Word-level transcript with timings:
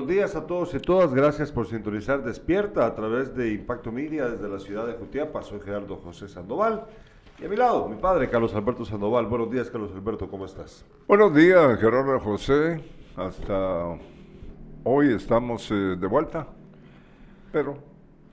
Buenos 0.00 0.16
días 0.16 0.34
a 0.34 0.46
todos 0.46 0.72
y 0.72 0.78
todas. 0.78 1.12
Gracias 1.12 1.52
por 1.52 1.66
sintonizar 1.66 2.24
Despierta 2.24 2.86
a 2.86 2.94
través 2.94 3.36
de 3.36 3.52
Impacto 3.52 3.92
Media 3.92 4.30
desde 4.30 4.48
la 4.48 4.58
ciudad 4.58 4.86
de 4.86 4.94
Jutiapa. 4.94 5.42
Soy 5.42 5.60
Gerardo 5.60 5.98
José 5.98 6.26
Sandoval. 6.26 6.84
Y 7.38 7.44
a 7.44 7.48
mi 7.50 7.56
lado, 7.56 7.86
mi 7.86 7.96
padre, 7.96 8.30
Carlos 8.30 8.54
Alberto 8.54 8.86
Sandoval. 8.86 9.26
Buenos 9.26 9.50
días, 9.50 9.68
Carlos 9.68 9.90
Alberto, 9.94 10.30
¿cómo 10.30 10.46
estás? 10.46 10.86
Buenos 11.06 11.34
días, 11.34 11.78
Gerardo 11.78 12.18
José. 12.18 12.82
Hasta 13.14 13.98
hoy 14.84 15.12
estamos 15.12 15.70
eh, 15.70 15.74
de 15.74 16.06
vuelta, 16.06 16.46
pero... 17.52 17.76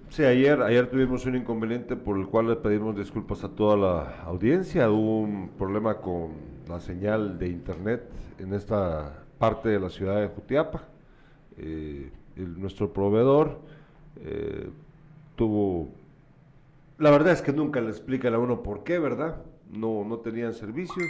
Sí, 0.07 0.23
ayer, 0.23 0.61
ayer 0.61 0.89
tuvimos 0.89 1.25
un 1.25 1.35
inconveniente 1.35 1.97
por 1.97 2.17
el 2.17 2.27
cual 2.27 2.47
le 2.47 2.55
pedimos 2.55 2.95
disculpas 2.95 3.43
a 3.43 3.49
toda 3.49 3.75
la 3.75 4.21
audiencia. 4.23 4.89
Hubo 4.89 5.19
un 5.19 5.49
problema 5.57 5.95
con 5.95 6.29
la 6.69 6.79
señal 6.79 7.37
de 7.37 7.49
internet 7.49 8.09
en 8.39 8.53
esta 8.53 9.25
parte 9.37 9.67
de 9.67 9.81
la 9.81 9.89
ciudad 9.89 10.21
de 10.21 10.29
Jutiapa. 10.29 10.95
Eh, 11.57 12.11
nuestro 12.35 12.93
proveedor 12.93 13.59
eh, 14.17 14.69
tuvo 15.35 15.89
la 16.97 17.11
verdad 17.11 17.33
es 17.33 17.43
que 17.43 17.53
nunca 17.53 17.79
le 17.79 17.89
explican 17.89 18.33
a 18.33 18.39
uno 18.39 18.63
por 18.63 18.83
qué, 18.83 18.97
¿verdad? 18.97 19.43
No, 19.69 20.03
no 20.03 20.17
tenían 20.19 20.53
servicio. 20.53 21.03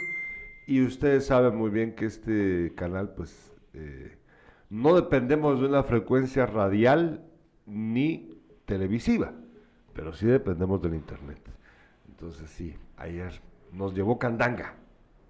Y 0.67 0.83
ustedes 0.83 1.25
saben 1.27 1.55
muy 1.55 1.69
bien 1.69 1.95
que 1.95 2.05
este 2.05 2.73
canal, 2.75 3.13
pues, 3.15 3.53
eh, 3.73 4.17
no 4.69 4.95
dependemos 4.95 5.61
de 5.61 5.67
una 5.67 5.83
frecuencia 5.83 6.45
radial 6.45 7.23
ni 7.65 8.37
televisiva, 8.65 9.31
pero 9.93 10.11
sí 10.11 10.25
dependemos 10.25 10.81
del 10.81 10.95
internet. 10.95 11.39
Entonces 12.09 12.49
sí, 12.49 12.75
ayer 12.97 13.39
nos 13.71 13.93
llevó 13.93 14.19
candanga 14.19 14.75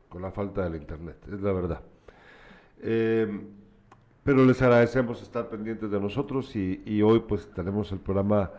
con 0.10 0.24
la 0.24 0.32
falta 0.32 0.64
del 0.64 0.82
internet, 0.82 1.18
es 1.32 1.40
la 1.42 1.52
verdad. 1.52 1.82
Em, 2.82 3.42
pero 4.28 4.44
les 4.44 4.62
agradecemos 4.62 5.22
estar 5.22 5.48
pendientes 5.48 5.90
de 5.90 6.02
nosotros 6.02 6.54
y, 6.54 7.02
hoy 7.02 7.22
pues 7.22 7.50
tenemos 7.56 7.94
el 7.94 8.00
programa 8.00 8.52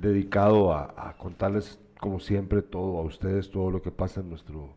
dedicado 0.00 0.72
a, 0.72 1.16
contarles, 1.18 1.80
como 1.98 2.20
siempre, 2.20 2.62
todo 2.62 2.98
a 2.98 3.02
ustedes, 3.02 3.50
todo 3.50 3.72
lo 3.72 3.82
que 3.82 3.90
pasa 3.90 4.20
en 4.20 4.28
nuestro 4.30 4.76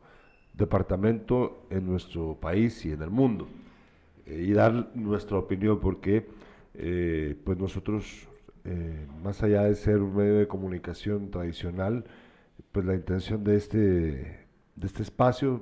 departamento, 0.55 1.67
en 1.69 1.85
nuestro 1.85 2.39
país 2.41 2.83
y 2.87 2.91
en 2.91 3.03
el 3.03 3.11
mundo. 3.11 3.49
Eh, 4.25 4.45
y 4.47 4.53
dar 4.53 4.89
nuestra 4.95 5.37
opinión 5.37 5.79
porque 5.79 6.25
eh, 6.73 7.35
pues 7.43 7.59
nosotros, 7.59 8.27
eh, 8.65 9.05
más 9.23 9.43
allá 9.43 9.65
de 9.65 9.75
ser 9.75 9.97
un 9.97 10.15
medio 10.15 10.39
de 10.39 10.47
comunicación 10.47 11.29
tradicional, 11.29 12.03
pues 12.71 12.83
la 12.83 12.95
intención 12.95 13.43
de 13.43 13.57
este, 13.57 13.77
de 13.77 14.87
este 14.87 15.03
espacio 15.03 15.61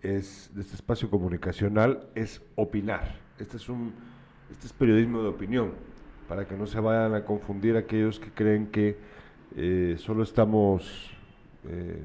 es, 0.00 0.50
de 0.54 0.62
este 0.62 0.76
espacio 0.76 1.10
comunicacional 1.10 2.08
es 2.14 2.40
opinar. 2.54 3.27
Este 3.38 3.56
es 3.56 3.68
un 3.68 3.92
este 4.50 4.66
es 4.66 4.72
periodismo 4.72 5.22
de 5.22 5.28
opinión 5.28 5.72
para 6.28 6.46
que 6.46 6.56
no 6.56 6.66
se 6.66 6.80
vayan 6.80 7.14
a 7.14 7.24
confundir 7.24 7.76
aquellos 7.76 8.18
que 8.18 8.30
creen 8.30 8.68
que 8.68 8.96
eh, 9.56 9.96
solo 9.98 10.22
estamos, 10.22 11.10
eh, 11.66 12.02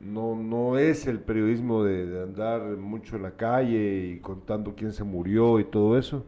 no, 0.00 0.34
no 0.34 0.76
es 0.76 1.06
el 1.06 1.20
periodismo 1.20 1.84
de, 1.84 2.22
andar 2.22 2.62
mucho 2.76 3.16
en 3.16 3.22
la 3.22 3.32
calle 3.32 4.06
y 4.06 4.18
contando 4.18 4.74
quién 4.74 4.92
se 4.92 5.04
murió 5.04 5.60
y 5.60 5.64
todo 5.64 5.96
eso, 5.96 6.24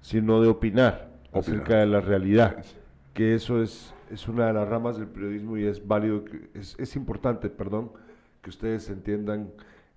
sino 0.00 0.40
de 0.40 0.48
opinar, 0.48 1.10
acerca 1.32 1.78
de 1.78 1.86
la 1.86 2.00
realidad, 2.00 2.64
que 3.12 3.34
eso 3.34 3.62
es, 3.62 3.94
es 4.10 4.28
una 4.28 4.46
de 4.46 4.54
las 4.54 4.66
ramas 4.66 4.96
del 4.96 5.08
periodismo 5.08 5.58
y 5.58 5.66
es 5.66 5.86
válido, 5.86 6.24
es, 6.54 6.74
es 6.78 6.96
importante, 6.96 7.50
perdón, 7.50 7.92
que 8.40 8.48
ustedes 8.48 8.88
entiendan 8.88 9.50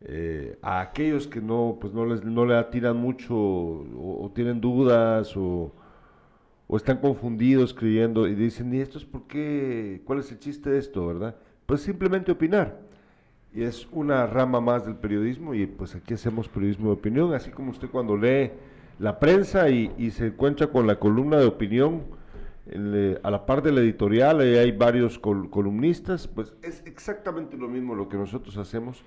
eh, 0.03 0.57
a 0.61 0.81
aquellos 0.81 1.27
que 1.27 1.41
no, 1.41 1.77
pues 1.79 1.93
no, 1.93 2.05
les, 2.05 2.23
no 2.23 2.45
le 2.45 2.55
atiran 2.55 2.97
mucho 2.97 3.35
o, 3.35 4.31
tienen 4.33 4.59
dudas 4.59 5.35
o, 5.37 5.71
o, 6.67 6.77
están 6.77 6.97
confundidos 6.97 7.73
creyendo 7.73 8.27
y 8.27 8.35
dicen, 8.35 8.73
¿y 8.73 8.79
esto 8.79 8.97
es 8.97 9.05
por 9.05 9.27
qué? 9.27 10.01
¿Cuál 10.05 10.19
es 10.19 10.31
el 10.31 10.39
chiste 10.39 10.69
de 10.71 10.79
esto, 10.79 11.05
verdad? 11.05 11.35
Pues 11.65 11.81
simplemente 11.81 12.31
opinar. 12.31 12.79
Y 13.53 13.63
es 13.63 13.87
una 13.91 14.25
rama 14.25 14.61
más 14.61 14.85
del 14.85 14.95
periodismo 14.95 15.53
y 15.53 15.65
pues 15.65 15.93
aquí 15.95 16.13
hacemos 16.13 16.47
periodismo 16.47 16.87
de 16.87 16.93
opinión, 16.93 17.33
así 17.33 17.51
como 17.51 17.71
usted 17.71 17.89
cuando 17.89 18.17
lee 18.17 18.51
la 18.97 19.19
prensa 19.19 19.69
y, 19.69 19.91
y 19.97 20.11
se 20.11 20.27
encuentra 20.27 20.67
con 20.67 20.87
la 20.87 20.97
columna 20.97 21.37
de 21.37 21.45
opinión, 21.45 22.03
a 23.23 23.31
la 23.31 23.45
par 23.45 23.61
de 23.61 23.71
la 23.71 23.81
editorial, 23.81 24.39
hay 24.39 24.71
varios 24.71 25.19
columnistas, 25.19 26.27
pues 26.27 26.53
es 26.61 26.83
exactamente 26.85 27.57
lo 27.57 27.67
mismo 27.67 27.95
lo 27.95 28.07
que 28.07 28.17
nosotros 28.17 28.55
hacemos 28.57 29.03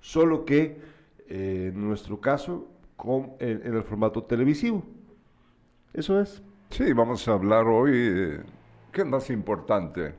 solo 0.00 0.44
que 0.44 0.80
eh, 1.28 1.70
en 1.72 1.86
nuestro 1.86 2.20
caso 2.20 2.68
en, 3.38 3.74
el 3.74 3.82
formato 3.82 4.24
televisivo. 4.24 4.82
Eso 5.92 6.20
es. 6.20 6.42
Sí, 6.70 6.92
vamos 6.92 7.26
a 7.28 7.32
hablar 7.32 7.66
hoy, 7.66 7.92
eh, 7.94 8.40
¿qué 8.92 9.02
es 9.02 9.06
más 9.06 9.30
importante? 9.30 10.14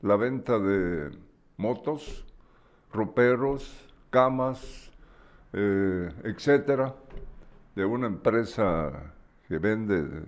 La 0.00 0.16
venta 0.16 0.58
de 0.58 1.10
motos, 1.56 2.24
roperos, 2.92 3.88
camas, 4.10 4.90
eh, 5.52 6.10
etcétera, 6.24 6.94
de 7.76 7.84
una 7.84 8.06
empresa 8.06 9.14
que 9.46 9.58
vende 9.58 10.24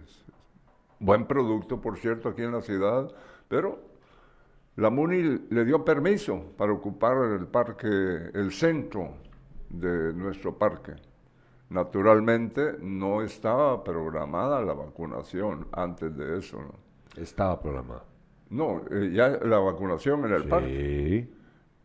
buen 1.01 1.27
producto, 1.27 1.81
por 1.81 1.99
cierto, 1.99 2.29
aquí 2.29 2.43
en 2.43 2.53
la 2.53 2.63
ciudad, 2.63 3.11
pero 3.49 3.81
la 4.77 4.91
MUNI 4.91 5.47
le 5.51 5.65
dio 5.65 5.85
permiso 5.85 6.53
para 6.57 6.73
ocupar 6.73 7.17
el 7.39 7.47
parque, 7.47 7.87
el 8.35 8.51
centro 8.51 9.15
de 9.69 10.13
nuestro 10.13 10.59
parque. 10.59 10.95
Naturalmente 11.71 12.77
no 12.81 13.23
estaba 13.23 13.83
programada 13.85 14.61
la 14.63 14.75
vacunación 14.75 15.69
antes 15.73 16.17
de 16.17 16.39
eso. 16.39 16.59
¿no? 16.59 17.23
Estaba 17.23 17.61
programada. 17.61 18.05
No, 18.51 18.83
eh, 18.91 19.11
ya 19.13 19.29
la 19.29 19.59
vacunación 19.59 20.25
en 20.27 20.33
el 20.33 20.43
sí. 20.43 20.49
parque. 20.49 21.29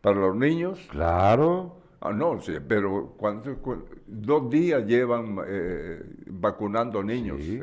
¿Para 0.00 0.16
los 0.18 0.36
niños? 0.36 0.88
Claro. 0.90 1.76
Ah, 2.00 2.12
no, 2.12 2.40
sí, 2.40 2.54
pero 2.66 3.14
dos 4.06 4.50
días 4.50 4.84
llevan 4.86 5.38
eh, 5.46 6.02
vacunando 6.26 7.02
niños. 7.02 7.38
Sí. 7.40 7.60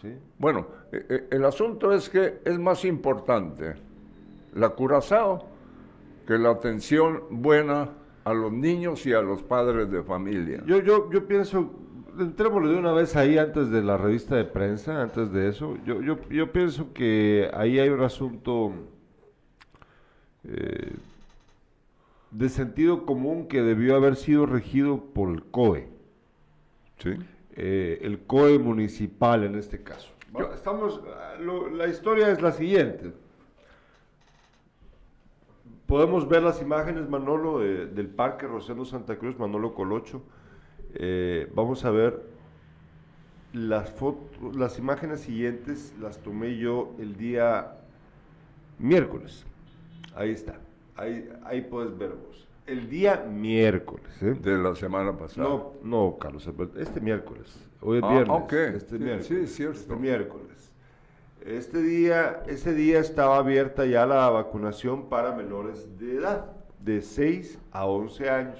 sí. 0.00 0.16
Bueno, 0.38 0.68
eh, 0.92 1.28
el 1.30 1.44
asunto 1.44 1.92
es 1.92 2.08
que 2.08 2.40
es 2.44 2.58
más 2.58 2.84
importante 2.84 3.87
la 4.54 4.70
Curazao 4.70 5.48
que 6.28 6.36
la 6.36 6.50
atención 6.50 7.22
buena 7.30 7.88
a 8.24 8.34
los 8.34 8.52
niños 8.52 9.06
y 9.06 9.14
a 9.14 9.22
los 9.22 9.42
padres 9.42 9.90
de 9.90 10.02
familia. 10.02 10.62
Yo, 10.66 10.82
yo, 10.82 11.10
yo 11.10 11.26
pienso, 11.26 11.70
entrémosle 12.18 12.72
de 12.72 12.76
una 12.76 12.92
vez 12.92 13.16
ahí 13.16 13.38
antes 13.38 13.70
de 13.70 13.82
la 13.82 13.96
revista 13.96 14.36
de 14.36 14.44
prensa, 14.44 15.00
antes 15.00 15.32
de 15.32 15.48
eso, 15.48 15.78
yo, 15.86 16.02
yo, 16.02 16.18
yo 16.28 16.52
pienso 16.52 16.92
que 16.92 17.50
ahí 17.54 17.78
hay 17.78 17.88
un 17.88 18.02
asunto 18.02 18.72
eh, 20.44 20.92
de 22.30 22.48
sentido 22.50 23.06
común 23.06 23.48
que 23.48 23.62
debió 23.62 23.96
haber 23.96 24.16
sido 24.16 24.44
regido 24.44 25.02
por 25.14 25.30
el 25.30 25.44
COE. 25.44 25.88
¿Sí? 26.98 27.14
Eh, 27.52 28.00
el 28.02 28.18
COE 28.26 28.58
municipal 28.58 29.44
en 29.44 29.54
este 29.54 29.82
caso. 29.82 30.12
estamos, 30.54 31.00
la 31.72 31.86
historia 31.86 32.30
es 32.30 32.42
la 32.42 32.52
siguiente 32.52 33.14
podemos 35.88 36.28
ver 36.28 36.42
las 36.42 36.60
imágenes, 36.60 37.08
Manolo, 37.08 37.60
del 37.60 38.08
Parque 38.08 38.46
Rosendo 38.46 38.84
Santa 38.84 39.16
Cruz, 39.16 39.36
Manolo 39.38 39.74
Colocho. 39.74 40.22
Eh, 40.94 41.50
vamos 41.54 41.84
a 41.84 41.90
ver 41.90 42.22
las, 43.54 43.90
fotos, 43.90 44.54
las 44.54 44.78
imágenes 44.78 45.20
siguientes, 45.20 45.94
las 45.98 46.18
tomé 46.18 46.58
yo 46.58 46.94
el 46.98 47.16
día 47.16 47.78
miércoles. 48.78 49.46
Ahí 50.14 50.30
está, 50.30 50.60
ahí, 50.94 51.26
ahí 51.44 51.62
puedes 51.62 51.96
ver 51.96 52.10
vos. 52.10 52.46
El 52.66 52.90
día 52.90 53.24
miércoles. 53.26 54.10
¿eh? 54.20 54.34
De 54.38 54.58
la 54.58 54.74
semana 54.74 55.16
pasada. 55.16 55.48
No, 55.48 55.72
no, 55.82 56.18
Carlos, 56.18 56.46
este 56.76 57.00
miércoles. 57.00 57.66
Hoy 57.80 57.98
es 57.98 58.04
ah, 58.04 58.12
viernes. 58.12 58.74
Este 58.74 58.98
miércoles. 58.98 59.26
Sí, 59.26 59.46
cierto. 59.46 59.78
Este 59.78 59.96
miércoles. 59.96 60.67
Este 61.44 61.80
día, 61.80 62.42
ese 62.46 62.74
día 62.74 62.98
estaba 62.98 63.38
abierta 63.38 63.86
ya 63.86 64.06
la 64.06 64.28
vacunación 64.28 65.08
para 65.08 65.32
menores 65.32 65.98
de 65.98 66.16
edad, 66.16 66.52
de 66.84 67.00
6 67.00 67.58
a 67.70 67.86
11 67.86 68.30
años, 68.30 68.58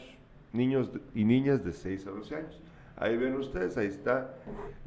niños 0.53 0.91
y 1.15 1.25
niñas 1.25 1.65
de 1.65 1.73
6 1.73 2.07
a 2.07 2.13
11 2.13 2.37
años. 2.37 2.63
Ahí 2.97 3.17
ven 3.17 3.35
ustedes, 3.35 3.77
ahí 3.77 3.89
está 3.89 4.35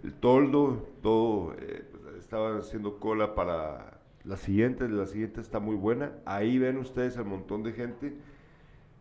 el 0.03 0.13
toldo, 0.13 0.87
todo, 1.01 1.53
eh, 1.59 1.85
pues, 1.91 2.15
estaban 2.15 2.57
haciendo 2.57 2.97
cola 2.97 3.35
para 3.35 3.99
la 4.23 4.37
siguiente, 4.37 4.87
la 4.87 5.05
siguiente 5.05 5.41
está 5.41 5.59
muy 5.59 5.75
buena. 5.75 6.13
Ahí 6.25 6.57
ven 6.57 6.77
ustedes 6.77 7.17
el 7.17 7.25
montón 7.25 7.63
de 7.63 7.73
gente 7.73 8.13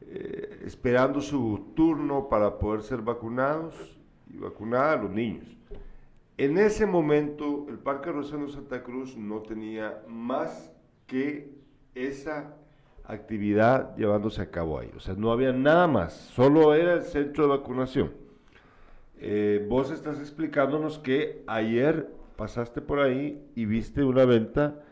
eh, 0.02 0.62
esperando 0.64 1.20
su 1.20 1.72
turno 1.75 2.28
para 2.28 2.58
poder 2.58 2.82
ser 2.82 3.02
vacunados 3.02 3.98
y 4.28 4.38
vacunar 4.38 4.98
a 4.98 5.02
los 5.02 5.10
niños. 5.10 5.59
En 6.40 6.56
ese 6.56 6.87
momento, 6.87 7.66
el 7.69 7.78
Parque 7.78 8.10
Rosendo 8.10 8.48
Santa 8.48 8.82
Cruz 8.82 9.14
no 9.14 9.42
tenía 9.42 10.02
más 10.08 10.72
que 11.06 11.50
esa 11.94 12.56
actividad 13.04 13.94
llevándose 13.94 14.40
a 14.40 14.50
cabo 14.50 14.78
ahí. 14.78 14.90
O 14.96 15.00
sea, 15.00 15.12
no 15.12 15.32
había 15.32 15.52
nada 15.52 15.87
más, 15.87 16.14
solo 16.14 16.72
era 16.72 16.94
el 16.94 17.02
centro 17.02 17.44
de 17.44 17.58
vacunación. 17.58 18.12
eh, 19.19 19.66
vos 19.69 19.90
estás 19.90 20.19
explicándonos 20.19 20.98
que 20.98 21.44
ayer 21.46 22.08
pasaste 22.37 22.81
por 22.81 23.00
ahí 23.00 23.46
y 23.54 23.66
viste 23.66 24.02
una 24.02 24.25
venta, 24.25 24.82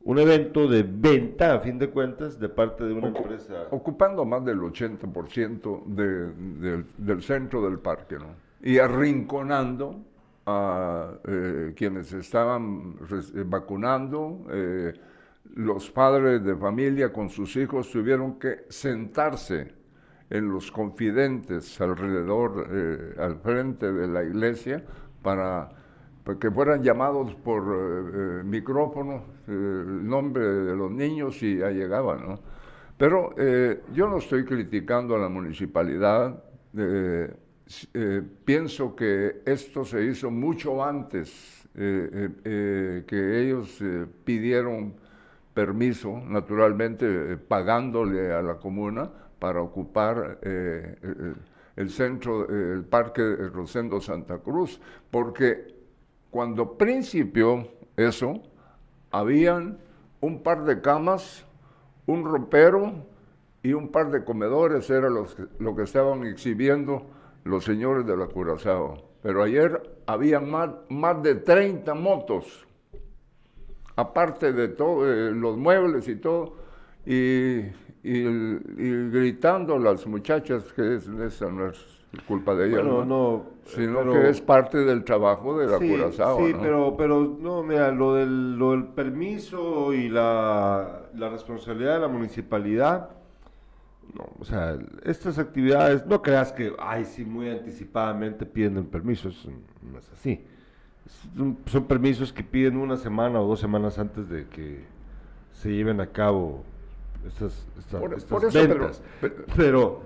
un 0.00 0.20
evento 0.20 0.68
de 0.68 0.84
venta, 0.84 1.54
a 1.54 1.58
fin 1.58 1.76
de 1.76 1.90
cuentas, 1.90 2.38
de 2.38 2.48
parte 2.48 2.84
de 2.84 2.92
una 2.92 3.08
empresa. 3.08 3.66
Ocupando 3.72 4.24
más 4.24 4.44
del 4.44 4.60
80% 4.60 5.86
de, 5.86 6.84
del 6.98 7.22
centro 7.24 7.68
del 7.68 7.80
parque, 7.80 8.14
¿no? 8.14 8.36
Y 8.62 8.78
arrinconando 8.78 10.13
a 10.46 11.12
eh, 11.26 11.72
quienes 11.74 12.12
estaban 12.12 12.96
eh, 13.10 13.44
vacunando. 13.46 14.46
Eh, 14.50 14.92
los 15.56 15.90
padres 15.90 16.44
de 16.44 16.56
familia 16.56 17.12
con 17.12 17.28
sus 17.28 17.56
hijos 17.56 17.90
tuvieron 17.90 18.38
que 18.38 18.64
sentarse 18.68 19.72
en 20.30 20.50
los 20.50 20.70
confidentes 20.72 21.80
alrededor, 21.80 22.66
al 23.18 23.36
frente 23.36 23.92
de 23.92 24.08
la 24.08 24.24
iglesia, 24.24 24.82
para, 25.22 25.68
que 26.40 26.50
fueran 26.50 26.82
llamados 26.82 27.34
por 27.36 28.42
micrófono 28.42 29.22
el 29.46 30.08
nombre 30.08 30.44
de 30.44 30.74
los 30.74 30.90
niños 30.90 31.40
y 31.42 31.58
ya 31.58 31.70
llegaban. 31.70 32.40
Pero 32.96 33.34
yo 33.92 34.08
no 34.08 34.16
estoy 34.16 34.44
criticando 34.44 35.14
a 35.14 35.18
la 35.18 35.28
municipalidad. 35.28 36.42
Eh, 37.94 38.22
pienso 38.44 38.94
que 38.94 39.40
esto 39.46 39.86
se 39.86 40.04
hizo 40.04 40.30
mucho 40.30 40.84
antes 40.84 41.66
eh, 41.74 42.28
eh, 42.44 43.04
que 43.06 43.40
ellos 43.40 43.82
pidieron 44.22 44.94
permiso, 45.54 46.20
naturalmente 46.26 47.38
pagándole 47.38 48.32
a 48.32 48.42
la 48.42 48.56
comuna 48.56 49.10
para 49.38 49.62
ocupar 49.62 50.38
el 50.42 51.90
centro, 51.90 52.48
el 52.48 52.84
parque 52.84 53.22
Rosendo 53.52 54.00
Santa 54.00 54.38
Cruz, 54.38 54.80
porque 55.10 55.74
cuando 56.30 56.76
principió 56.76 57.68
eso, 57.96 58.42
habían 59.10 59.78
un 60.20 60.42
par 60.42 60.64
de 60.64 60.80
camas, 60.80 61.46
un 62.06 62.24
ropero 62.24 63.06
y 63.62 63.72
un 63.72 63.88
par 63.88 64.10
de 64.10 64.24
comedores, 64.24 64.90
era 64.90 65.08
los, 65.08 65.36
lo 65.58 65.76
que 65.76 65.82
estaban 65.84 66.24
exhibiendo 66.26 67.06
los 67.44 67.64
señores 67.64 68.06
de 68.06 68.16
la 68.16 68.26
Curazao. 68.26 69.14
Pero 69.22 69.42
ayer 69.42 69.80
habían 70.06 70.50
más, 70.50 70.70
más 70.90 71.22
de 71.22 71.36
30 71.36 71.94
motos, 71.94 72.66
aparte 73.96 74.52
de 74.52 74.68
todo, 74.68 75.04
los 75.32 75.56
muebles 75.56 76.08
y 76.08 76.16
todo, 76.16 76.56
y, 77.06 77.62
gritando 78.02 79.76
a 79.76 79.78
las 79.78 80.06
muchachas 80.06 80.64
que 80.74 80.96
esa 80.96 81.50
no 81.50 81.68
es 81.68 81.78
culpa 82.28 82.54
de 82.54 82.68
ellas, 82.68 82.84
no, 82.84 83.46
sino 83.64 84.12
que 84.12 84.28
es 84.28 84.40
parte 84.42 84.78
del 84.78 85.04
trabajo 85.04 85.58
de 85.58 85.66
la 85.66 85.78
Curazao. 85.78 86.46
Sí, 86.46 86.54
pero, 86.60 86.94
pero 86.96 87.36
no, 87.40 87.62
mira, 87.62 87.90
lo 87.90 88.14
del, 88.14 88.56
lo 88.58 88.72
del 88.72 88.88
permiso 88.88 89.92
y 89.94 90.10
la, 90.10 91.08
la 91.14 91.30
responsabilidad 91.30 91.94
de 91.94 92.00
la 92.00 92.08
municipalidad 92.08 93.08
no, 94.12 94.28
o 94.38 94.44
sea, 94.44 94.78
estas 95.04 95.38
actividades, 95.38 96.06
no 96.06 96.22
creas 96.22 96.52
que, 96.52 96.72
ay, 96.78 97.04
sí, 97.04 97.24
muy 97.24 97.48
anticipadamente 97.48 98.46
piden 98.46 98.84
permisos, 98.86 99.48
no 99.82 99.98
es 99.98 100.10
así. 100.12 100.44
Son, 101.66 101.84
permisos 101.86 102.32
que 102.32 102.42
piden 102.42 102.76
una 102.76 102.96
semana 102.96 103.40
o 103.40 103.46
dos 103.46 103.60
semanas 103.60 103.98
antes 103.98 104.28
de 104.28 104.46
que 104.48 104.84
se 105.52 105.70
lleven 105.70 106.00
a 106.00 106.06
cabo 106.06 106.64
estas, 107.26 107.66
ventas. 108.52 109.02
Pero, 109.56 110.02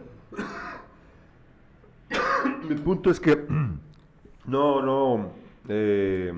mi 2.69 2.75
punto 2.85 3.11
es 3.11 3.21
que 3.21 3.37
no, 4.47 4.83
no, 4.83 5.31
eh, 5.69 6.33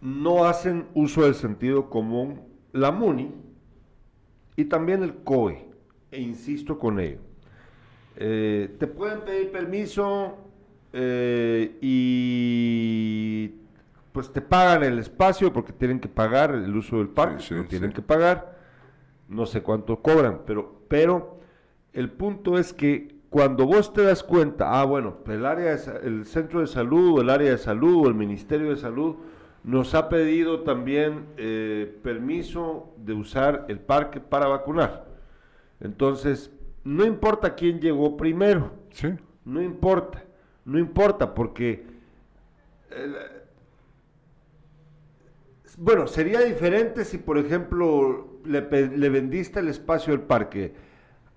no 0.00 0.44
hacen 0.44 0.86
uso 0.94 1.22
del 1.22 1.34
sentido 1.34 1.88
común. 1.88 2.42
La 2.72 2.92
MUNI, 2.92 3.32
y 4.56 4.64
también 4.64 5.02
el 5.02 5.16
COE, 5.16 5.68
e 6.10 6.20
insisto 6.20 6.78
con 6.78 6.98
ello. 6.98 7.18
Eh, 8.16 8.74
te 8.78 8.86
pueden 8.86 9.20
pedir 9.20 9.52
permiso 9.52 10.38
eh, 10.92 11.76
y 11.82 13.54
pues 14.12 14.32
te 14.32 14.40
pagan 14.40 14.82
el 14.82 14.98
espacio 14.98 15.52
porque 15.52 15.74
tienen 15.74 16.00
que 16.00 16.08
pagar 16.08 16.54
el 16.54 16.74
uso 16.74 16.96
del 16.96 17.08
parque, 17.08 17.44
tienen 17.68 17.92
que 17.92 18.00
pagar, 18.00 18.56
no 19.28 19.44
sé 19.44 19.62
cuánto 19.62 20.00
cobran, 20.00 20.40
pero, 20.46 20.80
pero 20.88 21.38
el 21.92 22.10
punto 22.10 22.58
es 22.58 22.72
que 22.72 23.16
cuando 23.28 23.66
vos 23.66 23.92
te 23.92 24.02
das 24.02 24.22
cuenta, 24.22 24.80
ah 24.80 24.84
bueno, 24.84 25.18
el 25.26 25.44
área, 25.44 25.76
el 26.02 26.24
centro 26.24 26.60
de 26.60 26.66
salud, 26.66 27.20
el 27.20 27.28
área 27.28 27.50
de 27.50 27.58
salud, 27.58 28.06
el 28.06 28.14
ministerio 28.14 28.70
de 28.70 28.76
salud, 28.76 29.16
nos 29.66 29.96
ha 29.96 30.08
pedido 30.08 30.60
también 30.60 31.26
eh, 31.36 31.98
permiso 32.04 32.94
de 32.98 33.14
usar 33.14 33.66
el 33.68 33.80
parque 33.80 34.20
para 34.20 34.46
vacunar. 34.46 35.06
Entonces, 35.80 36.52
no 36.84 37.04
importa 37.04 37.56
quién 37.56 37.80
llegó 37.80 38.16
primero. 38.16 38.70
Sí. 38.92 39.08
No 39.44 39.60
importa. 39.60 40.22
No 40.64 40.78
importa 40.78 41.34
porque... 41.34 41.84
bueno, 45.76 46.06
sería 46.06 46.42
diferente 46.42 47.04
si, 47.04 47.18
por 47.18 47.36
ejemplo, 47.36 48.38
le, 48.44 48.60
le 48.70 49.08
vendiste 49.08 49.58
el 49.58 49.66
espacio 49.66 50.12
del 50.12 50.22
parque 50.22 50.74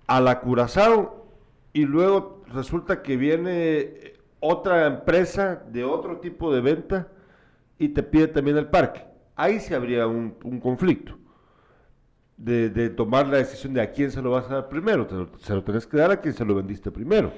a 0.06 0.20
la 0.20 0.38
Curazao 0.38 1.26
y 1.72 1.84
luego 1.84 2.44
resulta 2.46 3.02
que 3.02 3.16
viene 3.16 4.12
otra 4.38 4.86
empresa 4.86 5.64
de 5.68 5.82
otro 5.82 6.20
tipo 6.20 6.54
de 6.54 6.60
venta 6.60 7.08
y 7.80 7.88
te 7.88 8.02
pide 8.02 8.28
también 8.28 8.58
el 8.58 8.66
parque. 8.66 9.02
Ahí 9.34 9.58
sí 9.58 9.72
habría 9.72 10.06
un, 10.06 10.32
conflicto 10.62 11.16
de, 12.36 12.90
tomar 12.90 13.26
la 13.26 13.38
decisión 13.38 13.72
de 13.72 13.80
a 13.80 13.90
quién 13.90 14.12
se 14.12 14.20
lo 14.20 14.32
vas 14.32 14.44
a 14.50 14.54
dar 14.56 14.68
primero. 14.68 15.08
se 15.38 15.54
lo 15.54 15.64
tenés 15.64 15.86
que 15.86 15.96
dar 15.96 16.10
a 16.10 16.20
quien 16.20 16.34
se 16.34 16.44
lo 16.44 16.54
vendiste 16.54 16.90
primero. 16.90 17.32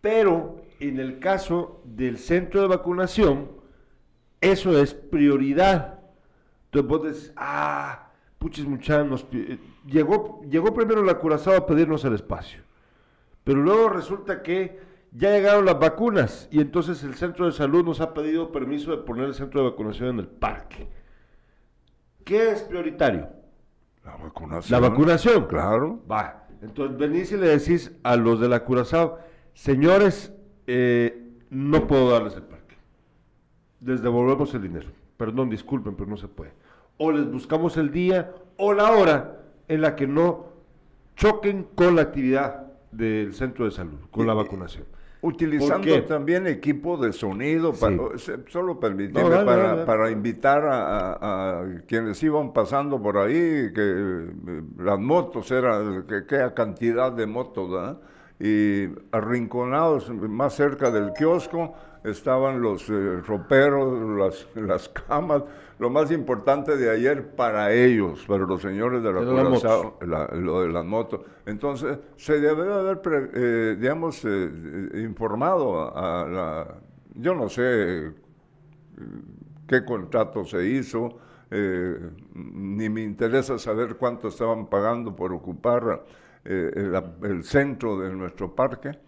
Pero 0.00 0.62
en 0.78 1.00
el 1.00 1.18
caso 1.18 1.82
del 1.84 2.18
centro 2.18 2.62
de 2.62 2.68
vacunación, 2.68 3.50
eso 4.40 4.80
es 4.80 4.94
prioridad. 4.94 5.98
Entonces 6.66 6.88
vos 6.88 7.02
decís, 7.02 7.32
ah, 7.36 8.12
puches 8.38 8.64
muchachos, 8.64 9.26
eh, 9.32 9.58
llegó, 9.86 10.40
llegó 10.48 10.72
primero 10.72 11.02
la 11.02 11.18
curazao 11.18 11.56
a 11.56 11.66
pedirnos 11.66 12.04
el 12.04 12.14
espacio. 12.14 12.62
Pero 13.42 13.60
luego 13.60 13.88
resulta 13.88 14.40
que 14.40 14.78
ya 15.12 15.30
llegaron 15.30 15.64
las 15.64 15.78
vacunas 15.78 16.48
y 16.50 16.60
entonces 16.60 17.02
el 17.02 17.14
centro 17.14 17.46
de 17.46 17.52
salud 17.52 17.84
nos 17.84 18.00
ha 18.00 18.14
pedido 18.14 18.52
permiso 18.52 18.90
de 18.90 18.98
poner 18.98 19.26
el 19.26 19.34
centro 19.34 19.62
de 19.62 19.70
vacunación 19.70 20.10
en 20.10 20.18
el 20.20 20.26
parque. 20.26 20.88
¿Qué 22.24 22.50
es 22.50 22.62
prioritario? 22.62 23.28
La 24.04 24.16
vacunación. 24.16 24.82
La 24.82 24.88
vacunación. 24.88 25.46
Claro. 25.46 26.02
Va. 26.10 26.46
Entonces 26.60 26.98
venís 26.98 27.32
y 27.32 27.36
le 27.36 27.48
decís 27.48 27.92
a 28.02 28.16
los 28.16 28.40
de 28.40 28.48
la 28.48 28.64
Curazao, 28.64 29.18
señores, 29.54 30.32
eh, 30.66 31.32
no 31.50 31.86
puedo 31.86 32.10
darles 32.10 32.34
el 32.34 32.42
parque. 32.42 32.76
Les 33.80 34.02
devolvemos 34.02 34.52
el 34.54 34.62
dinero. 34.62 34.88
Perdón, 35.16 35.48
disculpen, 35.50 35.94
pero 35.94 36.10
no 36.10 36.16
se 36.16 36.28
puede. 36.28 36.52
O 36.98 37.12
les 37.12 37.30
buscamos 37.30 37.76
el 37.76 37.90
día 37.90 38.34
o 38.56 38.72
la 38.72 38.92
hora 38.92 39.40
en 39.68 39.80
la 39.80 39.96
que 39.96 40.06
no 40.06 40.48
choquen 41.16 41.64
con 41.74 41.96
la 41.96 42.02
actividad 42.02 42.72
del 42.92 43.34
centro 43.34 43.64
de 43.64 43.70
salud, 43.70 43.98
con 44.10 44.26
la 44.26 44.34
vacunación. 44.34 44.84
Utilizando 45.20 46.04
también 46.04 46.46
equipo 46.46 46.96
de 46.96 47.12
sonido, 47.12 47.72
solo 48.46 48.78
permitirme 48.78 49.44
para, 49.84 50.10
invitar 50.12 50.62
a, 50.64 51.66
quienes 51.88 52.22
iban 52.22 52.52
pasando 52.52 53.02
por 53.02 53.18
ahí, 53.18 53.72
que 53.74 53.82
eh, 53.82 54.62
las 54.78 54.98
motos, 55.00 55.50
era 55.50 56.04
que, 56.08 56.24
qué 56.24 56.48
cantidad 56.54 57.10
de 57.10 57.26
motos, 57.26 57.96
y 58.38 58.86
arrinconados 59.10 60.08
más 60.10 60.54
cerca 60.54 60.92
del 60.92 61.12
kiosco 61.12 61.74
estaban 62.04 62.62
los 62.62 62.88
eh, 62.88 63.20
roperos, 63.26 64.16
las, 64.16 64.46
las 64.54 64.88
camas, 64.88 65.42
lo 65.78 65.90
más 65.90 66.10
importante 66.10 66.76
de 66.76 66.90
ayer 66.90 67.34
para 67.36 67.72
ellos, 67.72 68.24
para 68.26 68.44
los 68.44 68.60
señores 68.60 69.02
de 69.02 69.12
la, 69.12 69.20
la 69.20 70.26
lo 70.34 70.62
de 70.62 70.68
las 70.68 70.84
motos. 70.84 71.20
Entonces, 71.46 71.98
se 72.16 72.40
debe 72.40 72.72
haber, 72.72 73.00
eh, 73.34 73.76
digamos, 73.78 74.24
eh, 74.24 74.50
informado 74.94 75.96
a 75.96 76.26
la... 76.26 76.74
Yo 77.14 77.34
no 77.34 77.48
sé 77.48 77.62
eh, 77.64 78.12
qué 79.66 79.84
contrato 79.84 80.44
se 80.44 80.66
hizo, 80.66 81.18
ni 81.50 82.88
me 82.90 83.02
interesa 83.02 83.58
saber 83.58 83.96
cuánto 83.96 84.28
estaban 84.28 84.66
pagando 84.66 85.16
por 85.16 85.32
ocupar 85.32 86.04
el 86.44 87.42
centro 87.42 87.98
de 87.98 88.10
nuestro 88.10 88.54
parque, 88.54 88.98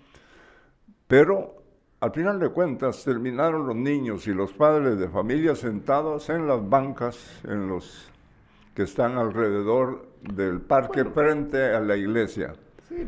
pero 1.06 1.60
al 2.00 2.12
final 2.12 2.40
de 2.40 2.49
cuentas, 2.49 3.04
terminaron 3.04 3.66
los 3.66 3.76
niños 3.76 4.26
y 4.26 4.33
los 4.33 4.52
padres 4.54 4.99
de 4.99 5.09
familia 5.09 5.54
sentados 5.54 6.30
en 6.30 6.47
las 6.47 6.66
bancas, 6.66 7.42
en 7.45 7.69
los 7.69 8.11
que 8.75 8.83
están 8.85 9.19
alrededor 9.19 10.09
del 10.23 10.62
parque 10.62 11.04
frente 11.04 11.75
a 11.75 11.80
la 11.80 11.97
iglesia. 11.97 12.54
Sí, 12.88 13.07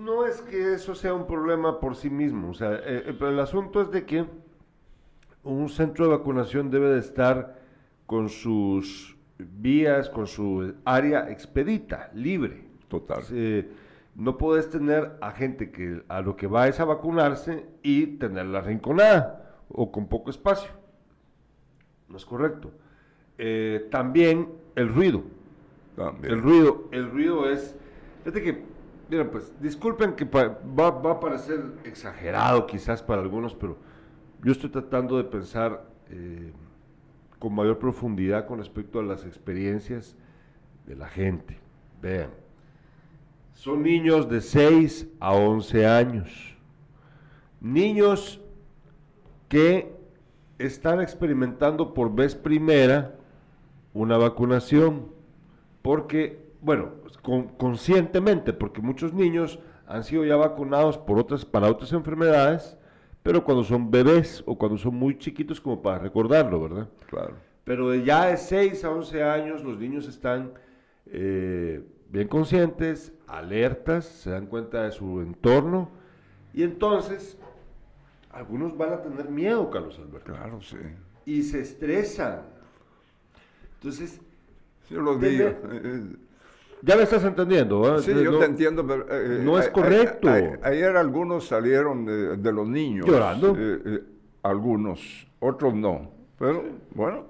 No 0.00 0.26
es 0.26 0.40
que 0.42 0.74
eso 0.74 0.94
sea 0.94 1.14
un 1.14 1.26
problema 1.26 1.78
por 1.78 1.94
sí 1.94 2.10
mismo, 2.10 2.50
o 2.50 2.54
sea, 2.54 2.74
eh, 2.74 3.04
eh, 3.06 3.16
pero 3.16 3.30
el 3.30 3.38
asunto 3.38 3.82
es 3.82 3.90
de 3.90 4.04
que 4.04 4.26
un 5.44 5.68
centro 5.68 6.06
de 6.06 6.16
vacunación 6.16 6.70
debe 6.70 6.90
de 6.90 6.98
estar 6.98 7.60
con 8.06 8.28
sus 8.28 9.16
vías, 9.38 10.10
con 10.10 10.26
su 10.26 10.74
área 10.84 11.30
expedita, 11.30 12.10
libre. 12.14 12.64
Total. 12.88 13.22
Eh, 13.30 13.68
no 14.20 14.36
puedes 14.36 14.68
tener 14.68 15.16
a 15.20 15.30
gente 15.32 15.70
que 15.70 16.02
a 16.08 16.20
lo 16.20 16.36
que 16.36 16.46
va 16.46 16.68
es 16.68 16.78
a 16.78 16.84
vacunarse 16.84 17.66
y 17.82 18.06
tenerla 18.18 18.60
rinconada 18.60 19.56
o 19.68 19.90
con 19.90 20.08
poco 20.08 20.30
espacio. 20.30 20.70
No 22.08 22.16
es 22.16 22.24
correcto. 22.26 22.70
Eh, 23.38 23.88
también 23.90 24.48
el 24.74 24.88
ruido. 24.92 25.22
También. 25.96 26.34
El 26.34 26.42
ruido, 26.42 26.84
el 26.92 27.10
ruido 27.10 27.48
es, 27.48 27.74
fíjate 28.24 28.42
que, 28.42 28.62
mira, 29.08 29.30
pues, 29.30 29.52
disculpen 29.60 30.12
que 30.14 30.26
pa- 30.26 30.58
va, 30.78 30.90
va 30.90 31.12
a 31.12 31.20
parecer 31.20 31.60
exagerado 31.84 32.66
quizás 32.66 33.02
para 33.02 33.22
algunos, 33.22 33.54
pero 33.54 33.78
yo 34.42 34.52
estoy 34.52 34.70
tratando 34.70 35.16
de 35.16 35.24
pensar 35.24 35.86
eh, 36.10 36.52
con 37.38 37.54
mayor 37.54 37.78
profundidad 37.78 38.46
con 38.46 38.58
respecto 38.58 39.00
a 39.00 39.02
las 39.02 39.24
experiencias 39.24 40.14
de 40.86 40.96
la 40.96 41.08
gente. 41.08 41.58
Vean, 42.02 42.30
son 43.54 43.82
niños 43.82 44.28
de 44.28 44.40
6 44.40 45.08
a 45.20 45.32
11 45.34 45.86
años, 45.86 46.56
niños 47.60 48.40
que 49.48 49.92
están 50.58 51.00
experimentando 51.00 51.92
por 51.94 52.14
vez 52.14 52.34
primera 52.34 53.16
una 53.92 54.16
vacunación, 54.16 55.06
porque, 55.82 56.38
bueno, 56.60 56.90
con- 57.22 57.48
conscientemente, 57.48 58.52
porque 58.52 58.80
muchos 58.80 59.12
niños 59.12 59.58
han 59.86 60.04
sido 60.04 60.24
ya 60.24 60.36
vacunados 60.36 60.96
por 60.98 61.18
otras, 61.18 61.44
para 61.44 61.68
otras 61.68 61.92
enfermedades, 61.92 62.76
pero 63.22 63.44
cuando 63.44 63.64
son 63.64 63.90
bebés 63.90 64.42
o 64.46 64.56
cuando 64.56 64.78
son 64.78 64.94
muy 64.94 65.18
chiquitos 65.18 65.60
como 65.60 65.82
para 65.82 65.98
recordarlo, 65.98 66.60
¿verdad? 66.62 66.88
Claro. 67.06 67.34
Pero 67.64 67.90
de 67.90 68.04
ya 68.04 68.26
de 68.26 68.36
6 68.36 68.84
a 68.84 68.90
11 68.90 69.22
años 69.22 69.62
los 69.64 69.78
niños 69.78 70.06
están 70.08 70.52
eh, 71.06 71.84
bien 72.10 72.28
conscientes, 72.28 73.12
alertas, 73.26 74.04
se 74.04 74.30
dan 74.30 74.46
cuenta 74.46 74.82
de 74.84 74.92
su 74.92 75.20
entorno 75.20 75.90
y 76.52 76.62
entonces 76.62 77.36
algunos 78.32 78.76
van 78.76 78.92
a 78.92 79.02
tener 79.02 79.28
miedo, 79.28 79.70
Carlos 79.70 79.98
Alberto, 79.98 80.32
Claro, 80.32 80.60
sí. 80.60 80.76
y 81.24 81.42
se 81.42 81.60
estresan. 81.60 82.42
Entonces, 83.74 84.20
Yo 84.88 85.00
lo 85.00 85.16
Debe- 85.18 85.30
digo. 85.30 85.46
eh, 85.72 86.16
ya 86.82 86.96
me 86.96 87.02
estás 87.04 87.22
entendiendo, 87.24 87.80
¿verdad? 87.80 87.98
Sí, 88.00 88.10
yo 88.12 88.32
no- 88.32 88.38
te 88.40 88.44
entiendo, 88.46 88.84
pero... 88.84 89.06
eh, 89.08 89.40
no 89.44 89.56
es 89.58 89.66
a- 89.66 89.68
a- 89.68 89.72
correcto. 89.72 90.28
a- 90.28 90.66
ayer 90.68 90.96
algunos 90.96 91.46
salieron 91.46 92.04
de, 92.06 92.36
de 92.36 92.52
los 92.52 92.66
niños. 92.68 93.06
Llorando. 93.06 93.54
eh, 93.56 93.82
eh, 93.84 94.02
algunos, 94.42 95.28
otros 95.38 95.74
no. 95.74 96.10
Pero, 96.38 96.64
bueno, 96.92 97.26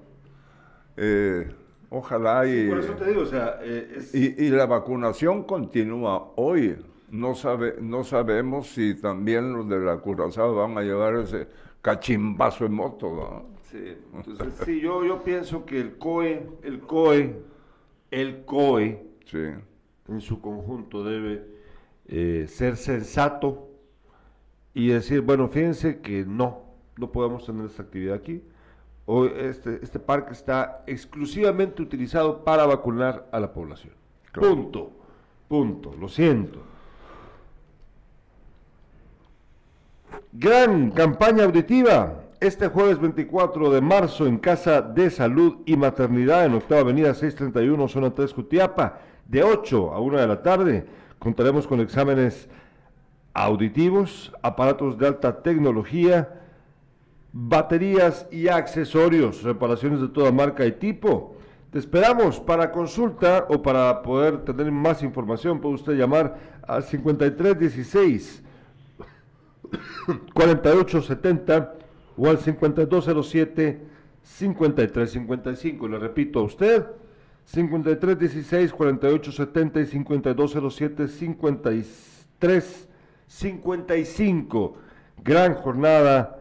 eh, 0.97 1.51
ojalá 1.91 2.47
y, 2.47 2.69
Por 2.69 2.79
eso 2.79 2.93
te 2.95 3.07
digo, 3.09 3.23
o 3.23 3.27
sea, 3.27 3.59
eh, 3.63 3.95
es- 3.97 4.15
y... 4.15 4.35
y 4.39 4.49
la 4.51 4.67
vacunación 4.67 5.43
continúa 5.45 6.33
hoy. 6.37 6.77
No, 7.11 7.35
sabe, 7.35 7.75
no 7.81 8.05
sabemos 8.05 8.69
si 8.69 8.95
también 8.95 9.53
los 9.53 9.69
de 9.69 9.81
la 9.81 9.99
Curazao 9.99 10.55
van 10.55 10.79
a 10.79 10.83
llevar 10.83 11.17
ese 11.17 11.49
cachimbazo 11.83 12.65
en 12.67 12.73
moto. 12.73 13.11
¿no? 13.11 13.61
Sí, 13.71 13.97
entonces, 14.15 14.55
sí, 14.65 14.81
yo, 14.81 15.05
yo 15.05 15.23
pienso 15.23 15.65
que 15.67 15.81
el 15.81 15.97
COE, 15.99 16.47
el 16.63 16.81
COE, 16.81 17.35
el 18.11 18.45
COE 18.45 19.07
Sí, 19.27 19.39
en 20.09 20.21
su 20.21 20.41
conjunto 20.41 21.05
debe 21.05 21.45
eh, 22.07 22.47
ser 22.49 22.77
sensato 22.77 23.69
y 24.75 24.89
decir, 24.89 25.21
bueno, 25.21 25.49
fíjense 25.49 26.01
que 26.01 26.25
no, 26.25 26.63
no 26.97 27.11
podemos 27.13 27.45
tener 27.47 27.67
esta 27.67 27.83
actividad 27.83 28.15
aquí. 28.17 28.43
Hoy 29.13 29.33
este, 29.35 29.81
este 29.83 29.99
parque 29.99 30.35
está 30.35 30.85
exclusivamente 30.87 31.83
utilizado 31.83 32.45
para 32.45 32.65
vacunar 32.65 33.27
a 33.33 33.41
la 33.41 33.53
población. 33.53 33.93
Claro. 34.31 34.55
Punto, 34.55 34.93
punto, 35.49 35.93
lo 35.99 36.09
siento. 36.09 36.61
Gran 40.31 40.93
campaña 40.93 41.43
auditiva. 41.43 42.21
Este 42.39 42.69
jueves 42.69 43.01
24 43.01 43.73
de 43.73 43.81
marzo 43.81 44.29
en 44.29 44.39
Casa 44.39 44.81
de 44.81 45.11
Salud 45.11 45.57
y 45.67 45.77
Maternidad 45.77 46.47
en 46.47 46.55
Octava 46.55 46.83
Avenida 46.83 47.13
631, 47.13 47.89
Zona 47.89 48.15
3, 48.15 48.33
Jutiapa, 48.33 49.01
de 49.27 49.43
8 49.43 49.93
a 49.93 49.99
1 49.99 50.19
de 50.21 50.27
la 50.29 50.41
tarde. 50.41 50.87
Contaremos 51.19 51.67
con 51.67 51.81
exámenes 51.81 52.49
auditivos, 53.35 54.33
aparatos 54.41 54.97
de 54.99 55.09
alta 55.09 55.43
tecnología, 55.43 56.40
baterías 57.33 58.27
y 58.31 58.49
accesorios, 58.49 59.43
reparaciones 59.43 60.01
de 60.01 60.09
toda 60.09 60.33
marca 60.33 60.67
y 60.67 60.73
tipo. 60.73 61.37
Te 61.71 61.79
esperamos 61.79 62.41
para 62.41 62.73
consulta 62.73 63.47
o 63.49 63.63
para 63.63 64.03
poder 64.03 64.45
tener 64.45 64.73
más 64.73 65.05
información. 65.05 65.61
Puede 65.61 65.77
usted 65.77 65.93
llamar 65.93 66.37
al 66.67 66.83
5316 66.83 68.43
4870 70.35 71.75
o 72.17 72.29
al 72.29 72.39
5207 72.39 73.87
5355. 74.23 75.89
Le 75.89 75.99
repito 75.99 76.41
a 76.41 76.43
usted, 76.43 76.87
5316 77.45 78.73
4870 78.73 79.81
y 79.81 79.87
5207 79.87 81.09
5355. 83.29 84.77
Gran 85.23 85.55
jornada 85.55 86.40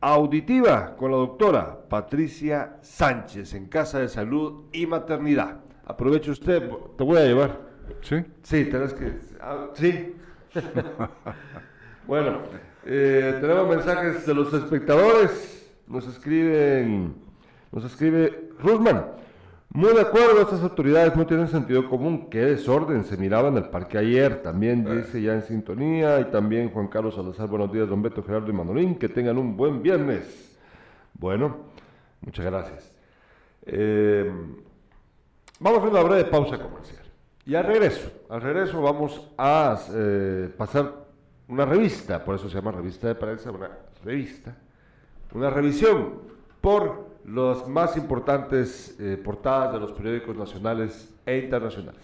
auditiva 0.00 0.96
con 0.96 1.10
la 1.10 1.18
doctora 1.18 1.88
Patricia 1.88 2.78
Sánchez 2.80 3.54
en 3.54 3.66
Casa 3.66 3.98
de 3.98 4.08
Salud 4.08 4.64
y 4.72 4.86
Maternidad. 4.86 5.60
Aproveche 5.84 6.30
usted, 6.30 6.70
te 6.96 7.04
voy 7.04 7.18
a 7.18 7.24
llevar. 7.24 7.60
sí. 8.00 8.24
Sí, 8.42 8.64
tenés 8.66 8.94
que. 8.94 9.12
ah, 9.40 9.68
sí. 9.74 10.14
bueno, 12.06 12.38
eh, 12.84 13.38
tenemos 13.40 13.68
mensajes 13.68 14.26
de 14.26 14.34
los 14.34 14.52
espectadores. 14.54 15.70
Nos 15.86 16.06
escriben. 16.06 17.14
Nos 17.72 17.84
escribe 17.84 18.50
Rusman. 18.58 19.04
Muy 19.72 19.94
de 19.94 20.00
acuerdo, 20.00 20.40
estas 20.40 20.62
autoridades 20.62 21.14
no 21.16 21.26
tienen 21.26 21.48
sentido 21.48 21.88
común. 21.88 22.28
Qué 22.28 22.40
desorden 22.40 23.04
se 23.04 23.16
miraba 23.16 23.48
en 23.48 23.56
el 23.56 23.68
parque 23.68 23.98
ayer. 23.98 24.42
También 24.42 24.84
dice 24.84 25.22
ya 25.22 25.34
en 25.34 25.42
sintonía. 25.42 26.20
Y 26.20 26.24
también 26.26 26.70
Juan 26.70 26.88
Carlos 26.88 27.14
Salazar. 27.14 27.48
Buenos 27.48 27.72
días, 27.72 27.88
don 27.88 28.02
Beto 28.02 28.22
Gerardo 28.22 28.50
y 28.50 28.52
Manolín. 28.52 28.96
Que 28.96 29.08
tengan 29.08 29.38
un 29.38 29.56
buen 29.56 29.82
viernes. 29.82 30.58
Bueno, 31.14 31.56
muchas 32.20 32.44
gracias. 32.46 32.92
Eh, 33.64 34.32
Vamos 35.62 35.82
a 35.82 35.88
una 35.88 36.02
breve 36.02 36.24
pausa 36.24 36.58
comercial. 36.58 37.04
Y 37.44 37.54
al 37.54 37.66
regreso, 37.66 38.10
al 38.30 38.40
regreso 38.40 38.80
vamos 38.80 39.30
a 39.36 39.78
eh, 39.92 40.48
pasar 40.56 41.04
una 41.48 41.66
revista, 41.66 42.24
por 42.24 42.36
eso 42.36 42.48
se 42.48 42.54
llama 42.54 42.72
revista 42.72 43.08
de 43.08 43.14
prensa, 43.14 43.50
una 43.50 43.70
revista, 44.02 44.56
una 45.34 45.50
revisión 45.50 46.14
por 46.62 47.09
las 47.24 47.68
más 47.68 47.96
importantes 47.96 48.96
eh, 48.98 49.20
portadas 49.22 49.72
de 49.72 49.80
los 49.80 49.92
periódicos 49.92 50.36
nacionales 50.36 51.08
e 51.26 51.38
internacionales. 51.38 52.00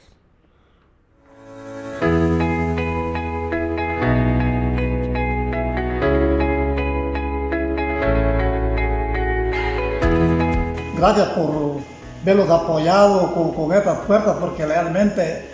Gracias 10.96 11.28
por 11.30 11.76
verlos 12.24 12.50
apoyados 12.50 13.30
con, 13.32 13.52
con 13.52 13.72
estas 13.72 13.98
puertas 14.06 14.36
porque 14.40 14.66
realmente 14.66 15.48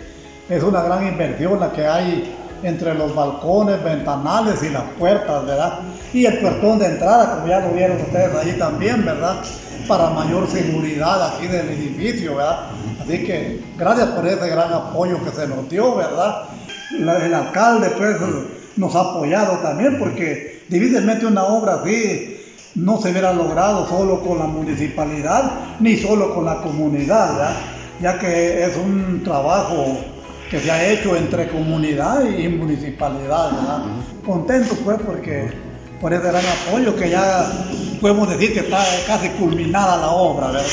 es 0.49 0.63
una 0.63 0.81
gran 0.81 1.07
inversión 1.07 1.59
la 1.59 1.71
que 1.71 1.85
hay 1.85 2.35
entre 2.63 2.93
los 2.95 3.13
balcones, 3.13 3.83
ventanales 3.83 4.63
y 4.63 4.69
las 4.69 4.83
puertas, 4.97 5.45
¿verdad? 5.45 5.79
Y 6.13 6.25
el 6.25 6.37
puertón 6.39 6.79
de 6.79 6.85
entrada, 6.85 7.35
como 7.35 7.47
ya 7.47 7.59
lo 7.59 7.69
vieron 7.71 7.97
ustedes 7.99 8.33
allí 8.35 8.51
también, 8.53 9.03
¿verdad? 9.03 9.37
Para 9.87 10.09
mayor 10.11 10.47
seguridad 10.47 11.33
aquí 11.35 11.47
del 11.47 11.69
edificio, 11.69 12.35
¿verdad? 12.35 12.59
Así 13.01 13.23
que 13.23 13.61
gracias 13.77 14.09
por 14.09 14.27
ese 14.27 14.47
gran 14.47 14.71
apoyo 14.71 15.17
que 15.23 15.31
se 15.31 15.47
nos 15.47 15.67
dio, 15.69 15.95
¿verdad? 15.95 16.43
La- 16.99 17.25
el 17.25 17.33
alcalde 17.33 17.89
pues 17.97 18.15
nos 18.77 18.95
ha 18.95 18.99
apoyado 19.01 19.57
también 19.57 19.97
porque 19.97 20.63
difícilmente 20.69 21.25
una 21.25 21.43
obra 21.45 21.81
así 21.83 22.37
no 22.75 22.99
se 23.01 23.09
hubiera 23.11 23.33
logrado 23.33 23.87
solo 23.87 24.21
con 24.21 24.39
la 24.39 24.45
municipalidad 24.45 25.51
ni 25.79 25.97
solo 25.97 26.33
con 26.35 26.45
la 26.45 26.55
comunidad, 26.61 27.33
¿verdad? 27.33 27.55
ya 28.01 28.19
que 28.19 28.63
es 28.65 28.75
un 28.77 29.21
trabajo 29.23 29.97
que 30.49 30.59
se 30.59 30.69
ha 30.71 30.87
hecho 30.91 31.15
entre 31.15 31.47
comunidad 31.49 32.23
y 32.23 32.47
municipalidad. 32.49 33.51
¿verdad? 33.51 33.79
Contento 34.25 34.75
pues 34.83 34.97
porque 35.05 35.72
por 36.03 36.13
ese 36.13 36.27
gran 36.27 36.43
apoyo 36.45 36.93
que 36.97 37.09
ya 37.09 37.49
podemos 38.01 38.29
decir 38.29 38.53
que 38.53 38.59
está 38.59 38.85
casi 39.07 39.29
culminada 39.29 39.95
la 39.95 40.09
obra, 40.09 40.47
¿verdad? 40.47 40.67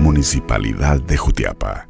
Municipalidad 0.00 1.00
de 1.00 1.16
Jutiapa. 1.16 1.86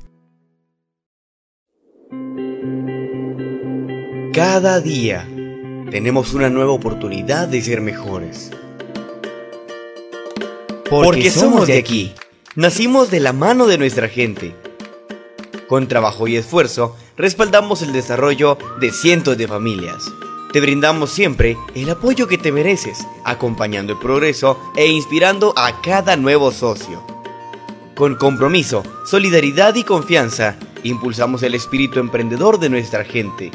Cada 4.34 4.78
día 4.82 5.26
tenemos 5.90 6.34
una 6.34 6.50
nueva 6.50 6.72
oportunidad 6.72 7.48
de 7.48 7.62
ser 7.62 7.80
mejores. 7.80 8.50
Porque 10.90 11.30
somos 11.30 11.66
de 11.66 11.78
aquí. 11.78 12.12
Nacimos 12.56 13.10
de 13.10 13.20
la 13.20 13.32
mano 13.32 13.66
de 13.66 13.78
nuestra 13.78 14.08
gente. 14.08 14.54
Con 15.66 15.88
trabajo 15.88 16.28
y 16.28 16.36
esfuerzo, 16.36 16.94
respaldamos 17.16 17.80
el 17.80 17.94
desarrollo 17.94 18.58
de 18.80 18.92
cientos 18.92 19.38
de 19.38 19.48
familias. 19.48 20.04
Te 20.54 20.60
brindamos 20.60 21.10
siempre 21.10 21.58
el 21.74 21.90
apoyo 21.90 22.28
que 22.28 22.38
te 22.38 22.52
mereces, 22.52 23.04
acompañando 23.24 23.94
el 23.94 23.98
progreso 23.98 24.56
e 24.76 24.86
inspirando 24.86 25.52
a 25.56 25.80
cada 25.80 26.14
nuevo 26.14 26.52
socio. 26.52 27.04
Con 27.96 28.14
compromiso, 28.14 28.84
solidaridad 29.04 29.74
y 29.74 29.82
confianza, 29.82 30.54
impulsamos 30.84 31.42
el 31.42 31.56
espíritu 31.56 31.98
emprendedor 31.98 32.60
de 32.60 32.70
nuestra 32.70 33.04
gente. 33.04 33.50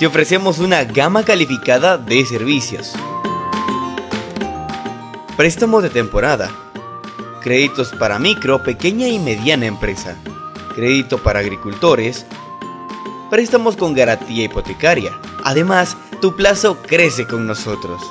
Te 0.00 0.08
ofrecemos 0.08 0.58
una 0.58 0.82
gama 0.82 1.22
calificada 1.22 1.96
de 1.96 2.26
servicios. 2.26 2.94
Préstamos 5.36 5.84
de 5.84 5.90
temporada. 5.90 6.50
Créditos 7.42 7.90
para 7.92 8.18
micro, 8.18 8.60
pequeña 8.64 9.06
y 9.06 9.20
mediana 9.20 9.66
empresa. 9.66 10.16
Crédito 10.74 11.22
para 11.22 11.38
agricultores, 11.38 12.26
préstamos 13.30 13.76
con 13.76 13.94
garantía 13.94 14.44
hipotecaria. 14.44 15.12
Además, 15.44 15.96
tu 16.20 16.36
plazo 16.36 16.76
crece 16.82 17.26
con 17.26 17.46
nosotros. 17.46 18.02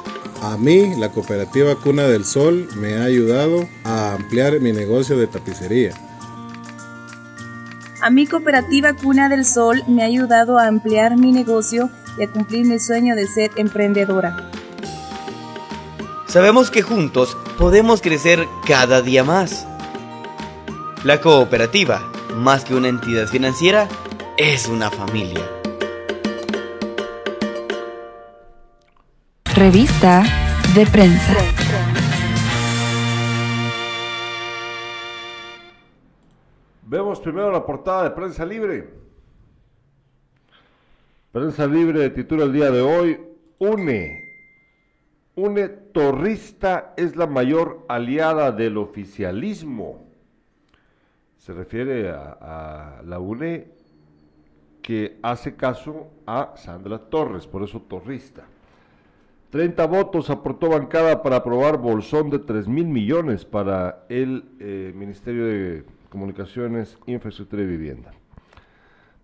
A 0.42 0.58
mí, 0.58 0.96
la 0.96 1.12
cooperativa 1.12 1.76
Cuna 1.76 2.04
del 2.04 2.24
Sol 2.24 2.70
me 2.76 2.96
ha 2.98 3.04
ayudado 3.04 3.68
a 3.84 4.14
ampliar 4.14 4.60
mi 4.62 4.72
negocio 4.72 5.18
de 5.18 5.28
tapicería. 5.28 5.94
A 8.02 8.10
mi 8.10 8.26
cooperativa 8.26 8.94
Cuna 8.94 9.28
del 9.28 9.44
Sol 9.44 9.84
me 9.88 10.04
ha 10.04 10.06
ayudado 10.06 10.58
a 10.58 10.68
ampliar 10.68 11.18
mi 11.18 11.34
negocio 11.34 11.90
y 12.18 12.24
a 12.24 12.32
cumplir 12.32 12.66
mi 12.66 12.80
sueño 12.80 13.16
de 13.16 13.28
ser 13.28 13.52
emprendedora. 13.58 14.50
Sabemos 16.28 16.72
que 16.72 16.82
juntos 16.82 17.36
podemos 17.58 18.02
crecer 18.02 18.48
cada 18.66 19.02
día 19.02 19.26
más. 19.26 19.68
La 21.04 21.20
cooperativa, 21.20 22.02
más 22.36 22.64
que 22.64 22.76
una 22.76 22.88
entidad 22.88 23.28
financiera, 23.28 23.90
es 24.42 24.70
una 24.70 24.90
familia. 24.90 25.46
Revista 29.54 30.24
de 30.74 30.86
prensa. 30.86 31.36
Vemos 36.84 37.20
primero 37.20 37.52
la 37.52 37.66
portada 37.66 38.06
de 38.06 38.12
Prensa 38.12 38.46
Libre. 38.46 38.90
Prensa 41.34 41.68
Libre 41.68 42.10
titula 42.10 42.46
el 42.46 42.54
día 42.54 42.72
de 42.72 42.80
hoy, 42.80 43.20
UNE. 43.58 44.24
UNE 45.36 45.68
torrista 45.68 46.94
es 46.96 47.18
la 47.18 47.28
mayor 47.28 47.84
aliada 47.90 48.54
del 48.54 48.78
oficialismo. 48.78 50.10
Se 51.36 51.52
refiere 51.52 52.10
a, 52.10 52.38
a 52.40 53.02
la 53.04 53.20
UNE 53.20 53.79
que 54.90 55.20
hace 55.22 55.56
caso 55.56 56.10
a 56.26 56.54
Sandra 56.56 56.98
Torres, 56.98 57.46
por 57.46 57.62
eso 57.62 57.80
torrista. 57.80 58.48
30 59.52 59.86
votos 59.86 60.32
aportó 60.32 60.68
bancada 60.68 61.22
para 61.22 61.36
aprobar 61.36 61.78
bolsón 61.78 62.32
de 62.32 62.40
3 62.40 62.68
mil 62.68 62.88
millones 62.88 63.46
para 63.46 64.08
el 64.10 64.46
eh, 64.60 64.92
Ministerio 64.96 65.46
de 65.46 65.86
Comunicaciones, 66.10 66.98
Infraestructura 67.06 67.62
y 67.62 67.68
Vivienda. 67.68 68.14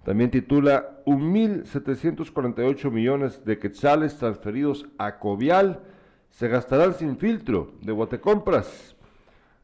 También 0.04 0.30
titula 0.30 1.00
1.748 1.08 2.92
millones 2.92 3.44
de 3.44 3.58
quetzales 3.58 4.20
transferidos 4.20 4.86
a 5.00 5.18
Covial 5.18 5.82
se 6.30 6.48
gastarán 6.48 6.94
sin 6.94 7.18
filtro 7.18 7.74
de 7.82 7.92
Guatecompras. 7.92 8.96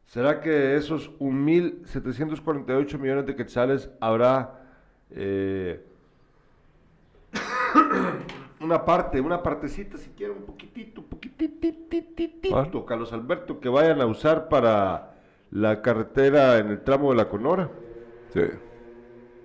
¿Será 0.07 0.41
que 0.41 0.75
esos 0.77 1.11
1.748 1.19 2.97
millones 2.97 3.27
de 3.27 3.35
quetzales 3.35 3.91
habrá 3.99 4.57
eh, 5.11 5.89
una 8.61 8.85
parte, 8.85 9.19
una 9.19 9.41
partecita, 9.41 9.97
si 9.97 10.09
quieren, 10.11 10.37
un 10.37 10.45
poquitito, 10.45 11.01
un 11.01 11.07
poquitito, 11.07 12.85
Carlos 12.85 13.13
Alberto, 13.13 13.59
que 13.59 13.69
vayan 13.69 14.01
a 14.01 14.05
usar 14.05 14.49
para 14.49 15.15
la 15.51 15.81
carretera 15.81 16.57
en 16.57 16.67
el 16.67 16.83
tramo 16.83 17.11
de 17.11 17.17
la 17.17 17.29
Conora? 17.29 17.69
Sí. 18.33 18.41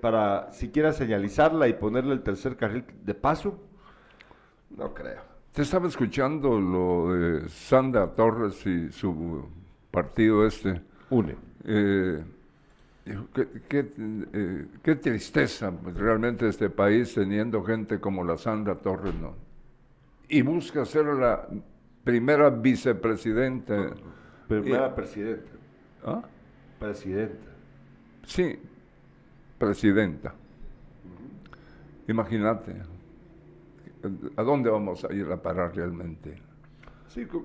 Para 0.01 0.53
siquiera 0.53 0.93
señalizarla 0.93 1.69
y 1.69 1.75
ponerle 1.75 2.13
el 2.13 2.23
tercer 2.23 2.57
carril 2.57 2.85
de 3.03 3.15
paso. 3.15 3.59
No 4.71 4.93
creo. 4.95 5.23
Te 5.53 5.63
estaba 5.63 5.89
escuchando 5.89 6.61
lo 6.61 7.15
de 7.15 7.49
Sandra 7.49 8.15
Torres 8.15 8.65
y 8.67 8.91
su 8.93 9.49
partido 9.91 10.47
este. 10.47 10.83
UNE. 11.11 11.37
Eh, 11.65 12.23
Qué, 13.07 13.47
qué, 13.69 13.93
eh, 14.33 14.67
qué, 14.83 14.97
tristeza 14.97 15.71
pues, 15.71 15.95
realmente 15.95 16.49
este 16.49 16.71
país 16.71 17.15
teniendo 17.15 17.63
gente 17.63 18.01
como 18.01 18.25
la 18.25 18.37
Sandra 18.37 18.75
Torres, 18.75 19.15
¿no? 19.15 19.37
Y 20.29 20.43
busca 20.43 20.85
ser 20.85 21.07
la 21.07 21.47
primera 22.03 22.51
vicepresidenta. 22.51 23.95
Primera 24.49 24.93
presidenta. 24.93 25.51
¿Ah? 26.05 26.23
Presidenta. 26.81 27.49
Sí, 28.25 28.59
presidenta. 29.57 30.31
Uh 30.31 31.09
-huh. 31.09 32.11
Imagínate, 32.11 32.75
¿a 34.37 34.43
dónde 34.43 34.69
vamos 34.69 35.05
a 35.05 35.13
ir 35.13 35.31
a 35.31 35.41
parar 35.41 35.77
realmente? 35.77 36.43
Sí, 37.07 37.25
con, 37.27 37.45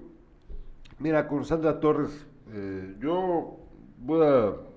mira, 0.97 1.27
con 1.27 1.45
Sandra 1.45 1.79
Torres, 1.79 2.25
eh, 2.51 2.95
yo 2.99 3.59
voy 3.99 4.25
a 4.25 4.70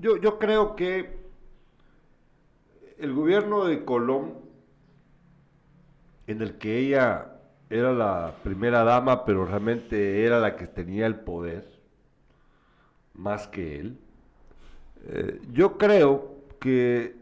yo, 0.00 0.16
yo 0.16 0.38
creo 0.38 0.74
que 0.76 1.20
el 2.98 3.12
gobierno 3.12 3.64
de 3.64 3.84
Colón, 3.84 4.34
en 6.26 6.42
el 6.42 6.58
que 6.58 6.78
ella 6.78 7.36
era 7.68 7.92
la 7.92 8.34
primera 8.42 8.82
dama, 8.82 9.24
pero 9.24 9.44
realmente 9.44 10.24
era 10.24 10.40
la 10.40 10.56
que 10.56 10.66
tenía 10.66 11.06
el 11.06 11.16
poder, 11.16 11.70
más 13.14 13.46
que 13.48 13.78
él, 13.78 13.98
eh, 15.04 15.40
yo 15.52 15.78
creo 15.78 16.36
que 16.58 17.16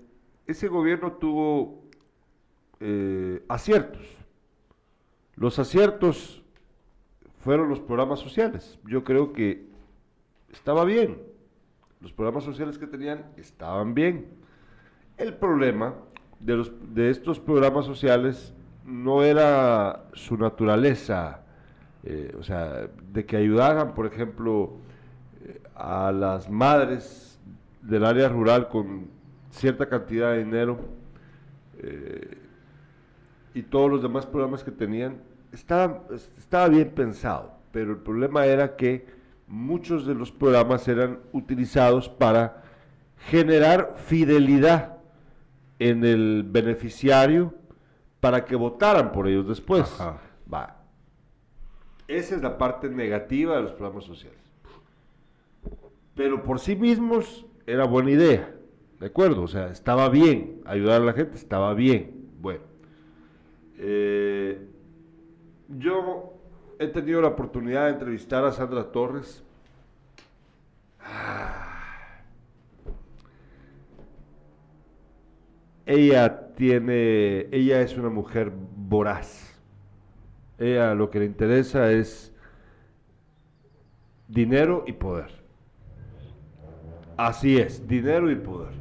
ese 0.46 0.68
gobierno 0.68 1.12
tuvo 1.12 1.84
eh, 2.80 3.42
aciertos. 3.48 4.06
Los 5.36 5.58
aciertos 5.58 6.42
fueron 7.40 7.68
los 7.68 7.80
programas 7.80 8.20
sociales. 8.20 8.78
Yo 8.84 9.04
creo 9.04 9.32
que 9.32 9.68
estaba 10.52 10.84
bien 10.84 11.37
los 12.00 12.12
programas 12.12 12.44
sociales 12.44 12.78
que 12.78 12.86
tenían 12.86 13.24
estaban 13.36 13.94
bien. 13.94 14.26
El 15.16 15.34
problema 15.34 15.94
de, 16.40 16.56
los, 16.56 16.72
de 16.94 17.10
estos 17.10 17.40
programas 17.40 17.86
sociales 17.86 18.54
no 18.84 19.22
era 19.22 20.04
su 20.12 20.36
naturaleza, 20.36 21.42
eh, 22.04 22.34
o 22.38 22.42
sea, 22.42 22.88
de 23.12 23.26
que 23.26 23.36
ayudaran, 23.36 23.94
por 23.94 24.06
ejemplo, 24.06 24.76
eh, 25.44 25.60
a 25.74 26.12
las 26.12 26.48
madres 26.48 27.38
del 27.82 28.04
área 28.04 28.28
rural 28.28 28.68
con 28.68 29.08
cierta 29.50 29.88
cantidad 29.88 30.32
de 30.32 30.44
dinero 30.44 30.78
eh, 31.78 32.38
y 33.54 33.62
todos 33.62 33.90
los 33.90 34.02
demás 34.02 34.26
programas 34.26 34.62
que 34.62 34.70
tenían, 34.70 35.16
estaba, 35.52 36.04
estaba 36.36 36.68
bien 36.68 36.90
pensado, 36.90 37.52
pero 37.72 37.90
el 37.92 37.98
problema 37.98 38.46
era 38.46 38.76
que 38.76 39.17
muchos 39.48 40.06
de 40.06 40.14
los 40.14 40.30
programas 40.30 40.86
eran 40.88 41.20
utilizados 41.32 42.08
para 42.08 42.62
generar 43.26 43.94
fidelidad 43.96 44.98
en 45.78 46.04
el 46.04 46.44
beneficiario 46.46 47.54
para 48.20 48.44
que 48.44 48.56
votaran 48.56 49.12
por 49.12 49.28
ellos 49.28 49.48
después. 49.48 49.98
Va. 50.52 50.76
Esa 52.06 52.36
es 52.36 52.42
la 52.42 52.56
parte 52.56 52.88
negativa 52.88 53.56
de 53.56 53.62
los 53.62 53.72
programas 53.72 54.04
sociales. 54.04 54.38
Pero 56.14 56.42
por 56.42 56.58
sí 56.58 56.74
mismos 56.74 57.46
era 57.66 57.84
buena 57.84 58.10
idea, 58.10 58.54
¿de 58.98 59.06
acuerdo? 59.06 59.42
O 59.42 59.48
sea, 59.48 59.68
estaba 59.68 60.08
bien, 60.08 60.62
ayudar 60.64 61.02
a 61.02 61.04
la 61.04 61.12
gente 61.12 61.36
estaba 61.36 61.74
bien. 61.74 62.30
Bueno, 62.40 62.62
eh, 63.76 64.66
yo 65.68 66.37
he 66.78 66.86
tenido 66.86 67.20
la 67.20 67.28
oportunidad 67.28 67.86
de 67.86 67.92
entrevistar 67.92 68.44
a 68.44 68.52
Sandra 68.52 68.84
Torres. 68.92 69.42
Ella 75.86 76.54
tiene, 76.54 77.48
ella 77.50 77.80
es 77.80 77.96
una 77.96 78.10
mujer 78.10 78.52
voraz. 78.76 79.58
Ella 80.58 80.94
lo 80.94 81.10
que 81.10 81.20
le 81.20 81.24
interesa 81.24 81.90
es 81.90 82.32
dinero 84.28 84.84
y 84.86 84.92
poder. 84.92 85.30
Así 87.16 87.56
es, 87.58 87.88
dinero 87.88 88.30
y 88.30 88.36
poder. 88.36 88.74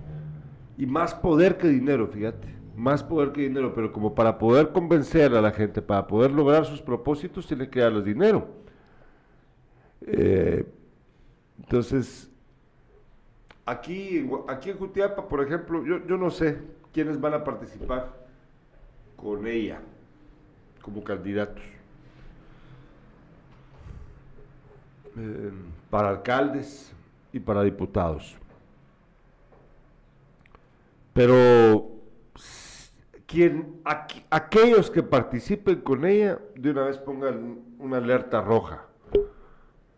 y 0.77 0.85
más 0.85 1.15
poder 1.15 1.57
que 1.57 1.67
dinero, 1.67 2.07
fíjate, 2.07 2.56
más 2.77 3.03
poder 3.03 3.31
que 3.31 3.41
dinero, 3.41 3.73
pero 3.73 3.91
como 3.91 4.13
para 4.13 4.37
poder 4.37 4.71
convencer 4.71 5.33
a 5.33 5.41
la 5.41 5.51
gente, 5.51 5.81
para 5.81 6.05
poder 6.05 6.29
lograr 6.29 6.63
sus 6.63 6.79
propósitos, 6.79 7.47
tiene 7.47 7.67
que 7.69 7.79
darles 7.79 8.05
dinero. 8.05 8.47
Eh, 10.01 10.63
entonces, 11.57 12.29
aquí, 13.65 14.29
aquí 14.47 14.69
en 14.69 14.77
Jutiapa, 14.77 15.27
por 15.27 15.43
ejemplo, 15.43 15.83
yo, 15.83 16.05
yo 16.05 16.17
no 16.17 16.29
sé 16.29 16.59
quiénes 16.93 17.19
van 17.19 17.33
a 17.33 17.43
participar 17.43 18.13
con 19.15 19.47
ella 19.47 19.79
como 20.83 21.03
candidatos. 21.03 21.63
Eh, 25.17 25.51
para 25.89 26.09
alcaldes 26.09 26.93
y 27.33 27.39
para 27.39 27.63
diputados. 27.63 28.35
Pero 31.13 31.96
quien, 33.27 33.81
aquellos 34.31 34.89
que 34.89 35.03
participen 35.03 35.81
con 35.81 36.05
ella, 36.05 36.39
de 36.55 36.71
una 36.71 36.85
vez 36.85 36.97
pongan 36.97 37.59
una 37.77 37.97
alerta 37.97 38.41
roja 38.41 38.85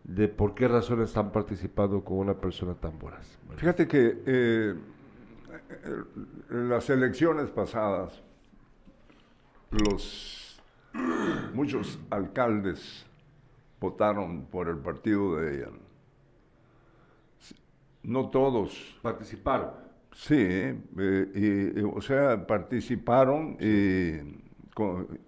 de 0.04 0.26
por 0.26 0.54
qué 0.54 0.66
razón 0.66 1.02
están 1.02 1.30
participando 1.30 2.04
con 2.04 2.18
una 2.18 2.34
persona 2.34 2.74
tan 2.74 2.98
voraz. 2.98 3.38
Fíjate 3.56 3.86
que 3.86 4.22
eh, 4.26 4.74
en 6.50 6.68
las 6.68 6.90
elecciones 6.90 7.48
pasadas, 7.50 8.20
los 9.70 10.60
muchos 11.54 12.00
alcaldes 12.10 13.06
votaron 13.80 14.46
por 14.46 14.68
el 14.68 14.78
partido 14.78 15.36
de 15.36 15.54
ella. 15.54 15.68
No 18.02 18.30
todos. 18.30 18.98
Participaron. 19.02 19.89
Sí, 20.12 20.36
eh, 20.36 21.72
y, 21.76 21.82
o 21.82 22.00
sea, 22.00 22.46
participaron 22.46 23.56
y, 23.60 24.18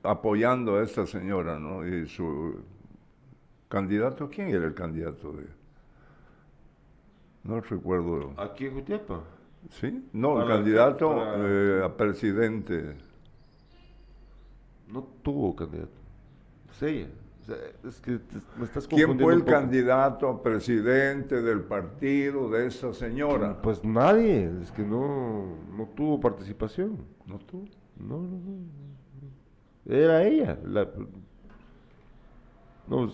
apoyando 0.02 0.76
a 0.76 0.82
esta 0.82 1.06
señora, 1.06 1.58
¿no? 1.58 1.86
Y 1.86 2.08
su 2.08 2.62
candidato, 3.68 4.28
¿quién 4.28 4.48
era 4.48 4.66
el 4.66 4.74
candidato 4.74 5.32
de.? 5.32 5.46
No 7.44 7.60
recuerdo. 7.60 8.34
¿Aquí 8.36 8.66
en 8.66 8.74
Jutiapa? 8.74 9.20
Sí, 9.70 10.08
no, 10.12 10.42
el 10.42 10.48
candidato 10.48 11.14
eh, 11.36 11.82
a 11.84 11.96
presidente. 11.96 12.96
No 14.88 15.02
tuvo 15.22 15.54
candidato. 15.56 16.02
¿Quién 18.88 19.18
fue 19.18 19.34
el 19.34 19.44
candidato 19.44 20.28
a 20.28 20.42
presidente 20.42 21.42
del 21.42 21.62
partido 21.62 22.50
de 22.50 22.66
esa 22.66 22.92
señora? 22.92 23.60
Pues 23.60 23.84
nadie, 23.84 24.50
es 24.62 24.70
que 24.70 24.82
no, 24.82 25.56
no 25.76 25.88
tuvo 25.96 26.20
participación. 26.20 26.98
¿No 27.26 27.38
tuvo? 27.38 27.64
No, 27.96 28.18
no, 28.18 28.38
no. 28.38 28.92
Era 29.84 30.22
ella. 30.22 30.58
no, 32.86 33.12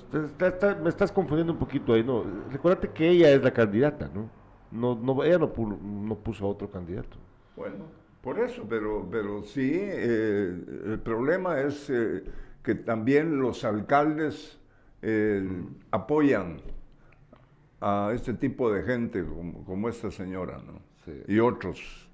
me 0.82 0.88
estás 0.88 1.10
confundiendo 1.10 1.52
un 1.52 1.58
poquito 1.58 1.94
ahí. 1.94 2.04
No, 2.04 2.24
recuérdate 2.50 2.90
que 2.90 3.08
ella 3.08 3.30
es 3.30 3.42
la 3.42 3.52
candidata, 3.52 4.10
¿no? 4.12 4.28
No, 4.70 4.94
no 4.94 5.24
ella 5.24 5.38
no, 5.38 5.50
no 5.82 6.14
puso 6.16 6.44
a 6.44 6.48
otro 6.48 6.70
candidato. 6.70 7.16
Bueno, 7.56 7.86
por 8.20 8.38
eso, 8.38 8.66
pero, 8.68 9.08
pero 9.10 9.42
sí, 9.42 9.70
eh, 9.74 10.64
el 10.86 11.00
problema 11.00 11.60
es... 11.60 11.88
Eh, 11.88 12.24
que 12.68 12.74
también 12.74 13.40
los 13.40 13.64
alcaldes 13.64 14.58
eh, 15.00 15.42
apoyan 15.90 16.60
a 17.80 18.12
este 18.14 18.34
tipo 18.34 18.70
de 18.70 18.82
gente 18.82 19.24
como, 19.64 19.88
esta 19.88 20.10
señora 20.10 20.58
¿no? 20.58 20.78
y 21.26 21.38
otros. 21.38 22.06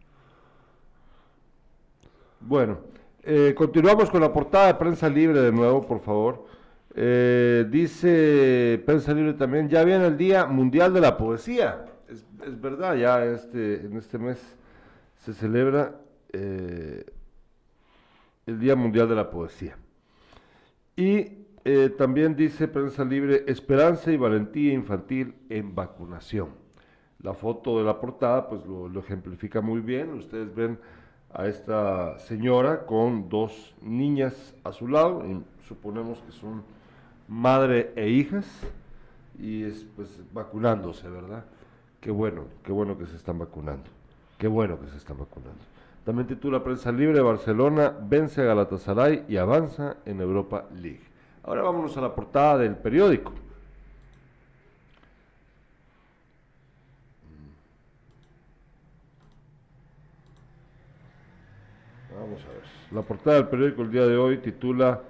Bueno, 2.39 2.79
eh, 3.25 3.53
continuamos 3.57 4.09
con 4.09 4.21
la 4.21 4.33
portada 4.33 4.69
de 4.69 4.75
Prensa 4.75 5.09
Libre 5.09 5.41
de 5.41 5.51
nuevo, 5.51 5.85
por 5.85 5.99
favor. 5.99 6.47
Eh, 6.95 7.67
dice 7.69 8.81
Prensa 8.87 9.13
Libre 9.13 9.33
también, 9.33 9.69
ya 9.69 9.83
viene 9.83 10.07
el 10.07 10.17
Día 10.17 10.47
Mundial 10.47 10.95
de 10.95 11.01
la 11.01 11.17
Poesía. 11.17 11.85
Es, 12.09 12.61
verdad, 12.61 12.95
ya 12.95 13.25
este, 13.25 13.87
en 13.87 13.97
este 13.97 14.19
mes 14.19 14.39
se 15.19 15.35
celebra 15.35 15.97
el 16.33 17.05
Día 18.47 18.77
Mundial 18.77 19.09
de 19.09 19.17
la 19.17 19.29
Poesía. 19.29 19.77
Y 20.97 21.45
eh, 21.65 21.89
también 21.97 22.37
dice 22.37 22.69
Prensa 22.69 23.05
Libre, 23.05 23.45
esperanza 23.47 24.13
y 24.13 24.17
valentía 24.17 24.73
infantil 24.73 25.35
en 25.49 25.75
vacunación. 25.75 26.51
La 27.21 27.33
foto 27.33 27.79
de 27.79 27.85
la 27.85 28.01
portada 28.01 28.49
pues 28.49 28.67
lo, 28.67 28.99
ejemplifica 29.01 29.61
muy 29.61 29.81
bien. 29.81 30.13
Ustedes 30.13 30.55
ven 30.55 30.79
a 31.33 31.47
esta 31.47 32.19
señora 32.19 32.87
con 32.87 33.29
dos 33.29 33.75
niñas 33.81 34.55
a 34.63 34.73
su 34.73 34.87
lado, 34.87 35.25
y 35.27 35.43
suponemos 35.67 36.21
que 36.21 36.33
son 36.33 36.63
madre 37.27 37.93
e 37.97 38.09
hijas, 38.11 38.47
y 39.39 39.65
es 39.65 39.87
pues 39.97 40.23
vacunándose, 40.33 41.09
¿verdad? 41.09 41.45
Qué 42.01 42.11
bueno, 42.11 42.45
qué 42.63 42.71
bueno 42.71 42.99
que 42.99 43.07
se 43.07 43.17
están 43.17 43.39
vacunando. 43.39 43.91
Qué 44.39 44.47
bueno 44.47 44.79
que 44.79 44.89
se 44.89 44.99
están 44.99 45.17
vacunando. 45.17 45.74
También 46.05 46.27
titula 46.27 46.63
Prensa 46.63 46.93
Libre, 46.93 47.21
Barcelona 47.23 47.95
vence 47.99 48.43
a 48.43 48.45
Galatasaray 48.45 49.25
y 49.27 49.39
avanza 49.39 49.97
en 50.05 50.21
Europa 50.21 50.67
League. 50.75 51.01
Ahora 51.43 51.63
vámonos 51.63 51.97
a 51.97 52.03
la 52.03 52.15
portada 52.15 52.59
del 52.59 52.77
periódico. 52.77 53.33
Vamos 62.15 62.43
a 62.45 62.49
ver. 62.49 62.63
La 62.91 63.03
portada 63.03 63.37
del 63.37 63.49
periódico 63.49 63.83
el 63.83 63.91
día 63.91 64.07
de 64.07 64.17
hoy 64.17 64.39
titula 64.39 65.01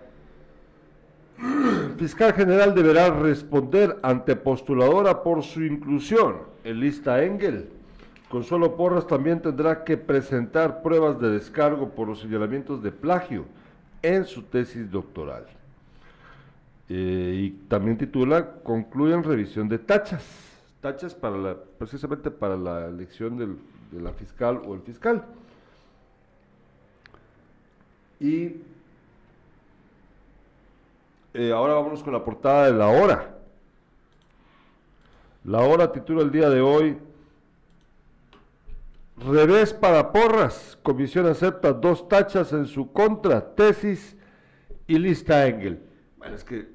Fiscal 1.99 2.33
General 2.35 2.73
deberá 2.73 3.11
responder 3.11 3.99
ante 4.03 4.37
postuladora 4.37 5.25
por 5.25 5.43
su 5.43 5.65
inclusión 5.65 6.37
en 6.63 6.79
lista 6.79 7.25
Engel. 7.25 7.69
Consuelo 8.29 8.77
Porras 8.77 9.07
también 9.07 9.41
tendrá 9.41 9.85
que 9.85 9.97
presentar 9.97 10.83
pruebas 10.83 11.21
de 11.21 11.31
descargo 11.31 11.91
por 11.91 12.09
los 12.09 12.21
señalamientos 12.21 12.83
de 12.83 12.91
plagio 12.91 13.45
en 14.03 14.25
su 14.25 14.43
tesis 14.43 14.91
doctoral. 14.91 15.47
Eh, 16.89 17.41
y 17.45 17.51
también 17.69 17.97
titula 17.97 18.55
Concluyen 18.63 19.23
revisión 19.23 19.69
de 19.69 19.79
tachas. 19.79 20.25
Tachas 20.81 21.15
para 21.15 21.37
la, 21.37 21.57
precisamente 21.79 22.31
para 22.31 22.57
la 22.57 22.87
elección 22.87 23.39
del, 23.39 23.57
de 23.91 24.01
la 24.01 24.13
fiscal 24.13 24.61
o 24.67 24.75
el 24.75 24.81
fiscal. 24.81 25.25
Y 28.21 28.57
eh, 31.35 31.53
ahora 31.53 31.75
vámonos 31.75 32.03
con 32.03 32.13
la 32.13 32.25
portada 32.25 32.67
de 32.67 32.73
la 32.73 32.89
hora. 32.89 33.35
La 35.45 35.61
hora 35.61 35.91
titula 35.93 36.23
el 36.23 36.31
día 36.31 36.49
de 36.49 36.61
hoy 36.61 36.97
Revés 39.17 39.73
para 39.73 40.13
Porras. 40.13 40.79
Comisión 40.83 41.27
acepta 41.27 41.73
dos 41.73 42.09
tachas 42.09 42.53
en 42.53 42.67
su 42.67 42.93
contra, 42.93 43.55
tesis 43.55 44.17
y 44.87 44.99
lista 44.99 45.47
Engel. 45.47 45.83
Bueno, 46.19 46.35
es 46.35 46.45
que 46.45 46.69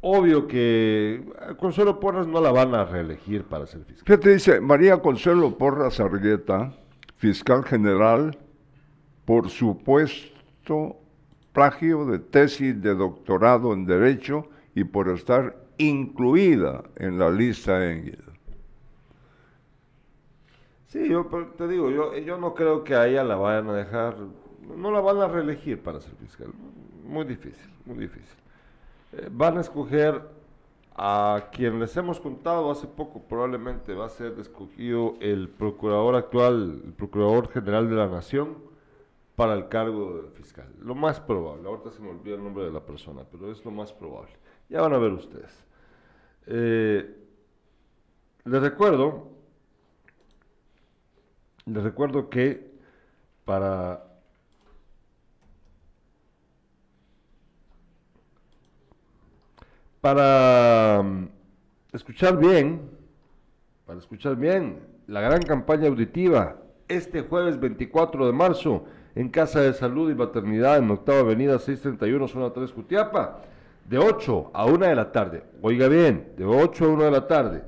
obvio 0.00 0.46
que 0.46 1.24
Consuelo 1.58 1.98
Porras 1.98 2.26
no 2.26 2.40
la 2.40 2.52
van 2.52 2.74
a 2.74 2.84
reelegir 2.84 3.44
para 3.44 3.66
ser 3.66 3.84
fiscal. 3.84 4.04
¿Qué 4.04 4.18
te 4.18 4.30
dice 4.30 4.60
María 4.60 4.98
Consuelo 4.98 5.56
Porras 5.56 6.00
Argueta, 6.00 6.72
fiscal 7.16 7.64
general, 7.64 8.38
por 9.24 9.48
supuesto 9.50 10.96
plagio 11.52 12.06
de 12.06 12.18
tesis 12.18 12.80
de 12.80 12.94
doctorado 12.94 13.72
en 13.72 13.84
Derecho 13.86 14.48
y 14.74 14.84
por 14.84 15.08
estar 15.08 15.56
incluida 15.78 16.84
en 16.96 17.18
la 17.18 17.30
lista 17.30 17.90
Engel? 17.90 18.27
Sí, 20.88 21.06
yo 21.06 21.26
te 21.56 21.68
digo, 21.68 21.90
yo, 21.90 22.16
yo 22.16 22.38
no 22.38 22.54
creo 22.54 22.82
que 22.82 22.94
a 22.94 23.06
ella 23.06 23.22
la 23.22 23.36
vayan 23.36 23.68
a 23.68 23.74
dejar, 23.74 24.16
no 24.74 24.90
la 24.90 25.00
van 25.00 25.18
a 25.18 25.28
reelegir 25.28 25.82
para 25.82 26.00
ser 26.00 26.14
fiscal. 26.14 26.48
Muy 27.04 27.26
difícil, 27.26 27.70
muy 27.84 27.98
difícil. 27.98 28.38
Eh, 29.12 29.28
van 29.30 29.58
a 29.58 29.60
escoger 29.60 30.22
a 30.96 31.50
quien 31.52 31.78
les 31.78 31.94
hemos 31.98 32.18
contado 32.18 32.70
hace 32.70 32.86
poco, 32.86 33.20
probablemente 33.20 33.92
va 33.92 34.06
a 34.06 34.08
ser 34.08 34.38
escogido 34.40 35.16
el 35.20 35.50
procurador 35.50 36.16
actual, 36.16 36.80
el 36.86 36.92
procurador 36.94 37.50
general 37.50 37.90
de 37.90 37.96
la 37.96 38.08
nación, 38.08 38.56
para 39.36 39.52
el 39.52 39.68
cargo 39.68 40.22
de 40.22 40.30
fiscal. 40.30 40.72
Lo 40.80 40.94
más 40.94 41.20
probable, 41.20 41.68
ahorita 41.68 41.90
se 41.90 42.00
me 42.00 42.08
olvida 42.08 42.34
el 42.36 42.42
nombre 42.42 42.64
de 42.64 42.72
la 42.72 42.80
persona, 42.80 43.24
pero 43.30 43.52
es 43.52 43.62
lo 43.62 43.70
más 43.70 43.92
probable. 43.92 44.32
Ya 44.70 44.80
van 44.80 44.94
a 44.94 44.98
ver 44.98 45.12
ustedes. 45.12 45.66
Eh, 46.46 47.14
les 48.44 48.62
recuerdo 48.62 49.37
les 51.72 51.82
recuerdo 51.82 52.30
que 52.30 52.70
para 53.44 54.04
para 60.00 61.02
mm, 61.02 61.28
escuchar 61.92 62.38
bien, 62.38 62.80
para 63.86 63.98
escuchar 63.98 64.36
bien 64.36 64.80
la 65.06 65.20
gran 65.20 65.42
campaña 65.42 65.88
auditiva 65.88 66.56
este 66.88 67.22
jueves 67.22 67.60
24 67.60 68.26
de 68.26 68.32
marzo 68.32 68.84
en 69.14 69.28
Casa 69.28 69.60
de 69.60 69.74
Salud 69.74 70.10
y 70.10 70.14
Maternidad 70.14 70.78
en 70.78 70.90
Octava 70.90 71.20
Avenida 71.20 71.58
631, 71.58 72.28
zona 72.28 72.52
3, 72.52 72.72
Cutiapa, 72.72 73.40
de 73.88 73.98
8 73.98 74.50
a 74.54 74.66
1 74.66 74.86
de 74.86 74.94
la 74.94 75.12
tarde. 75.12 75.42
Oiga 75.60 75.88
bien, 75.88 76.32
de 76.36 76.44
8 76.44 76.84
a 76.84 76.88
1 76.88 77.04
de 77.04 77.10
la 77.10 77.26
tarde. 77.26 77.62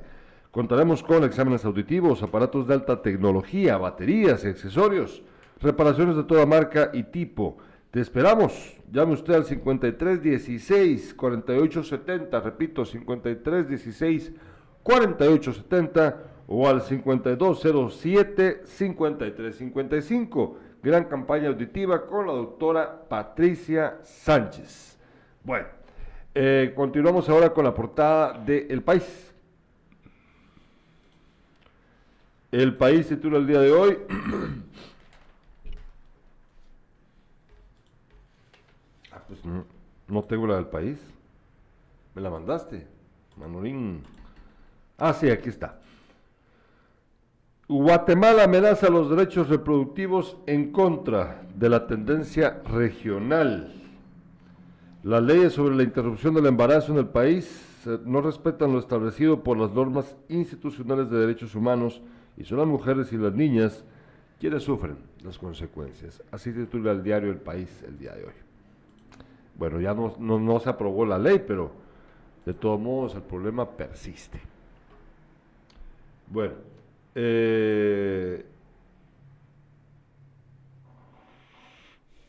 Contaremos 0.50 1.02
con 1.04 1.22
exámenes 1.22 1.64
auditivos, 1.64 2.24
aparatos 2.24 2.66
de 2.66 2.74
alta 2.74 3.00
tecnología, 3.02 3.76
baterías 3.76 4.44
y 4.44 4.48
accesorios, 4.48 5.22
reparaciones 5.60 6.16
de 6.16 6.24
toda 6.24 6.44
marca 6.44 6.90
y 6.92 7.04
tipo. 7.04 7.58
Te 7.92 8.00
esperamos. 8.00 8.76
Llame 8.90 9.12
usted 9.12 9.34
al 9.34 9.44
5316 9.44 11.14
4870, 11.14 12.40
repito, 12.40 12.84
5316 12.84 14.32
4870 14.82 16.22
o 16.48 16.68
al 16.68 16.82
5207 16.82 18.62
5355. 18.64 20.56
Gran 20.82 21.04
campaña 21.04 21.48
auditiva 21.48 22.06
con 22.06 22.26
la 22.26 22.32
doctora 22.32 23.04
Patricia 23.08 23.98
Sánchez. 24.02 24.98
Bueno, 25.44 25.68
eh, 26.34 26.72
continuamos 26.74 27.28
ahora 27.28 27.50
con 27.50 27.64
la 27.64 27.72
portada 27.72 28.32
de 28.32 28.66
El 28.68 28.82
País. 28.82 29.29
El 32.52 32.76
País 32.76 33.06
titula 33.06 33.38
el 33.38 33.46
día 33.46 33.60
de 33.60 33.70
hoy. 33.70 33.96
ah, 39.12 39.22
pues 39.28 39.44
no, 39.44 39.64
no 40.08 40.22
tengo 40.24 40.48
la 40.48 40.56
del 40.56 40.66
País. 40.66 40.98
¿Me 42.14 42.22
la 42.22 42.30
mandaste? 42.30 42.86
Manolín. 43.36 44.02
Ah, 44.98 45.12
sí, 45.12 45.30
aquí 45.30 45.48
está. 45.48 45.80
Guatemala 47.68 48.42
amenaza 48.44 48.90
los 48.90 49.08
derechos 49.08 49.48
reproductivos 49.48 50.36
en 50.46 50.72
contra 50.72 51.42
de 51.54 51.68
la 51.68 51.86
tendencia 51.86 52.60
regional. 52.68 53.72
Las 55.04 55.22
leyes 55.22 55.52
sobre 55.52 55.76
la 55.76 55.84
interrupción 55.84 56.34
del 56.34 56.46
embarazo 56.46 56.90
en 56.90 56.98
el 56.98 57.06
país 57.06 57.64
eh, 57.86 57.96
no 58.04 58.20
respetan 58.20 58.72
lo 58.72 58.80
establecido 58.80 59.44
por 59.44 59.56
las 59.56 59.70
normas 59.70 60.16
institucionales 60.28 61.08
de 61.10 61.18
derechos 61.18 61.54
humanos 61.54 62.02
y 62.36 62.44
son 62.44 62.58
las 62.58 62.66
mujeres 62.66 63.12
y 63.12 63.16
las 63.16 63.34
niñas 63.34 63.84
quienes 64.38 64.62
sufren 64.62 64.96
las 65.22 65.38
consecuencias. 65.38 66.22
Así 66.30 66.52
titula 66.52 66.92
el 66.92 67.02
diario 67.02 67.30
El 67.30 67.40
País 67.40 67.82
el 67.86 67.98
día 67.98 68.14
de 68.14 68.24
hoy. 68.24 68.32
Bueno, 69.56 69.80
ya 69.80 69.92
no, 69.92 70.16
no 70.18 70.60
se 70.60 70.70
aprobó 70.70 71.04
la 71.04 71.18
ley, 71.18 71.42
pero 71.46 71.72
de 72.46 72.54
todos 72.54 72.80
modos 72.80 73.14
el 73.14 73.22
problema 73.22 73.68
persiste. 73.68 74.40
Bueno, 76.28 76.54
eh, 77.14 78.46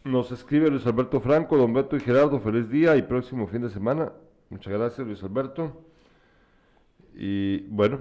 nos 0.03 0.31
escribe 0.31 0.69
Luis 0.69 0.85
Alberto 0.87 1.21
Franco, 1.21 1.55
Don 1.55 1.73
Beto 1.73 1.95
y 1.95 1.99
Gerardo, 1.99 2.39
feliz 2.39 2.69
día 2.69 2.95
y 2.97 3.03
próximo 3.03 3.47
fin 3.47 3.61
de 3.61 3.69
semana. 3.69 4.11
Muchas 4.49 4.73
gracias, 4.73 5.05
Luis 5.05 5.23
Alberto. 5.23 5.85
Y 7.15 7.59
bueno, 7.67 7.99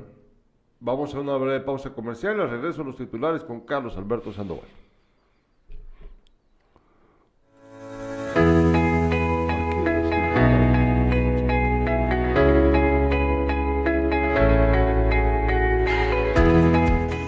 vamos 0.81 1.15
a 1.15 1.21
una 1.21 1.37
breve 1.37 1.61
pausa 1.61 1.91
comercial 1.91 2.37
y 2.37 2.47
regreso 2.47 2.83
a 2.83 2.85
los 2.85 2.97
titulares 2.97 3.45
con 3.45 3.61
Carlos 3.61 3.97
Alberto 3.97 4.33
Sandoval. 4.33 4.65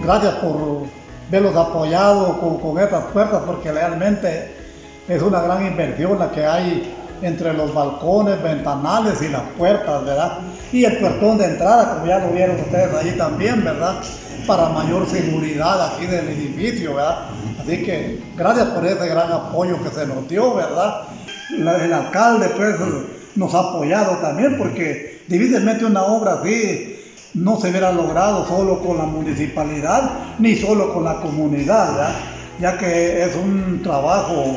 gracias 0.02 0.34
por 0.40 0.82
verlos 1.30 1.56
apoyados 1.56 2.36
con, 2.38 2.58
con 2.58 2.78
estas 2.78 3.04
puertas 3.12 3.42
porque 3.46 3.72
realmente 3.72 4.54
es 5.08 5.22
una 5.22 5.40
gran 5.40 5.66
inversión 5.66 6.18
la 6.18 6.30
que 6.30 6.44
hay 6.44 7.01
entre 7.22 7.54
los 7.54 7.72
balcones, 7.72 8.42
ventanales 8.42 9.22
y 9.22 9.28
las 9.28 9.42
puertas, 9.56 10.04
¿verdad? 10.04 10.38
Y 10.72 10.84
el 10.84 10.98
puertón 10.98 11.38
de 11.38 11.46
entrada, 11.46 11.94
como 11.94 12.06
ya 12.06 12.18
lo 12.18 12.32
vieron 12.32 12.56
ustedes 12.56 12.94
allí 12.94 13.12
también, 13.12 13.64
¿verdad? 13.64 13.96
Para 14.46 14.68
mayor 14.70 15.06
seguridad 15.08 15.92
aquí 15.92 16.06
del 16.06 16.28
edificio, 16.28 16.94
¿verdad? 16.94 17.26
Así 17.60 17.82
que 17.84 18.20
gracias 18.36 18.66
por 18.68 18.84
ese 18.84 19.06
gran 19.06 19.30
apoyo 19.30 19.82
que 19.82 19.90
se 19.90 20.06
nos 20.06 20.28
dio, 20.28 20.54
¿verdad? 20.54 21.02
el 21.50 21.92
alcalde, 21.92 22.48
pues, 22.56 22.76
nos 23.34 23.54
ha 23.54 23.60
apoyado 23.60 24.16
también 24.18 24.56
porque 24.58 25.22
difícilmente 25.28 25.84
una 25.84 26.02
obra 26.02 26.34
así 26.34 26.98
no 27.34 27.58
se 27.58 27.70
hubiera 27.70 27.92
logrado 27.92 28.46
solo 28.46 28.80
con 28.80 28.98
la 28.98 29.04
municipalidad 29.04 30.10
ni 30.38 30.56
solo 30.56 30.92
con 30.92 31.04
la 31.04 31.20
comunidad, 31.20 32.14
ya 32.60 32.76
que 32.76 33.22
es 33.22 33.34
un 33.36 33.80
trabajo 33.82 34.56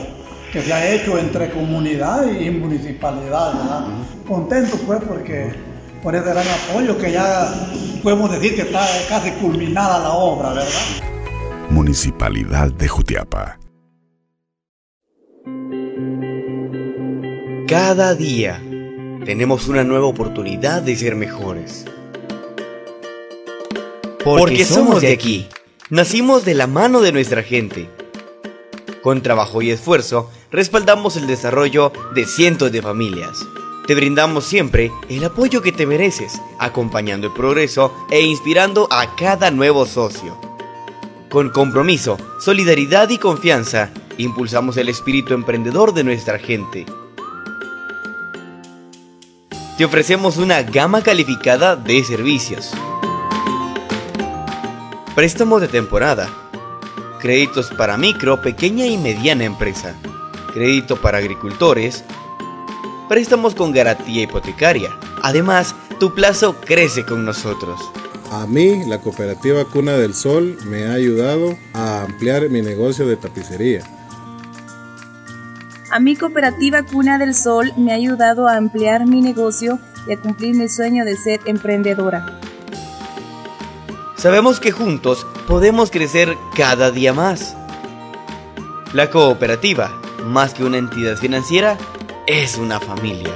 que 0.56 0.62
se 0.62 0.72
ha 0.72 0.90
hecho 0.90 1.18
entre 1.18 1.50
comunidad 1.50 2.26
y 2.32 2.50
municipalidad. 2.50 3.54
¿verdad? 3.54 3.88
Contento 4.26 4.78
pues 4.88 5.02
porque 5.06 5.54
por 6.02 6.16
ese 6.16 6.30
gran 6.30 6.46
apoyo 6.48 6.98
que 6.98 7.12
ya 7.12 7.54
podemos 8.02 8.32
decir 8.32 8.56
que 8.56 8.62
está 8.62 8.88
casi 9.10 9.32
culminada 9.32 10.00
la 10.00 10.12
obra, 10.14 10.54
¿verdad? 10.54 10.72
Municipalidad 11.70 12.72
de 12.72 12.88
Jutiapa. 12.88 13.60
Cada 17.68 18.16
día 18.16 18.62
tenemos 19.26 19.68
una 19.68 19.84
nueva 19.84 20.06
oportunidad 20.06 20.82
de 20.82 20.96
ser 20.96 21.18
mejores. 21.18 21.84
Porque, 24.24 24.64
somos 24.64 25.02
de 25.02 25.12
aquí. 25.12 25.50
Nacimos 25.90 26.46
de 26.46 26.54
la 26.54 26.68
mano 26.68 27.02
de 27.02 27.12
nuestra 27.12 27.44
gente. 27.44 27.90
Con 29.04 29.22
trabajo 29.22 29.62
y 29.62 29.70
esfuerzo, 29.70 30.32
respaldamos 30.52 31.16
el 31.16 31.28
desarrollo 31.28 31.92
de 32.14 32.26
cientos 32.26 32.72
de 32.72 32.82
familias. 32.82 33.46
Te 33.88 33.96
brindamos 33.96 34.46
siempre 34.46 34.92
el 35.10 35.24
apoyo 35.24 35.62
que 35.62 35.72
te 35.72 35.86
mereces, 35.86 36.42
acompañando 36.60 37.28
el 37.28 37.34
progreso 37.34 37.94
e 38.10 38.22
inspirando 38.22 38.88
a 38.92 39.16
cada 39.16 39.52
nuevo 39.52 39.86
socio. 39.86 40.38
Con 41.30 41.50
compromiso, 41.50 42.18
solidaridad 42.40 43.10
y 43.10 43.18
confianza, 43.18 43.92
impulsamos 44.18 44.78
el 44.78 44.90
espíritu 44.90 45.34
emprendedor 45.34 45.94
de 45.94 46.04
nuestra 46.04 46.40
gente. 46.40 46.86
Te 49.78 49.86
ofrecemos 49.86 50.38
una 50.38 50.64
gama 50.64 51.02
calificada 51.02 51.76
de 51.76 52.04
servicios 52.04 52.72
Préstamos 55.16 55.62
de 55.62 55.70
temporada. 55.70 56.28
Créditos 57.22 57.72
para 57.72 57.96
micro, 57.96 58.42
pequeña 58.42 58.86
y 58.86 58.98
mediana 58.98 59.46
empresa. 59.46 59.96
Crédito 60.56 60.96
para 60.96 61.18
agricultores. 61.18 62.06
Préstamos 63.10 63.56
con 63.56 63.74
garantía 63.74 64.24
hipotecaria. 64.24 64.90
Además, 65.22 65.76
tu 66.00 66.16
plazo 66.16 66.56
crece 66.62 67.06
con 67.06 67.26
nosotros. 67.26 67.78
A 68.32 68.48
mí, 68.48 68.86
la 68.86 69.00
cooperativa 69.00 69.66
Cuna 69.66 69.98
del 69.98 70.14
Sol 70.14 70.58
me 70.66 70.86
ha 70.86 70.94
ayudado 70.94 71.58
a 71.74 72.04
ampliar 72.04 72.50
mi 72.50 72.62
negocio 72.62 73.06
de 73.06 73.18
tapicería. 73.18 73.84
A 75.92 76.00
mi 76.00 76.16
cooperativa 76.16 76.84
Cuna 76.84 77.18
del 77.18 77.36
Sol 77.36 77.74
me 77.76 77.92
ha 77.92 77.96
ayudado 77.96 78.48
a 78.48 78.56
ampliar 78.56 79.06
mi 79.06 79.20
negocio 79.20 79.78
y 80.08 80.14
a 80.14 80.22
cumplir 80.22 80.56
mi 80.56 80.70
sueño 80.70 81.04
de 81.04 81.18
ser 81.18 81.42
emprendedora. 81.44 82.40
Sabemos 84.16 84.62
que 84.62 84.72
juntos 84.72 85.28
podemos 85.50 85.92
crecer 85.92 86.38
cada 86.56 86.92
día 86.92 87.12
más. 87.14 87.58
La 88.94 89.10
cooperativa, 89.10 89.92
más 90.26 90.54
que 90.54 90.64
una 90.64 90.78
entidad 90.78 91.16
financiera, 91.16 91.78
es 92.28 92.58
una 92.58 92.80
familia. 92.80 93.34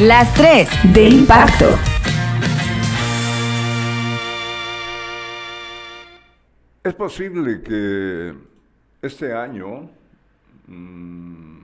Las 0.00 0.32
tres 0.34 0.68
de 0.92 1.08
impacto. 1.08 1.66
Es 6.84 6.94
posible 6.94 7.62
que 7.62 8.34
este 9.02 9.32
año, 9.32 9.90
mm, 10.68 11.58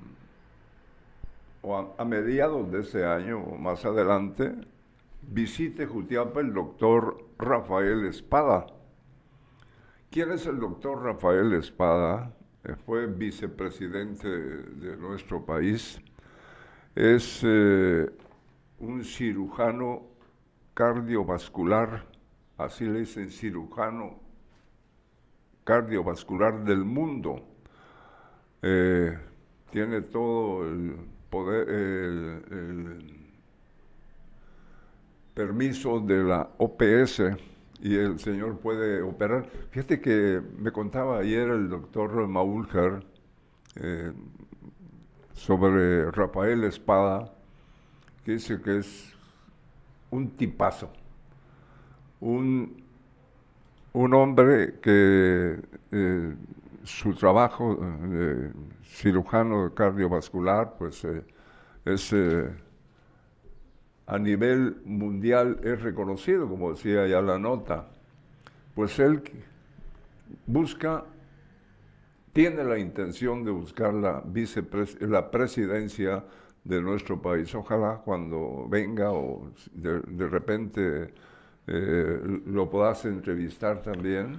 o 1.62 1.94
a, 1.96 2.04
mediados 2.04 2.72
de 2.72 2.80
este 2.80 3.04
año 3.04 3.38
o 3.38 3.56
más 3.56 3.84
adelante, 3.84 4.52
visite 5.22 5.86
Jutiapa 5.86 6.40
el 6.40 6.52
doctor 6.52 7.24
Rafael 7.38 8.06
Espada. 8.06 8.66
¿Quién 10.12 10.30
es 10.30 10.44
el 10.44 10.60
doctor 10.60 11.02
Rafael 11.02 11.54
Espada? 11.54 12.36
Eh, 12.64 12.74
fue 12.84 13.06
vicepresidente 13.06 14.28
de, 14.28 14.94
nuestro 14.98 15.42
país. 15.42 16.02
Es 16.94 17.40
eh, 17.42 18.10
un 18.78 19.04
cirujano 19.04 20.02
cardiovascular, 20.74 22.04
así 22.58 22.84
le 22.84 22.98
dicen 22.98 23.30
cirujano 23.30 24.20
cardiovascular 25.64 26.62
del 26.62 26.84
mundo. 26.84 27.42
Eh, 28.60 29.18
tiene 29.70 30.02
todo 30.02 30.68
el 30.68 30.94
poder, 31.30 31.70
el 31.70 33.30
permiso 35.32 36.00
de 36.00 36.22
la 36.22 36.50
OPS 36.58 37.22
y 37.82 37.96
el 37.96 38.18
señor 38.20 38.58
puede 38.58 39.02
operar. 39.02 39.44
Fíjate 39.70 40.00
que 40.00 40.40
me 40.56 40.70
contaba 40.70 41.18
ayer 41.18 41.48
el 41.48 41.68
doctor 41.68 42.28
Maúljar 42.28 43.02
eh, 43.74 44.12
sobre 45.34 46.10
Rafael 46.12 46.62
Espada, 46.62 47.32
que 48.24 48.32
dice 48.32 48.60
que 48.62 48.78
es 48.78 49.12
un 50.12 50.30
tipazo, 50.30 50.92
un, 52.20 52.80
un 53.94 54.14
hombre 54.14 54.78
que 54.80 55.58
eh, 55.90 56.34
su 56.84 57.14
trabajo 57.14 57.74
de 57.74 58.52
cirujano 58.84 59.74
cardiovascular 59.74 60.74
pues 60.78 61.04
eh, 61.04 61.24
es 61.84 62.14
a 64.12 64.18
nivel 64.18 64.76
mundial 64.84 65.58
es 65.64 65.80
reconocido, 65.80 66.46
como 66.46 66.72
decía 66.72 67.06
ya 67.06 67.22
la 67.22 67.38
nota, 67.38 67.88
pues 68.74 68.98
él 68.98 69.22
busca, 70.46 71.04
tiene 72.34 72.62
la 72.62 72.78
intención 72.78 73.42
de 73.42 73.52
buscar 73.52 73.94
la, 73.94 74.22
la 75.00 75.30
presidencia 75.30 76.24
de 76.62 76.82
nuestro 76.82 77.22
país. 77.22 77.54
Ojalá 77.54 78.02
cuando 78.04 78.66
venga 78.68 79.12
o 79.12 79.50
de, 79.72 80.28
repente 80.28 81.14
eh, 81.66 82.40
lo 82.44 82.68
puedas 82.68 83.06
entrevistar 83.06 83.80
también, 83.80 84.38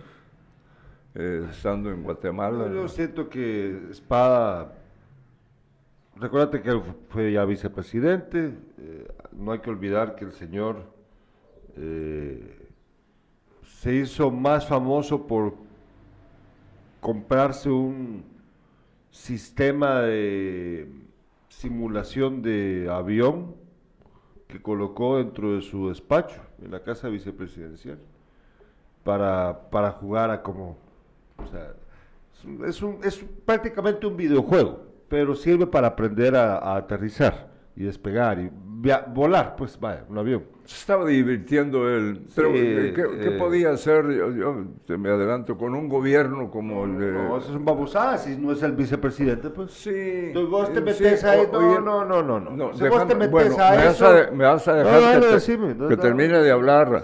eh, 1.15 1.47
estando 1.49 1.89
en 1.89 2.03
Guatemala. 2.03 2.71
Yo 2.71 2.88
siento 2.88 3.27
que 3.27 3.75
Espada 3.89 4.83
Recuérdate 6.15 6.62
que 6.62 6.69
él 6.69 6.82
fue 7.10 7.32
ya 7.32 7.43
vicepresidente, 7.43 8.54
eh, 8.78 9.08
no 9.32 9.52
hay 9.52 9.60
que 9.60 9.69
olvidar 9.71 10.15
que 10.15 10.26
el 10.26 10.32
señor 10.32 10.84
eh, 11.76 12.69
se 13.63 13.95
hizo 13.95 14.30
más 14.30 14.67
famoso 14.67 15.26
por 15.26 15.56
comprarse 17.02 17.69
un 17.69 18.23
sistema 19.10 20.02
de 20.02 20.88
simulación 21.49 22.43
de 22.43 22.88
avión 22.91 23.56
que 24.47 24.62
colocó 24.62 25.17
dentro 25.17 25.56
de 25.56 25.62
su 25.62 25.89
despacho, 25.89 26.41
en 26.62 26.69
la 26.69 26.84
casa 26.84 27.10
vicepresidencial, 27.10 27.97
para, 29.04 29.69
para 29.71 29.91
jugar 29.91 30.30
a 30.30 30.43
como... 30.43 30.78
O 31.38 31.47
sea, 31.47 31.73
es, 32.67 32.82
un, 32.84 32.99
es 33.04 33.26
prácticamente 33.45 34.06
un 34.06 34.15
videojuego 34.15 34.92
pero 35.08 35.36
sirve 35.36 35.68
para 35.68 35.88
aprender 35.88 36.36
a, 36.36 36.76
aterrizar 36.76 37.48
y 37.76 37.84
despegar 37.84 38.39
y 38.39 38.52
volar, 39.13 39.56
pues 39.56 39.80
vaya, 39.80 40.04
un 40.10 40.18
avión. 40.18 40.44
Se 40.66 40.76
estaba 40.76 41.06
divirtiendo 41.06 41.89
él. 41.89 42.26
Pero, 42.36 42.52
¿qué, 42.52 42.94
eh, 42.98 43.36
podía 43.38 43.72
hacer? 43.72 44.06
Yo, 44.36 44.66
me 44.98 45.10
adelanto, 45.10 45.58
con 45.58 45.74
un 45.76 45.89
gobierno 45.89 46.50
como 46.50 46.86
el 46.86 47.00
de... 47.00 47.12
No, 47.12 47.38
eso 47.38 47.50
es 47.50 47.56
un 47.56 47.66
babosada, 47.66 48.18
si 48.18 48.38
no 48.38 48.52
es 48.52 48.63
el 48.63 48.72
vicepresidente, 48.74 49.50
pues. 49.50 49.72
Sí. 49.72 49.92
Entonces 49.94 50.50
vos 50.50 50.74
te 50.74 50.82
metes 50.82 51.24
ahí, 51.24 51.48
no, 51.52 51.82
no, 51.82 52.06
no, 52.06 52.24
no, 52.24 52.39
no. 52.39 52.74
Si 52.74 52.88
vos 52.88 53.08
te 53.08 53.16
metes 53.16 53.60
a 53.60 53.72
me 53.72 53.88
eso... 53.88 54.06
Vas 54.06 54.28
a, 54.28 54.32
me 54.32 54.44
vas 54.46 54.68
a 54.68 54.74
dejar 54.76 55.22
que, 55.22 55.88
que 55.89 55.98
termine 55.98 56.39
de 56.39 56.52
hablar. 56.52 57.04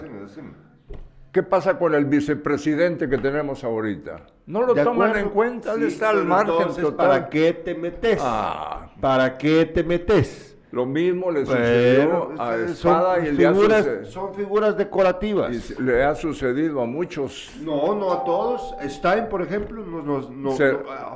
¿Qué 1.32 1.44
pasa 1.44 1.78
con 1.78 1.94
el 1.94 2.06
vicepresidente 2.06 3.08
que 3.08 3.18
tenemos 3.18 3.62
ahorita? 3.62 4.26
No 4.46 4.62
lo 4.62 4.74
toman 4.74 5.16
en 5.16 5.28
cuenta, 5.30 5.74
él 5.74 5.84
está 5.84 6.10
al 6.10 6.24
margen 6.24 6.54
entonces, 6.58 6.84
¿Para 6.92 7.28
qué 7.28 7.52
te 7.52 7.74
metes? 7.74 8.18
Ah. 8.20 8.90
¿Para 9.00 9.38
qué 9.38 9.66
te 9.66 9.84
metes? 9.84 10.56
Lo 10.72 10.86
mismo 10.86 11.30
le 11.30 11.46
sucedió 11.46 12.32
a 12.38 12.56
Espada 12.56 13.18
y 13.26 13.34
figuras, 13.34 13.88
Son 14.08 14.34
figuras 14.34 14.76
decorativas. 14.76 15.52
Y 15.52 15.82
le 15.82 16.04
ha 16.04 16.14
sucedido 16.14 16.80
a 16.80 16.86
muchos. 16.86 17.50
No, 17.60 17.94
no 17.94 18.12
a 18.12 18.24
todos. 18.24 18.74
Stein, 18.88 19.28
por 19.28 19.42
ejemplo, 19.42 19.84
no, 19.84 20.50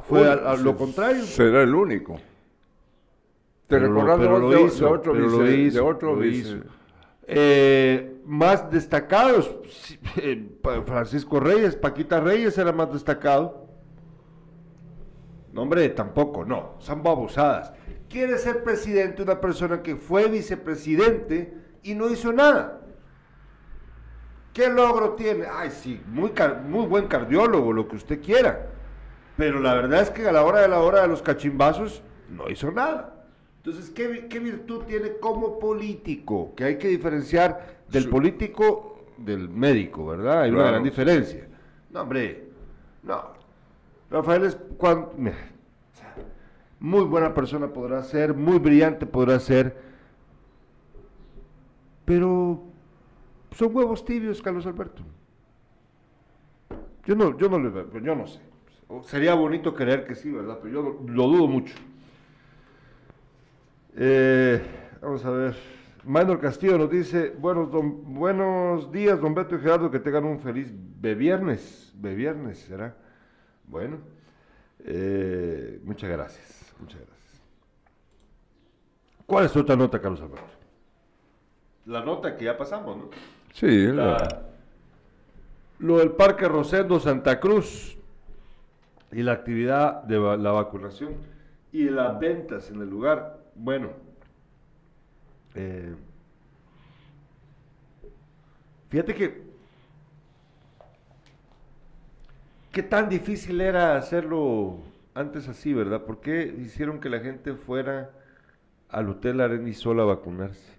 fue 0.03 0.29
a, 0.29 0.57
lo 0.57 0.77
contrario. 0.77 1.23
Será 1.25 1.63
el 1.63 1.75
único. 1.75 2.17
Te 3.69 3.79
recordás 3.79 4.21
de, 4.21 4.27
otro, 4.27 4.51
de 4.51 4.57
otro, 4.85 5.15
de 5.15 5.81
otro 5.81 6.19
eh, 7.27 8.14
más 8.25 8.71
destacados, 8.71 9.55
eh, 10.17 10.49
Francisco 10.87 11.41
Reyes, 11.41 11.77
Paquita 11.77 12.21
Reyes 12.21 12.57
era 12.59 12.73
más 12.73 12.93
destacado. 12.93 13.69
No, 15.53 15.63
hombre, 15.63 15.89
tampoco, 15.91 16.45
no, 16.45 16.75
son 16.79 17.03
babosadas. 17.03 17.73
Quiere 18.09 18.39
ser 18.39 18.65
presidente 18.65 19.23
una 19.23 19.41
persona 19.41 19.83
que 19.83 19.97
fue 19.97 20.29
vicepresidente 20.29 21.55
y 21.83 21.95
no 21.95 22.11
hizo 22.11 22.33
nada. 22.33 22.81
¿Qué 24.53 24.69
logro 24.69 25.15
tiene? 25.15 25.47
Ay, 25.53 25.71
sí, 25.71 26.01
muy, 26.07 26.33
muy 26.69 26.87
buen 26.87 27.09
cardiólogo, 27.09 27.73
lo 27.73 27.89
que 27.89 27.97
usted 27.97 28.23
quiera. 28.23 28.69
Pero 29.37 29.59
la 29.59 29.75
verdad 29.75 30.03
es 30.03 30.11
que 30.11 30.29
a 30.29 30.33
la 30.33 30.45
hora 30.45 30.61
de 30.61 30.69
la 30.69 30.81
hora 30.81 31.03
de 31.03 31.09
los 31.09 31.23
cachimbazos 31.23 32.03
no 32.31 32.49
hizo 32.49 32.71
nada. 32.71 33.27
Entonces, 33.65 33.91
¿qué, 33.91 34.39
virtud 34.39 34.83
tiene 34.85 35.17
como 35.17 35.59
político? 35.59 36.55
Que 36.55 36.65
hay 36.65 36.79
que 36.79 36.89
diferenciar 36.89 37.74
del 37.89 38.09
político 38.09 39.05
del 39.17 39.49
médico, 39.49 40.07
¿verdad? 40.07 40.43
Hay 40.43 40.51
una 40.51 40.71
gran 40.71 40.83
diferencia. 40.83 41.47
No, 41.91 42.03
hombre, 42.03 42.49
no. 43.03 43.23
Rafael 44.11 44.45
es 44.45 44.59
muy 46.81 47.05
buena 47.05 47.33
persona 47.33 47.69
podrá 47.69 48.03
ser, 48.03 48.35
muy 48.35 48.59
brillante 48.59 49.07
podrá 49.07 49.39
ser, 49.41 49.77
pero 52.05 52.63
son 53.53 53.75
huevos 53.75 54.05
tibios, 54.05 54.43
Carlos 54.43 54.67
Alberto. 54.67 55.03
Yo 57.07 57.15
no, 57.15 57.37
yo 57.39 57.49
no, 57.49 57.59
yo 58.01 58.15
no 58.15 58.27
sé. 58.27 58.41
Sería 59.05 59.35
bonito 59.35 59.75
creer 59.75 60.07
que 60.07 60.15
sí, 60.15 60.31
¿verdad? 60.31 60.59
Pero 60.63 60.75
yo 60.75 61.01
lo 61.07 61.27
dudo 61.29 61.47
mucho. 61.47 61.75
Eh, 63.97 64.63
vamos 65.01 65.25
a 65.25 65.31
ver. 65.31 65.55
Manuel 66.07 66.39
Castillo 66.39 66.77
nos 66.77 66.91
dice, 66.91 67.35
buenos, 67.39 67.71
buenos 67.71 68.93
días, 68.93 69.21
don 69.21 69.35
Beto 69.35 69.57
y 69.57 69.61
Gerardo, 69.61 69.91
que 69.91 69.99
tengan 69.99 70.25
un 70.25 70.39
feliz 70.39 70.73
viernes. 71.01 71.93
viernes, 71.95 72.59
¿será? 72.59 72.95
Bueno, 73.67 73.99
eh, 74.81 75.81
muchas 75.85 76.11
gracias, 76.11 76.75
muchas 76.79 77.01
gracias. 77.01 77.43
¿Cuál 79.25 79.47
es 79.47 79.57
otra 79.57 79.77
nota, 79.77 80.01
Carlos 80.01 80.21
Alberto? 80.21 80.45
La 81.87 82.05
nota 82.05 82.37
que 82.37 82.45
ya 82.45 82.59
pasamos, 82.59 82.97
¿no? 82.97 83.11
Sí, 83.53 83.89
lo 85.79 85.99
del 85.99 86.13
Parque 86.13 86.49
Rosendo 86.49 87.01
Santa 87.01 87.41
Cruz 87.41 87.97
y 89.11 89.23
la 89.23 89.33
actividad 89.33 90.03
de 90.03 90.19
la 90.19 90.53
vacunación 90.53 91.15
y 91.73 91.89
las 91.89 92.19
ventas 92.19 92.71
en 92.71 92.81
el 92.81 92.89
lugar 92.89 93.45
bueno, 93.55 93.91
eh, 95.55 95.95
fíjate 98.89 99.15
que 99.15 99.43
qué 102.73 102.83
tan 102.83 103.09
difícil 103.09 103.61
era 103.61 103.97
hacerlo 103.97 104.79
antes 105.15 105.49
así, 105.49 105.73
¿verdad? 105.73 106.03
¿Por 106.03 106.21
qué 106.21 106.55
hicieron 106.59 107.01
que 107.01 107.09
la 107.09 107.21
gente 107.21 107.55
fuera 107.55 108.11
al 108.89 109.09
Hotel 109.09 109.41
Arenisola 109.41 110.03
a 110.03 110.07
vacunarse? 110.07 110.75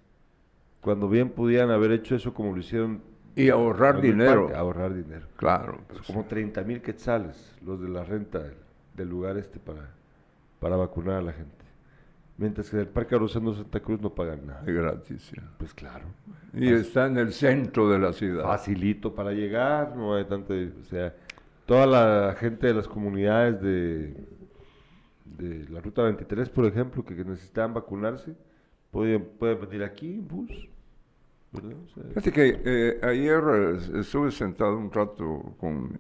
Cuando 0.82 1.08
bien 1.08 1.30
podían 1.30 1.72
haber 1.72 1.92
hecho 1.92 2.16
eso 2.16 2.34
como 2.34 2.54
lo 2.54 2.60
hicieron. 2.60 3.02
Y 3.36 3.50
ahorrar 3.50 4.02
dinero. 4.02 4.52
ahorrar 4.56 4.94
dinero. 4.94 5.28
Claro. 5.38 5.80
Pues 5.88 6.02
como 6.02 6.26
30 6.26 6.64
mil 6.64 6.82
quetzales, 6.82 7.56
los 7.66 7.82
de 7.82 7.90
la 7.90 8.04
renta 8.04 8.44
del, 8.94 9.10
lugar 9.10 9.38
este 9.38 9.60
para, 9.60 9.90
para 10.60 10.76
vacunar 10.76 11.16
a 11.16 11.22
la 11.22 11.34
gente. 11.34 11.55
Mientras 12.38 12.70
que 12.70 12.80
el 12.82 12.88
Parque 12.88 13.18
Rosendo 13.18 13.54
Santa 13.54 13.80
Cruz 13.80 14.02
no 14.02 14.14
pagan 14.14 14.46
nada. 14.46 14.64
Gratis, 14.66 15.32
Pues 15.58 15.74
claro. 15.74 16.06
Y 16.54 16.74
está 16.74 17.08
en 17.08 17.18
el 17.18 17.32
centro 17.32 17.90
de 17.90 17.98
la 17.98 18.12
ciudad. 18.12 18.44
Facilito 18.44 19.16
para 19.16 19.32
llegar, 19.32 19.96
no 19.96 20.16
hay 20.16 20.26
tanto... 20.26 20.54
O 20.54 20.84
sea, 20.84 21.16
toda 21.66 21.86
la 21.86 22.36
gente 22.38 22.68
de 22.68 22.74
las 22.74 22.88
comunidades 22.88 23.62
de, 23.62 24.14
de 25.38 25.70
la 25.70 25.80
Ruta 25.80 26.04
23, 26.04 26.50
por 26.50 26.66
ejemplo, 26.66 27.06
que, 27.06 27.16
necesitan 27.16 27.74
vacunarse, 27.74 28.36
pueden, 28.92 29.24
pueden 29.40 29.62
venir 29.62 29.84
aquí 29.84 30.16
en 30.16 30.28
bus. 30.28 30.70
Fíjate 32.10 32.32
que 32.34 32.62
eh, 32.66 33.00
ayer 33.02 33.42
eh, 33.48 34.00
estuve 34.02 34.30
sentado 34.32 34.78
un 34.78 34.92
rato 34.92 35.56
con 35.58 35.96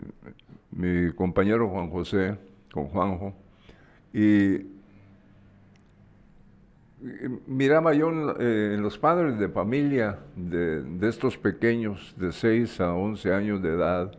mi 0.71 1.13
compañero 1.13 1.69
Juan 1.69 1.89
José, 1.89 2.37
con 2.73 2.87
Juanjo, 2.87 3.33
y 4.13 4.74
miraba 7.47 7.93
yo 7.93 8.09
eh, 8.39 8.73
en, 8.73 8.81
los 8.81 8.97
padres 8.97 9.37
de 9.39 9.49
familia 9.49 10.19
de, 10.35 10.83
estos 11.07 11.37
pequeños 11.37 12.15
de 12.17 12.31
6 12.31 12.81
a 12.81 12.93
11 12.93 13.33
años 13.33 13.61
de 13.61 13.69
edad, 13.69 14.11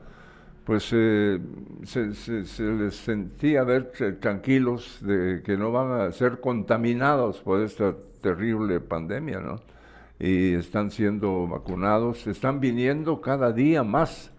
pues 0.65 0.91
eh, 0.93 1.39
se, 1.85 2.63
les 2.63 2.97
sentía 2.97 3.65
ver 3.65 3.93
tranquilos 4.21 4.99
de 5.03 5.43
que 5.45 5.57
no 5.57 5.73
van 5.73 6.01
a 6.01 6.13
ser 6.13 6.41
contaminados 6.41 7.41
por 7.41 7.61
esta 7.61 7.95
terrible 8.21 8.81
pandemia, 8.81 9.41
¿no? 9.41 9.61
y 10.19 10.55
están 10.55 10.91
siendo 10.91 11.47
vacunados. 11.47 12.27
Están 12.27 12.61
viniendo 12.61 13.21
cada 13.21 13.53
día 13.53 13.83
más. 13.83 14.33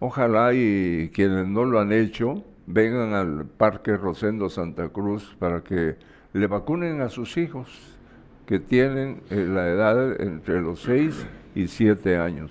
Ojalá 0.00 0.52
y 0.54 1.10
quienes 1.14 1.46
no 1.46 1.64
lo 1.64 1.80
han 1.80 1.92
hecho 1.92 2.44
vengan 2.66 3.12
al 3.12 3.46
Parque 3.46 3.96
Rosendo 3.96 4.48
Santa 4.48 4.88
Cruz 4.88 5.36
para 5.38 5.62
que 5.62 5.96
le 6.32 6.46
vacunen 6.46 7.00
a 7.00 7.08
sus 7.08 7.36
hijos 7.36 7.93
que 8.46 8.58
tienen 8.58 9.22
eh, 9.30 9.46
la 9.48 9.68
edad 9.68 10.20
entre 10.20 10.60
los 10.60 10.80
6 10.82 11.26
y 11.54 11.66
7 11.68 12.16
años. 12.16 12.50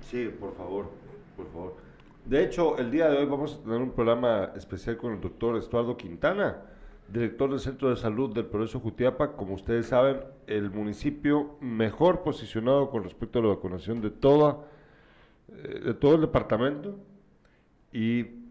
Sí, 0.00 0.30
por 0.38 0.54
favor, 0.54 0.90
por 1.36 1.46
favor. 1.52 1.76
De 2.24 2.44
hecho, 2.44 2.78
el 2.78 2.90
día 2.90 3.08
de 3.08 3.18
hoy 3.18 3.26
vamos 3.26 3.58
a 3.58 3.64
tener 3.64 3.78
un 3.78 3.92
programa 3.92 4.52
especial 4.56 4.96
con 4.96 5.12
el 5.14 5.20
doctor 5.20 5.56
Estuardo 5.56 5.96
Quintana, 5.96 6.62
director 7.08 7.50
del 7.50 7.60
Centro 7.60 7.90
de 7.90 7.96
Salud 7.96 8.32
del 8.32 8.46
Progreso 8.46 8.80
Jutiapa. 8.80 9.32
Como 9.32 9.54
ustedes 9.54 9.86
saben, 9.86 10.20
el 10.46 10.70
municipio 10.70 11.56
mejor 11.60 12.22
posicionado 12.22 12.90
con 12.90 13.04
respecto 13.04 13.38
a 13.38 13.42
la 13.42 13.48
vacunación 13.48 14.00
de 14.00 14.10
toda, 14.10 14.58
eh, 15.48 15.80
de 15.84 15.94
todo 15.94 16.16
el 16.16 16.20
departamento 16.20 16.96
y 17.92 18.41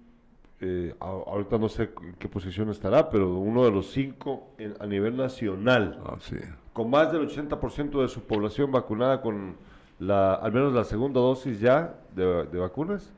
eh, 0.61 0.93
ahorita 0.99 1.57
no 1.57 1.67
sé 1.69 1.89
en 2.01 2.13
qué 2.19 2.29
posición 2.29 2.69
estará, 2.69 3.09
pero 3.09 3.35
uno 3.35 3.65
de 3.65 3.71
los 3.71 3.91
cinco 3.91 4.47
a 4.79 4.85
nivel 4.85 5.17
nacional, 5.17 5.99
Ah, 6.05 6.15
sí. 6.19 6.37
con 6.73 6.89
más 6.89 7.11
del 7.11 7.27
80% 7.27 8.01
de 8.01 8.07
su 8.07 8.21
población 8.21 8.71
vacunada 8.71 9.21
con 9.21 9.55
la, 9.99 10.35
al 10.35 10.51
menos 10.53 10.73
la 10.73 10.83
segunda 10.83 11.19
dosis 11.19 11.59
ya 11.59 11.95
de, 12.15 12.45
de 12.45 12.59
vacunas. 12.59 13.11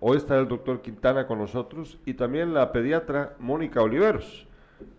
Hoy 0.00 0.16
está 0.16 0.36
el 0.38 0.48
doctor 0.48 0.82
Quintana 0.82 1.26
con 1.26 1.38
nosotros 1.38 1.98
y 2.04 2.14
también 2.14 2.52
la 2.52 2.72
pediatra 2.72 3.34
Mónica 3.38 3.80
Oliveros. 3.80 4.46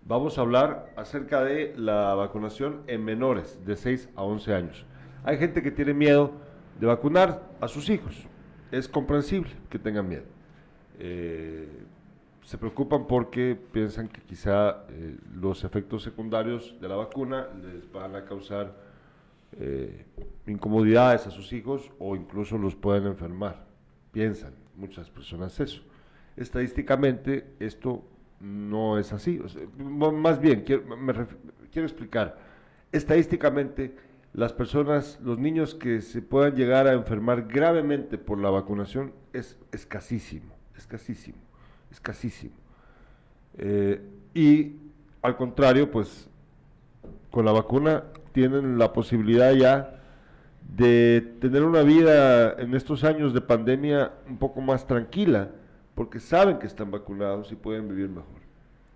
Vamos 0.07 0.37
a 0.37 0.41
hablar 0.41 0.91
acerca 0.95 1.43
de 1.43 1.73
la 1.77 2.15
vacunación 2.15 2.81
en 2.87 3.03
menores 3.03 3.59
de 3.65 3.75
6 3.75 4.09
a 4.15 4.23
11 4.23 4.53
años. 4.55 4.85
Hay 5.23 5.37
gente 5.37 5.61
que 5.61 5.71
tiene 5.71 5.93
miedo 5.93 6.31
de 6.79 6.87
vacunar 6.87 7.43
a 7.59 7.67
sus 7.67 7.89
hijos. 7.89 8.25
Es 8.71 8.87
comprensible 8.87 9.51
que 9.69 9.77
tengan 9.77 10.07
miedo. 10.07 10.23
Eh, 10.99 11.67
se 12.43 12.57
preocupan 12.57 13.07
porque 13.07 13.57
piensan 13.71 14.07
que 14.07 14.21
quizá 14.21 14.85
eh, 14.89 15.17
los 15.35 15.63
efectos 15.63 16.03
secundarios 16.03 16.75
de 16.79 16.87
la 16.87 16.95
vacuna 16.95 17.47
les 17.61 17.91
van 17.91 18.15
a 18.15 18.23
causar 18.23 18.75
eh, 19.59 20.05
incomodidades 20.45 21.25
a 21.25 21.31
sus 21.31 21.51
hijos 21.53 21.91
o 21.97 22.15
incluso 22.15 22.57
los 22.57 22.75
pueden 22.75 23.07
enfermar. 23.07 23.65
Piensan 24.11 24.53
muchas 24.75 25.09
personas 25.09 25.59
eso. 25.59 25.81
Estadísticamente 26.35 27.55
esto 27.59 28.03
no 28.39 28.99
es 28.99 29.11
así. 29.13 29.41
Más 29.77 30.39
bien, 30.39 30.63
quiero 30.63 31.87
explicar. 31.87 32.37
Estadísticamente, 32.91 33.95
las 34.33 34.53
personas, 34.53 35.19
los 35.23 35.39
niños 35.39 35.75
que 35.75 36.01
se 36.01 36.21
puedan 36.21 36.55
llegar 36.55 36.87
a 36.87 36.93
enfermar 36.93 37.47
gravemente 37.47 38.17
por 38.17 38.39
la 38.39 38.49
vacunación 38.49 39.13
es 39.33 39.57
escasísimo, 39.71 40.54
escasísimo, 40.77 41.37
escasísimo. 41.91 42.53
Eh, 43.57 44.01
y 44.33 44.73
al 45.21 45.35
contrario, 45.37 45.89
pues 45.89 46.27
con 47.31 47.45
la 47.45 47.51
vacuna 47.51 48.03
tienen 48.31 48.77
la 48.77 48.93
posibilidad 48.93 49.53
ya 49.53 49.99
de 50.75 51.35
tener 51.39 51.63
una 51.63 51.81
vida 51.83 52.53
en 52.53 52.73
estos 52.73 53.03
años 53.03 53.33
de 53.33 53.41
pandemia 53.41 54.11
un 54.27 54.37
poco 54.37 54.61
más 54.61 54.85
tranquila, 54.87 55.49
porque 55.93 56.19
saben 56.19 56.59
que 56.59 56.67
están 56.67 56.91
vacunados 56.91 57.51
y 57.51 57.55
pueden 57.55 57.87
vivir 57.87 58.09
mejor. 58.09 58.25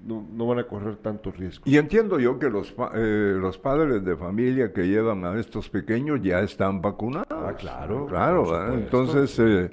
No, 0.05 0.25
no 0.31 0.47
van 0.47 0.59
a 0.59 0.63
correr 0.63 0.95
tantos 0.95 1.37
riesgos. 1.37 1.67
Y 1.67 1.77
entiendo 1.77 2.19
yo 2.19 2.39
que 2.39 2.49
los, 2.49 2.73
eh, 2.95 3.35
los 3.37 3.57
padres 3.57 4.03
de 4.03 4.15
familia 4.15 4.71
que 4.71 4.87
llevan 4.87 5.25
a 5.25 5.37
estos 5.37 5.69
pequeños 5.69 6.21
ya 6.21 6.39
están 6.39 6.81
vacunados. 6.81 7.27
Ah, 7.29 7.53
claro, 7.57 8.05
Claro, 8.07 8.73
entonces... 8.73 9.37
eh, 9.39 9.69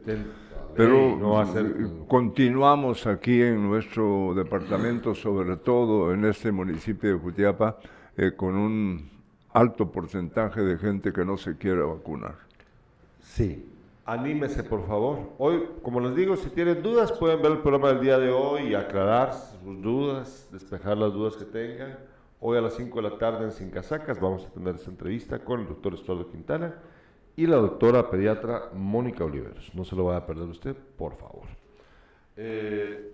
Pero 0.76 0.94
Ey, 0.96 1.16
no 1.16 1.30
va 1.30 1.42
a 1.42 1.46
ser- 1.46 1.74
continuamos 2.06 3.06
aquí 3.06 3.40
en 3.42 3.62
nuestro 3.68 4.34
departamento, 4.34 5.14
sobre 5.14 5.56
todo 5.56 6.12
en 6.12 6.24
este 6.24 6.52
municipio 6.52 7.10
de 7.12 7.18
Jutiapa, 7.18 7.78
eh, 8.16 8.32
con 8.36 8.54
un 8.56 9.08
alto 9.52 9.90
porcentaje 9.90 10.60
de 10.60 10.76
gente 10.76 11.12
que 11.12 11.24
no 11.24 11.36
se 11.38 11.56
quiere 11.56 11.80
vacunar. 11.82 12.34
Sí, 13.20 13.64
anímese 14.04 14.62
por 14.64 14.86
favor. 14.86 15.18
Hoy, 15.38 15.62
como 15.82 16.00
les 16.00 16.14
digo, 16.14 16.36
si 16.36 16.50
tienen 16.50 16.82
dudas 16.82 17.10
pueden 17.12 17.40
ver 17.40 17.52
el 17.52 17.58
programa 17.58 17.88
del 17.88 18.00
día 18.00 18.18
de 18.18 18.30
hoy 18.30 18.68
y 18.68 18.74
aclarar 18.74 19.32
sus 19.32 19.80
dudas, 19.82 20.48
despejar 20.52 20.98
las 20.98 21.12
dudas 21.12 21.36
que 21.36 21.44
tengan. 21.46 21.96
Hoy 22.38 22.58
a 22.58 22.60
las 22.60 22.74
5 22.74 23.00
de 23.00 23.08
la 23.10 23.16
tarde 23.18 23.44
en 23.46 23.50
Sin 23.50 23.70
Casacas 23.70 24.20
vamos 24.20 24.44
a 24.44 24.50
tener 24.50 24.74
esta 24.74 24.90
entrevista 24.90 25.38
con 25.38 25.60
el 25.60 25.66
doctor 25.68 25.94
Estuardo 25.94 26.28
Quintana 26.30 26.74
y 27.37 27.47
la 27.47 27.57
doctora 27.57 28.11
pediatra 28.11 28.70
Mónica 28.74 29.24
Oliveros. 29.24 29.70
No 29.74 29.84
se 29.84 29.95
lo 29.97 30.05
vaya 30.05 30.18
a 30.18 30.26
perder 30.26 30.49
usted, 30.49 30.74
por 30.97 31.16
favor. 31.16 31.45
Eh, 32.37 33.12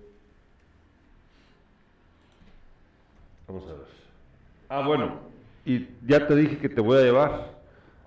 vamos 3.49 3.65
a 3.65 3.73
ver. 3.73 3.87
Ah, 4.69 4.87
bueno, 4.87 5.13
y 5.65 5.87
ya 6.07 6.27
te 6.27 6.35
dije 6.35 6.59
que 6.59 6.69
te 6.69 6.81
voy 6.81 6.99
a 6.99 7.03
llevar 7.03 7.53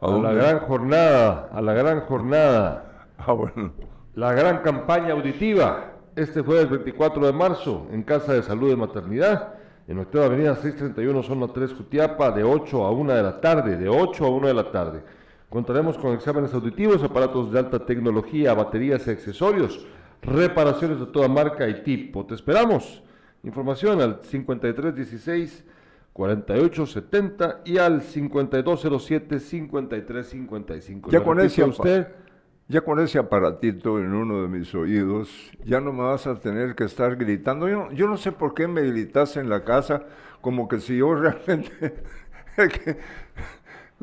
¿A 0.01 0.07
a, 0.07 0.17
la 0.17 0.33
gran 0.33 0.59
jornada, 0.59 1.49
a 1.51 1.61
la 1.61 1.73
gran 1.73 2.01
jornada, 2.01 3.07
Ah, 3.17 3.31
bueno. 3.33 3.71
la 4.15 4.33
gran 4.33 4.61
campaña 4.61 5.13
auditiva, 5.13 5.91
este 6.15 6.41
jueves 6.41 6.69
24 6.69 7.25
de 7.25 7.33
marzo, 7.33 7.87
en 7.91 8.03
Casa 8.03 8.33
de 8.33 8.43
Salud 8.43 8.69
de 8.69 8.75
Maternidad, 8.75 9.53
en 9.87 9.99
Octava 9.99 10.25
Avenida 10.25 10.55
631, 10.55 11.21
zona 11.23 11.47
3, 11.47 11.73
Jutiapa, 11.75 12.31
de 12.31 12.43
8 12.43 12.83
a 12.85 12.91
1 12.91 13.13
de 13.13 13.23
la 13.23 13.39
tarde, 13.39 13.77
de 13.77 13.87
8 13.87 14.25
a 14.25 14.29
1 14.29 14.47
de 14.47 14.53
la 14.53 14.71
tarde. 14.71 15.01
Contaremos 15.55 15.97
con 15.97 16.13
exámenes 16.13 16.53
auditivos, 16.53 17.01
aparatos 17.01 17.49
de 17.49 17.59
alta 17.59 17.79
tecnología, 17.85 18.53
baterías 18.53 19.07
y 19.07 19.11
accesorios, 19.11 19.87
reparaciones 20.21 20.99
de 20.99 21.05
toda 21.05 21.29
marca 21.29 21.65
y 21.69 21.81
tipo. 21.81 22.25
Te 22.25 22.33
esperamos. 22.35 23.01
Información 23.41 24.01
al 24.01 24.19
5316 24.21 25.63
4870 26.11 27.61
y 27.63 27.77
al 27.77 28.01
5207 28.01 29.39
5355. 29.39 31.11
Ya 31.11 31.23
con, 31.23 31.39
ese 31.39 31.63
usted, 31.63 32.09
ya 32.67 32.81
con 32.81 32.99
ese 32.99 33.17
aparatito 33.17 33.97
en 33.99 34.13
uno 34.13 34.41
de 34.41 34.49
mis 34.49 34.75
oídos, 34.75 35.53
ya 35.63 35.79
no 35.79 35.93
me 35.93 36.03
vas 36.03 36.27
a 36.27 36.37
tener 36.37 36.75
que 36.75 36.83
estar 36.83 37.15
gritando. 37.15 37.69
Yo, 37.69 37.89
yo 37.93 38.09
no 38.09 38.17
sé 38.17 38.33
por 38.33 38.55
qué 38.55 38.67
me 38.67 38.81
gritas 38.81 39.37
en 39.37 39.47
la 39.47 39.63
casa, 39.63 40.03
como 40.41 40.67
que 40.67 40.81
si 40.81 40.97
yo 40.97 41.15
realmente... 41.15 42.03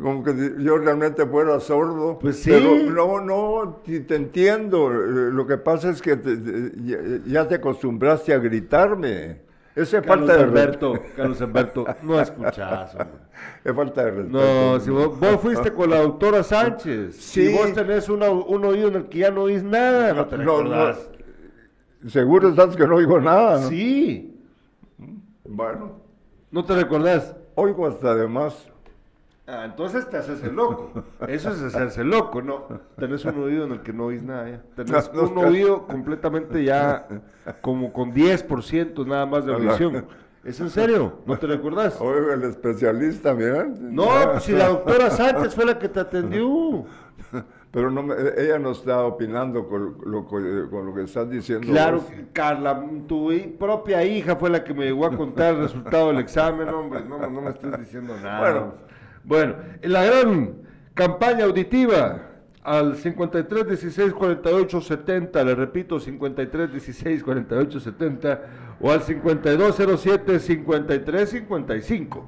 como 0.01 0.23
que 0.25 0.33
si 0.33 0.65
yo 0.65 0.79
realmente 0.79 1.27
fuera 1.27 1.61
sordo. 1.61 2.19
Pues 2.19 2.39
sí. 2.43 2.51
Pero 2.51 2.91
no, 2.91 3.21
no, 3.21 3.81
te 3.85 4.15
entiendo. 4.17 4.91
Eh, 4.93 5.31
Lo 5.33 5.47
que 5.47 5.59
pasa 5.59 5.91
es 5.91 6.01
que 6.03 6.17
te- 6.17 6.37
te- 6.37 7.21
ya, 7.27 7.47
te 7.47 7.57
acostumbraste 7.57 8.33
a 8.33 8.39
gritarme. 8.39 9.41
Esa 9.75 9.99
es 9.99 10.07
Carlos 10.07 10.29
falta 10.29 10.37
de 10.37 10.43
Alberto, 10.45 10.93
respeto. 10.95 11.17
Carlos 11.17 11.41
Alberto, 11.41 11.87
no 12.03 12.21
escuchás, 12.21 12.95
hombre. 12.95 13.09
Es 13.65 13.75
falta 13.75 14.05
de 14.05 14.11
respeto. 14.11 14.39
No, 14.39 14.81
si 14.81 14.91
vos, 14.91 15.19
vos 15.19 15.41
fuiste 15.41 15.73
con 15.73 15.89
la 15.91 16.01
doctora 16.03 16.43
Sánchez, 16.43 17.17
Sí. 17.17 17.43
y 17.49 17.53
vos 17.57 17.73
tenés 17.73 18.09
una- 18.09 18.29
un 18.31 18.65
oído 18.65 18.89
en 18.89 18.95
el 18.97 19.05
que 19.07 19.19
ya 19.21 19.31
no 19.31 19.43
oís 19.45 19.63
nada, 19.63 20.13
no 20.13 20.27
te 20.27 20.37
No, 20.39 20.63
no. 20.63 20.93
Seguro 22.09 22.49
estás 22.51 22.77
que 22.77 22.87
no 22.87 22.97
oigo 22.97 23.21
nada. 23.21 23.61
¿no? 23.61 23.69
Sí, 23.69 24.39
Bueno, 25.45 26.01
no 26.51 26.65
te 26.65 26.75
recordás. 26.75 27.35
oigo 27.55 27.87
hasta 27.87 28.15
de 28.15 28.27
más. 28.29 28.69
Ah, 29.47 29.65
entonces 29.65 30.09
te 30.09 30.17
haces 30.17 30.43
el 30.45 30.55
loco. 30.55 30.93
Eso 31.27 31.51
es 31.51 31.63
hacerse 31.63 32.05
loco, 32.05 32.41
¿no? 32.43 32.69
Tenés 32.97 33.25
un 33.25 33.43
oído 33.43 33.65
en 33.65 33.73
el 33.73 33.81
que 33.83 33.93
no 33.93 34.07
oís 34.07 34.23
nada. 34.23 34.63
Tenés 34.77 35.13
No, 35.13 35.23
no, 35.23 35.29
un 35.31 35.39
oído 35.39 35.87
completamente 35.87 36.63
ya 36.65 37.09
como 37.61 37.93
con 37.93 38.13
10% 38.13 39.05
nada 39.05 39.27
más 39.27 39.45
de 39.45 39.53
audición. 39.55 40.07
¿Es 40.45 40.61
en 40.61 40.71
serio? 40.71 41.19
¿No 41.27 41.37
te 41.39 41.47
recordás? 41.49 42.01
Oigo 42.01 42.33
el 42.33 42.45
especialista, 42.45 43.35
mira. 43.35 43.65
No, 43.81 44.09
pues 44.33 44.45
si 44.45 44.53
la 44.53 44.69
doctora 44.69 45.11
Sánchez 45.11 45.55
fue 45.55 45.65
la 45.65 45.79
que 45.79 45.89
te 45.89 46.01
atendió. 46.01 46.85
Pero 47.73 47.91
no 47.91 48.03
me- 48.03 48.15
ella 48.37 48.59
no 48.59 48.73
está 48.73 49.03
opinando 49.05 49.67
con 49.67 49.97
lo, 50.05 50.27
que- 50.29 50.69
con 50.71 50.87
lo 50.87 50.95
que 50.95 51.03
estás 51.05 51.31
diciendo. 51.31 51.67
Claro, 51.69 51.99
vos. 51.99 52.13
Carla, 52.33 52.85
tu 53.09 53.31
propia 53.59 54.05
hija 54.05 54.37
fue 54.37 54.51
la 54.51 54.63
que 54.63 54.75
me 54.75 54.85
llegó 54.85 55.07
a 55.07 55.17
contar 55.17 55.55
el 55.55 55.63
resultado 55.63 56.09
del 56.09 56.19
examen, 56.19 56.69
hombre. 56.69 57.01
No, 57.09 57.19
no 57.31 57.41
me 57.41 57.51
estés 57.51 57.79
diciendo 57.79 58.15
nada. 58.23 58.41
Bueno. 58.41 58.92
Bueno, 59.25 59.55
en 59.81 59.93
la 59.93 60.05
gran 60.05 60.55
campaña 60.95 61.45
auditiva 61.45 62.29
al 62.63 62.97
53 62.97 63.69
16 63.69 64.13
48 64.13 64.81
70, 64.81 65.45
le 65.45 65.55
repito, 65.55 65.99
53 65.99 66.73
16 66.73 67.23
48 67.23 67.81
70 67.81 68.43
o 68.81 68.91
al 68.91 69.03
5207 69.03 70.39
53 70.39 71.29
55 71.29 72.27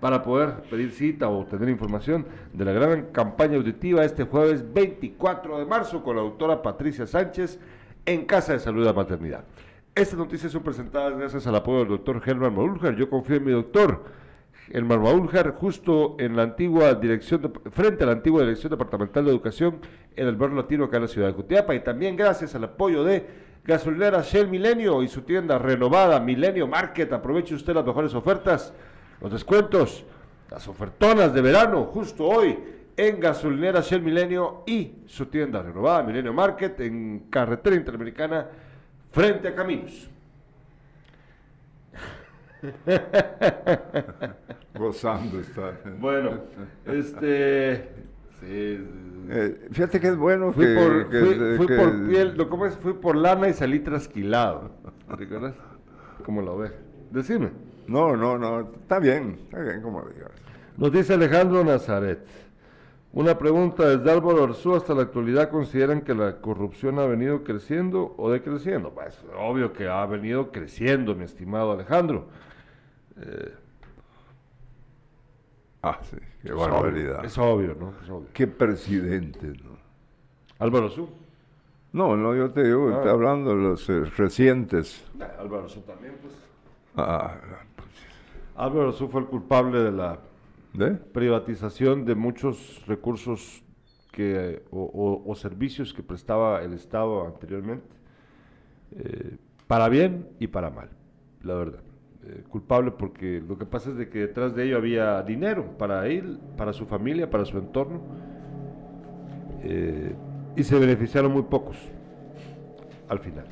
para 0.00 0.22
poder 0.22 0.62
pedir 0.70 0.92
cita 0.92 1.28
o 1.28 1.44
tener 1.44 1.68
información 1.68 2.26
de 2.52 2.64
la 2.64 2.72
gran 2.72 3.06
campaña 3.12 3.56
auditiva 3.56 4.04
este 4.04 4.24
jueves 4.24 4.64
24 4.72 5.58
de 5.58 5.66
marzo 5.66 6.02
con 6.02 6.16
la 6.16 6.22
doctora 6.22 6.62
Patricia 6.62 7.06
Sánchez 7.06 7.58
en 8.06 8.24
Casa 8.24 8.54
de 8.54 8.60
Salud 8.60 8.80
de 8.80 8.86
la 8.86 8.94
Maternidad. 8.94 9.44
Estas 9.94 10.18
noticias 10.18 10.52
son 10.52 10.62
presentadas 10.62 11.16
gracias 11.18 11.46
al 11.46 11.56
apoyo 11.56 11.80
del 11.80 11.88
doctor 11.88 12.20
Germán 12.22 12.54
Morulger. 12.54 12.96
Yo 12.96 13.10
confío 13.10 13.36
en 13.36 13.44
mi 13.44 13.52
doctor. 13.52 14.19
En 14.70 14.86
Marmaúljar, 14.86 15.54
justo 15.54 16.16
en 16.18 16.36
la 16.36 16.42
antigua 16.42 16.94
dirección, 16.94 17.42
de- 17.42 17.70
frente 17.70 18.04
a 18.04 18.06
la 18.06 18.12
antigua 18.12 18.42
Dirección 18.42 18.70
Departamental 18.70 19.24
de 19.24 19.30
Educación 19.30 19.78
en 20.16 20.28
el 20.28 20.36
barrio 20.36 20.56
latino 20.56 20.84
acá 20.84 20.96
en 20.96 21.02
la 21.02 21.08
ciudad 21.08 21.26
de 21.28 21.32
Jutiapa. 21.34 21.74
Y 21.74 21.80
también 21.80 22.16
gracias 22.16 22.54
al 22.54 22.64
apoyo 22.64 23.02
de 23.04 23.26
gasolinera 23.64 24.22
Shell 24.22 24.48
Milenio 24.48 25.02
y 25.02 25.08
su 25.08 25.22
tienda 25.22 25.58
renovada 25.58 26.20
Milenio 26.20 26.66
Market. 26.66 27.12
Aproveche 27.12 27.54
usted 27.54 27.74
las 27.74 27.84
mejores 27.84 28.14
ofertas, 28.14 28.72
los 29.20 29.32
descuentos, 29.32 30.04
las 30.50 30.66
ofertonas 30.68 31.34
de 31.34 31.40
verano, 31.42 31.84
justo 31.84 32.24
hoy 32.26 32.58
en 32.96 33.18
gasolinera 33.20 33.80
Shell 33.80 34.02
Milenio 34.02 34.62
y 34.66 34.92
su 35.06 35.26
tienda 35.26 35.62
renovada 35.62 36.02
Milenio 36.02 36.32
Market 36.32 36.78
en 36.80 37.26
carretera 37.30 37.76
interamericana 37.76 38.46
frente 39.10 39.48
a 39.48 39.54
Caminos. 39.54 40.08
Gozando 44.78 45.40
está. 45.40 45.72
Bueno, 45.98 46.40
este. 46.86 47.88
Sí, 48.40 48.86
Eh, 49.32 49.68
fíjate 49.70 50.00
que 50.00 50.08
es 50.08 50.16
bueno 50.16 50.50
fui 50.52 50.64
que... 50.64 50.74
por, 50.74 51.08
que- 51.10 51.20
fui, 51.20 51.56
fui 51.58 51.66
que- 51.66 51.76
por 51.76 52.08
piel. 52.08 52.46
Fui 52.80 52.92
por 52.94 53.16
lana 53.16 53.48
y 53.48 53.52
salí 53.52 53.80
trasquilado. 53.80 54.70
¿Recuerdas? 55.08 55.54
Como 56.24 56.40
la 56.42 56.52
oveja. 56.52 56.74
Decime. 57.10 57.50
No, 57.86 58.16
no, 58.16 58.38
no, 58.38 58.60
está 58.60 58.98
bien, 58.98 59.36
está 59.42 59.60
bien 59.60 59.82
como 59.82 60.02
digas. 60.02 60.30
Nos 60.76 60.92
dice 60.92 61.14
Alejandro 61.14 61.64
Nazaret. 61.64 62.20
Una 63.12 63.36
pregunta 63.36 63.88
desde 63.88 64.08
Álvaro 64.10 64.44
Arzú 64.44 64.76
hasta 64.76 64.94
la 64.94 65.02
actualidad 65.02 65.50
consideran 65.50 66.00
que 66.02 66.14
la 66.14 66.40
corrupción 66.40 67.00
ha 67.00 67.06
venido 67.06 67.42
creciendo 67.42 68.14
o 68.16 68.30
decreciendo. 68.30 68.90
Pues 68.94 69.20
obvio 69.36 69.72
que 69.72 69.88
ha 69.88 70.06
venido 70.06 70.52
creciendo, 70.52 71.16
mi 71.16 71.24
estimado 71.24 71.72
Alejandro. 71.72 72.28
Ah, 75.82 75.98
sí, 76.02 76.16
qué 76.42 76.48
Es 76.48 76.54
barbaridad. 76.54 77.18
obvio, 77.18 77.26
Es 77.26 77.38
obvio, 77.38 77.74
¿no? 77.78 77.94
Es 78.02 78.10
obvio. 78.10 78.28
Qué 78.34 78.46
presidente, 78.46 79.46
¿no? 79.64 79.78
Álvaro 80.58 80.86
Arzú. 80.86 81.08
No, 81.92 82.16
no, 82.16 82.34
yo 82.36 82.50
te 82.50 82.64
digo, 82.64 82.88
Ah. 82.90 82.96
estoy 82.96 83.10
hablando 83.10 83.50
de 83.50 83.56
los 83.62 83.88
eh, 83.88 84.04
recientes. 84.16 85.02
Eh, 85.18 85.24
Álvaro 85.38 85.64
Arzú 85.64 85.80
también, 85.80 86.14
pues. 86.20 86.34
Ah, 86.96 87.36
Álvaro 88.56 88.88
Arzú 88.88 89.08
fue 89.08 89.22
el 89.22 89.26
culpable 89.28 89.78
de 89.82 89.90
la 89.92 90.18
¿De? 90.74 90.90
privatización 90.92 92.04
de 92.04 92.14
muchos 92.14 92.84
recursos 92.86 93.62
que, 94.12 94.62
o, 94.70 94.82
o- 94.82 95.30
o 95.30 95.34
servicios 95.34 95.94
que 95.94 96.02
prestaba 96.02 96.62
el 96.62 96.74
Estado 96.74 97.26
anteriormente, 97.26 97.86
eh, 98.96 99.36
para 99.66 99.88
bien 99.88 100.28
y 100.38 100.46
para 100.48 100.68
mal, 100.70 100.90
la 101.42 101.54
verdad. 101.54 101.80
Eh, 102.22 102.44
culpable 102.50 102.90
porque 102.90 103.42
lo 103.46 103.56
que 103.56 103.64
pasa 103.64 103.88
es 103.88 103.96
de 103.96 104.10
que 104.10 104.18
detrás 104.18 104.54
de 104.54 104.64
ello 104.64 104.76
había 104.76 105.22
dinero 105.22 105.78
para 105.78 106.06
él, 106.06 106.38
para 106.56 106.74
su 106.74 106.84
familia, 106.84 107.30
para 107.30 107.46
su 107.46 107.56
entorno, 107.56 108.02
eh, 109.62 110.14
y 110.54 110.62
se 110.62 110.78
beneficiaron 110.78 111.32
muy 111.32 111.42
pocos 111.44 111.76
al 113.08 113.20
final. 113.20 113.46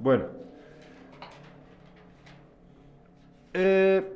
Bueno. 0.00 0.24
Eh, 3.52 4.12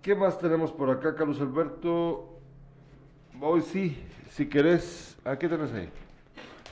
¿Qué 0.00 0.14
más 0.14 0.38
tenemos 0.38 0.70
por 0.70 0.90
acá, 0.90 1.14
Carlos 1.16 1.40
Alberto? 1.40 2.38
Hoy 3.40 3.62
sí, 3.62 4.00
si 4.30 4.48
querés, 4.48 5.16
¿a 5.24 5.36
qué 5.36 5.48
tenés 5.48 5.72
ahí? 5.72 5.88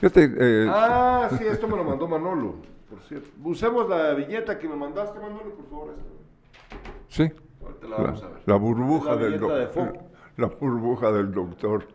Eh, 0.01 0.67
Ah, 0.69 1.29
sí, 1.37 1.43
esto 1.45 1.67
me 1.67 1.75
lo 1.75 1.83
mandó 1.83 2.07
Manolo, 2.07 2.55
por 2.89 3.01
cierto. 3.01 3.27
Usemos 3.43 3.89
la 3.89 4.13
viñeta 4.13 4.57
que 4.57 4.69
me 4.69 4.75
mandaste, 4.75 5.19
Manolo, 5.19 5.55
por 5.55 5.69
favor. 5.69 5.95
esta. 5.97 6.20
Sí, 7.07 7.31
Ahorita 7.61 7.87
la 7.87 7.97
la, 7.97 8.03
vamos 8.03 8.23
a 8.23 8.27
ver. 8.29 8.41
la 8.45 8.55
burbuja 8.55 9.09
La 9.11 9.17
del 9.17 9.39
doctor. 9.39 9.99
La 10.37 10.47
burbuja 10.47 11.11
del 11.11 11.31
doctor. 11.31 11.87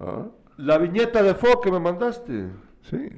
¿Ah? 0.00 0.26
La 0.56 0.78
viñeta 0.78 1.22
de 1.22 1.34
Fo 1.34 1.60
que 1.60 1.70
me 1.70 1.80
mandaste. 1.80 2.48
Sí. 2.82 3.08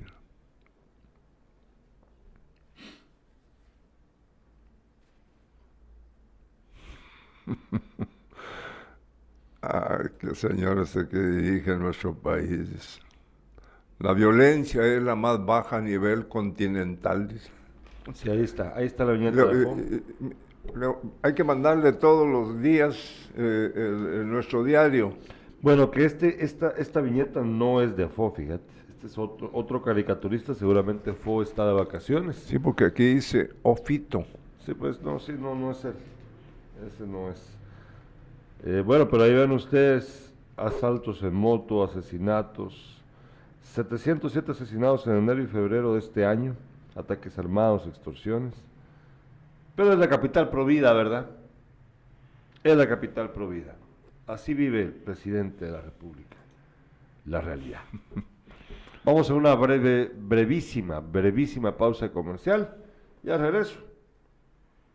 Ay, 9.62 10.06
qué 10.18 10.34
señores 10.34 10.92
que 11.10 11.18
dirigen 11.18 11.80
nuestro 11.80 12.14
país. 12.14 13.00
La 13.98 14.12
violencia 14.12 14.84
es 14.86 15.02
la 15.02 15.14
más 15.14 15.44
baja 15.44 15.76
a 15.76 15.80
nivel 15.80 16.28
continental. 16.28 17.40
Sí, 18.12 18.28
ahí 18.28 18.42
está, 18.42 18.74
ahí 18.76 18.86
está 18.86 19.04
la 19.04 19.12
viñeta 19.12 19.44
de 19.44 19.54
Fo. 19.54 19.76
eh, 19.78 20.02
eh, 20.20 20.36
hay 21.22 21.34
que 21.34 21.44
mandarle 21.44 21.92
todos 21.92 22.26
los 22.26 22.60
días 22.62 22.96
eh, 23.36 23.72
el- 23.74 24.14
el- 24.20 24.30
nuestro 24.30 24.64
diario. 24.64 25.14
Bueno, 25.62 25.90
que 25.90 26.04
este, 26.04 26.44
esta, 26.44 26.70
esta 26.76 27.00
viñeta 27.00 27.40
no 27.42 27.80
es 27.80 27.96
de 27.96 28.08
Fo, 28.08 28.30
fíjate. 28.32 28.64
Este 28.90 29.06
es 29.06 29.16
otro, 29.18 29.50
otro 29.52 29.82
caricaturista, 29.82 30.54
seguramente 30.54 31.12
Fo 31.12 31.42
está 31.42 31.66
de 31.66 31.72
vacaciones. 31.72 32.36
Sí, 32.36 32.58
porque 32.58 32.84
aquí 32.84 33.14
dice 33.14 33.50
Ofito. 33.62 34.24
Sí, 34.66 34.74
pues 34.74 35.00
no, 35.02 35.18
sí, 35.18 35.32
no, 35.38 35.54
no 35.54 35.70
es 35.70 35.84
él. 35.84 35.94
Ese 36.86 37.06
no 37.06 37.30
es. 37.30 37.56
Eh, 38.64 38.82
bueno, 38.84 39.08
pero 39.08 39.22
ahí 39.24 39.32
ven 39.34 39.52
ustedes 39.52 40.32
asaltos 40.56 41.22
en 41.22 41.34
moto, 41.34 41.82
asesinatos. 41.84 43.00
707 43.62 44.52
asesinados 44.52 45.06
en 45.06 45.14
enero 45.16 45.42
y 45.42 45.46
febrero 45.46 45.94
de 45.94 45.98
este 46.00 46.24
año. 46.26 46.54
Ataques 46.94 47.38
armados, 47.38 47.86
extorsiones. 47.86 48.54
Pero 49.76 49.92
es 49.92 49.98
la 49.98 50.08
capital 50.08 50.50
provida, 50.50 50.92
¿verdad? 50.92 51.30
Es 52.62 52.76
la 52.76 52.88
capital 52.88 53.30
provida. 53.30 53.74
Así 54.26 54.54
vive 54.54 54.82
el 54.82 54.92
presidente 54.92 55.66
de 55.66 55.72
la 55.72 55.80
República. 55.80 56.36
La 57.26 57.40
realidad. 57.40 57.82
Vamos 59.04 59.28
a 59.28 59.34
una 59.34 59.54
breve, 59.54 60.10
brevísima, 60.16 61.00
brevísima 61.00 61.76
pausa 61.76 62.10
comercial. 62.10 62.74
Ya 63.22 63.36
regreso 63.36 63.76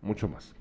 mucho 0.01 0.27
más. 0.27 0.55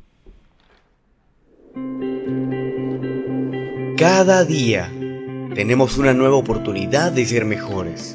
Cada 3.96 4.44
día 4.44 4.90
tenemos 5.54 5.96
una 5.96 6.12
nueva 6.12 6.36
oportunidad 6.36 7.12
de 7.12 7.24
ser 7.24 7.44
mejores. 7.44 8.14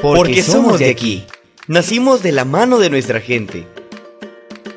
Porque 0.00 0.42
somos 0.42 0.78
de 0.78 0.90
aquí. 0.90 1.26
Nacimos 1.68 2.22
de 2.22 2.30
la 2.30 2.44
mano 2.44 2.78
de 2.78 2.90
nuestra 2.90 3.20
gente. 3.20 3.66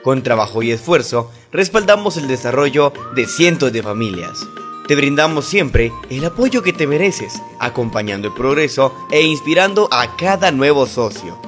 Con 0.01 0.23
trabajo 0.23 0.63
y 0.63 0.71
esfuerzo, 0.71 1.29
respaldamos 1.51 2.17
el 2.17 2.27
desarrollo 2.27 2.93
de 3.13 3.27
cientos 3.27 3.71
de 3.71 3.83
familias. 3.83 4.39
Te 4.87 4.95
brindamos 4.95 5.45
siempre 5.45 5.91
el 6.09 6.25
apoyo 6.25 6.63
que 6.63 6.73
te 6.73 6.87
mereces, 6.87 7.39
acompañando 7.59 8.29
el 8.29 8.33
progreso 8.33 8.91
e 9.11 9.21
inspirando 9.21 9.87
a 9.91 10.15
cada 10.17 10.49
nuevo 10.49 10.87
socio. 10.87 11.39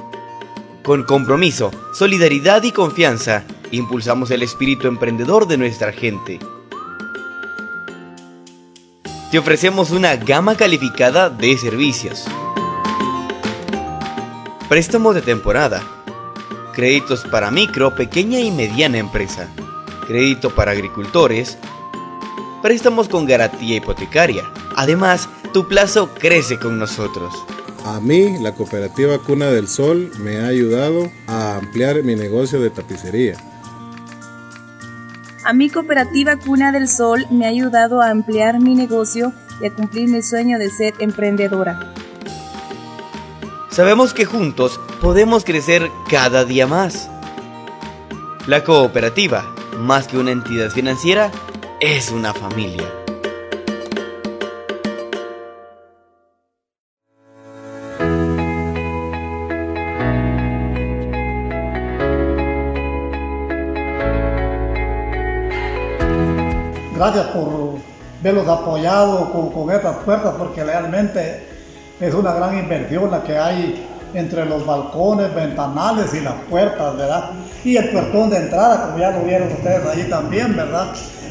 Con 0.84 1.02
compromiso, 1.02 1.72
solidaridad 1.92 2.62
y 2.62 2.70
confianza, 2.70 3.42
impulsamos 3.72 4.30
el 4.30 4.44
espíritu 4.44 4.86
emprendedor 4.86 5.48
de 5.48 5.58
nuestra 5.58 5.92
gente. 5.92 6.38
Te 9.32 9.40
ofrecemos 9.40 9.90
una 9.90 10.14
gama 10.14 10.54
calificada 10.56 11.30
de 11.30 11.58
servicios. 11.58 12.28
Préstamos 14.72 15.14
de 15.14 15.20
temporada. 15.20 15.82
Créditos 16.72 17.26
para 17.26 17.50
micro, 17.50 17.94
pequeña 17.94 18.40
y 18.40 18.50
mediana 18.50 18.96
empresa. 18.96 19.46
Crédito 20.06 20.54
para 20.54 20.70
agricultores. 20.70 21.58
Préstamos 22.62 23.06
con 23.06 23.26
garantía 23.26 23.76
hipotecaria. 23.76 24.50
Además, 24.74 25.28
tu 25.52 25.68
plazo 25.68 26.08
crece 26.14 26.58
con 26.58 26.78
nosotros. 26.78 27.34
A 27.84 28.00
mí, 28.00 28.38
la 28.38 28.54
cooperativa 28.54 29.18
Cuna 29.18 29.50
del 29.50 29.68
Sol 29.68 30.10
me 30.18 30.38
ha 30.38 30.46
ayudado 30.46 31.10
a 31.26 31.56
ampliar 31.56 32.02
mi 32.02 32.14
negocio 32.14 32.58
de 32.58 32.70
tapicería. 32.70 33.36
A 35.44 35.52
mi 35.52 35.68
cooperativa 35.68 36.38
Cuna 36.38 36.72
del 36.72 36.88
Sol 36.88 37.26
me 37.30 37.44
ha 37.44 37.50
ayudado 37.50 38.00
a 38.00 38.08
ampliar 38.08 38.58
mi 38.58 38.74
negocio 38.74 39.34
y 39.60 39.66
a 39.66 39.74
cumplir 39.74 40.08
mi 40.08 40.22
sueño 40.22 40.58
de 40.58 40.70
ser 40.70 40.94
emprendedora. 40.98 41.92
Sabemos 43.72 44.12
que 44.12 44.26
juntos 44.26 44.78
podemos 45.00 45.46
crecer 45.46 45.90
cada 46.10 46.44
día 46.44 46.66
más. 46.66 47.08
La 48.46 48.64
cooperativa, 48.64 49.46
más 49.78 50.06
que 50.06 50.18
una 50.18 50.30
entidad 50.30 50.68
financiera, 50.68 51.30
es 51.80 52.10
una 52.10 52.34
familia. 52.34 52.86
Gracias 66.94 67.26
por 67.28 67.78
verlos 68.22 68.46
apoyado 68.46 69.32
con, 69.32 69.50
con 69.50 69.74
estas 69.74 69.96
puertas 70.04 70.34
porque 70.36 70.62
realmente 70.62 71.61
es 72.00 72.14
una 72.14 72.32
gran 72.32 72.58
inversión 72.58 73.10
la 73.10 73.22
que 73.22 73.36
hay 73.36 73.86
entre 74.14 74.44
los 74.44 74.66
balcones, 74.66 75.34
ventanales 75.34 76.12
y 76.14 76.20
las 76.20 76.34
puertas, 76.50 76.96
¿verdad? 76.96 77.30
Y 77.64 77.76
el 77.76 77.90
puertón 77.90 78.30
de 78.30 78.36
entrada, 78.38 78.86
como 78.86 78.98
ya 78.98 79.10
lo 79.10 79.24
vieron 79.24 79.48
ustedes 79.52 79.86
allí 79.86 80.04
también, 80.04 80.54
¿verdad? 80.56 80.88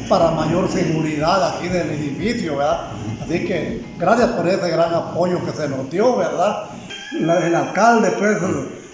Para 0.08 0.30
mayor 0.32 0.68
seguridad 0.68 1.56
aquí 1.56 1.68
del 1.68 1.90
edificio, 1.90 2.56
¿verdad? 2.56 2.88
Así 3.22 3.44
que 3.44 3.84
gracias 3.98 4.30
por 4.30 4.48
ese 4.48 4.68
gran 4.70 4.92
apoyo 4.94 5.44
que 5.44 5.52
se 5.52 5.68
nos 5.68 5.88
dio, 5.90 6.16
¿verdad? 6.16 6.64
el 7.12 7.54
alcalde, 7.54 8.10
pues, 8.18 8.38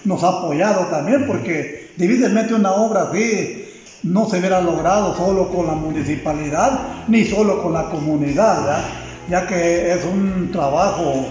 nos 0.03 0.23
ha 0.23 0.27
apoyado 0.27 0.85
también 0.87 1.25
porque 1.25 1.91
difícilmente 1.95 2.53
una 2.53 2.73
obra 2.73 3.03
así 3.03 3.65
no 4.03 4.29
se 4.29 4.39
hubiera 4.39 4.61
logrado 4.61 5.15
solo 5.15 5.49
con 5.49 5.67
la 5.67 5.73
municipalidad 5.73 6.79
ni 7.07 7.25
solo 7.25 7.61
con 7.63 7.73
la 7.73 7.85
comunidad, 7.89 8.61
¿verdad? 8.61 8.83
ya 9.29 9.45
que 9.45 9.93
es 9.93 10.03
un 10.05 10.49
trabajo 10.51 11.27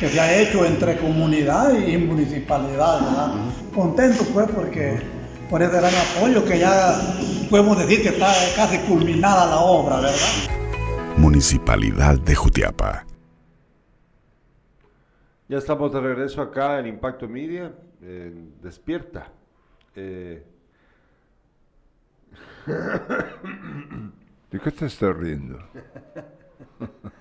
que 0.00 0.08
se 0.08 0.18
ha 0.18 0.40
hecho 0.40 0.64
entre 0.64 0.96
comunidad 0.96 1.78
y 1.78 1.98
municipalidad. 1.98 3.00
¿verdad? 3.02 3.34
Contento 3.74 4.24
pues 4.32 4.50
porque 4.50 4.98
por 5.50 5.62
ese 5.62 5.76
gran 5.76 5.92
apoyo 5.94 6.42
que 6.46 6.58
ya 6.58 6.98
podemos 7.50 7.78
decir 7.78 8.02
que 8.02 8.08
está 8.08 8.32
casi 8.56 8.78
culminada 8.88 9.46
la 9.46 9.58
obra, 9.58 9.96
¿verdad? 9.96 10.16
Municipalidad 11.18 12.18
de 12.18 12.34
Jutiapa. 12.34 13.04
Ya 15.48 15.58
estamos 15.58 15.92
de 15.92 16.00
regreso 16.00 16.40
acá 16.40 16.78
en 16.78 16.86
Impacto 16.86 17.28
Media, 17.28 17.70
Despierta. 18.62 19.30
Eh... 19.94 20.42
¿De 24.50 24.60
qué 24.60 24.70
te 24.70 24.86
estás 24.86 25.14
riendo? 25.14 25.58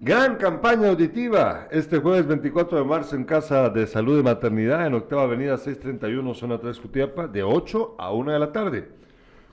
Gran 0.00 0.36
campaña 0.36 0.90
auditiva 0.90 1.66
este 1.72 1.98
jueves 1.98 2.24
24 2.28 2.78
de 2.78 2.84
marzo 2.84 3.16
en 3.16 3.24
Casa 3.24 3.68
de 3.68 3.84
Salud 3.88 4.20
y 4.20 4.22
Maternidad 4.22 4.86
en 4.86 4.94
Octava 4.94 5.24
Avenida 5.24 5.56
631, 5.56 6.34
Zona 6.34 6.60
3, 6.60 6.78
Jutiapa, 6.78 7.26
de 7.26 7.42
8 7.42 7.96
a 7.98 8.12
1 8.12 8.30
de 8.30 8.38
la 8.38 8.52
tarde. 8.52 8.88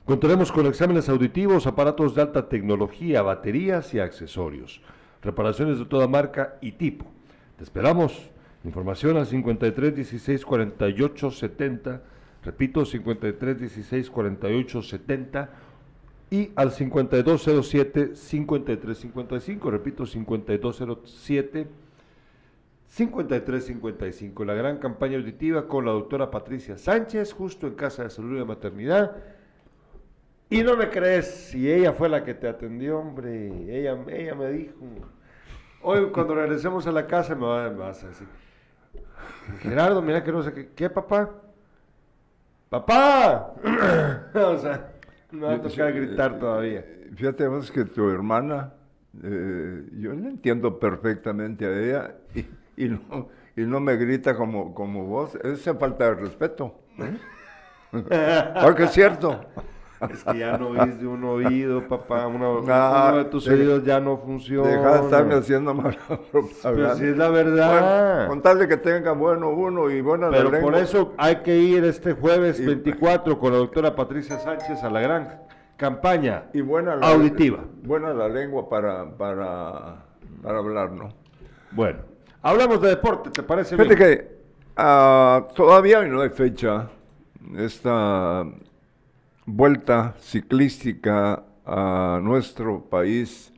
Contaremos 0.05 0.51
con 0.51 0.67
exámenes 0.67 1.09
auditivos, 1.09 1.65
aparatos 1.65 2.13
de 2.13 2.21
alta 2.21 2.47
tecnología, 2.47 3.23
baterías 3.23 3.91
y 3.95 3.99
accesorios, 3.99 4.83
reparaciones 5.23 5.79
de 5.79 5.85
toda 5.85 6.07
marca 6.07 6.59
y 6.61 6.73
tipo. 6.73 7.07
Te 7.57 7.63
esperamos. 7.63 8.29
Información 8.63 9.17
al 9.17 9.25
53 9.25 9.95
16 9.95 10.45
48 10.45 11.31
70. 11.31 12.01
Repito, 12.43 12.85
53 12.85 13.59
16 13.61 14.11
48 14.11 14.81
70 14.83 15.49
y 16.35 16.51
al 16.55 16.71
5207 16.71 18.15
5355, 18.15 19.71
repito 19.71 20.05
5207 20.05 21.67
5355, 22.87 24.45
la 24.45 24.53
gran 24.53 24.77
campaña 24.77 25.17
auditiva 25.17 25.67
con 25.67 25.85
la 25.85 25.91
doctora 25.91 26.31
Patricia 26.31 26.77
Sánchez, 26.77 27.31
justo 27.33 27.67
en 27.67 27.75
Casa 27.75 28.03
de 28.03 28.09
Salud 28.09 28.39
y 28.39 28.43
Maternidad. 28.43 29.15
Y 30.49 30.61
no 30.61 30.75
me 30.75 30.89
crees, 30.89 31.25
si 31.25 31.71
ella 31.71 31.93
fue 31.93 32.09
la 32.09 32.23
que 32.23 32.33
te 32.33 32.47
atendió, 32.49 32.99
hombre, 32.99 33.47
ella, 33.69 33.97
ella 34.09 34.35
me 34.35 34.49
dijo, 34.49 34.75
hoy 35.81 36.09
cuando 36.11 36.35
regresemos 36.35 36.85
a 36.85 36.91
la 36.91 37.07
casa 37.07 37.33
me, 37.33 37.45
va, 37.45 37.69
vas 37.69 38.03
a 38.03 38.07
decir, 38.09 38.27
Gerardo, 39.59 40.01
mira 40.01 40.23
que 40.23 40.31
no 40.31 40.43
sé 40.43 40.53
qué, 40.53 40.69
¿qué 40.75 40.89
papá? 40.89 41.31
¡Papá! 42.69 43.53
o 44.33 44.57
sea, 44.57 44.94
no 45.31 45.47
va 45.47 45.53
a 45.53 45.61
tocar 45.61 45.93
gritar 45.93 46.39
todavía. 46.39 46.85
Fíjate 47.15 47.47
vos 47.47 47.71
que 47.71 47.85
tu 47.85 48.09
hermana, 48.09 48.73
eh, 49.23 49.83
yo 49.97 50.13
le 50.13 50.27
entiendo 50.27 50.79
perfectamente 50.79 51.65
a 51.65 51.79
ella 51.79 52.15
y, 52.77 52.89
no, 52.89 53.29
y 53.55 53.61
no 53.61 53.79
me 53.79 53.95
grita 53.95 54.35
como, 54.35 54.73
como 54.73 55.05
vos. 55.05 55.35
Es 55.35 55.63
falta 55.79 56.05
de 56.05 56.15
respeto. 56.15 56.79
¿eh? 56.99 57.17
Porque 58.61 58.83
es 58.83 58.91
cierto. 58.91 59.45
Es 60.11 60.23
que 60.23 60.37
ya 60.39 60.57
no 60.57 60.69
oís 60.69 60.99
de 60.99 61.07
un 61.07 61.23
oído, 61.23 61.87
papá. 61.87 62.27
Uno, 62.27 62.59
uno 62.59 63.17
de 63.17 63.25
tus 63.25 63.47
oídos 63.47 63.83
ya 63.83 63.99
no 63.99 64.17
funciona. 64.17 64.69
Deja 64.69 64.97
de 64.97 65.03
estarme 65.05 65.35
haciendo 65.35 65.73
mala 65.73 65.97
Pero 66.63 66.95
si 66.95 67.05
es 67.05 67.17
la 67.17 67.29
verdad. 67.29 68.27
contarle 68.27 68.67
que 68.67 68.77
tenga 68.77 69.13
bueno 69.13 69.49
uno 69.49 69.89
y 69.89 70.01
buena 70.01 70.29
Pero 70.29 70.51
por 70.59 70.75
eso 70.75 71.13
hay 71.17 71.37
que 71.37 71.57
ir 71.57 71.83
este 71.85 72.13
jueves 72.13 72.63
24 72.63 73.39
con 73.39 73.53
la 73.53 73.57
doctora 73.59 73.95
Patricia 73.95 74.39
Sánchez 74.39 74.83
a 74.83 74.89
la 74.89 74.99
gran 74.99 75.41
campaña 75.77 76.45
y 76.53 76.61
buena 76.61 76.93
auditiva. 76.95 77.59
Buena 77.83 78.13
la 78.13 78.27
lengua 78.27 78.69
para, 78.69 79.09
para, 79.17 80.05
para 80.41 80.57
hablar, 80.57 80.91
¿no? 80.91 81.09
Bueno, 81.71 81.99
hablamos 82.41 82.81
de 82.81 82.89
deporte, 82.89 83.29
¿te 83.29 83.43
parece 83.43 83.75
Fíjate 83.75 83.95
que 83.95 84.37
uh, 84.77 85.53
todavía 85.53 86.01
no 86.03 86.21
hay 86.21 86.29
fecha. 86.29 86.87
Esta 87.57 88.45
vuelta 89.45 90.15
ciclística 90.19 91.43
a 91.65 92.19
nuestro 92.21 92.81
país 92.81 93.53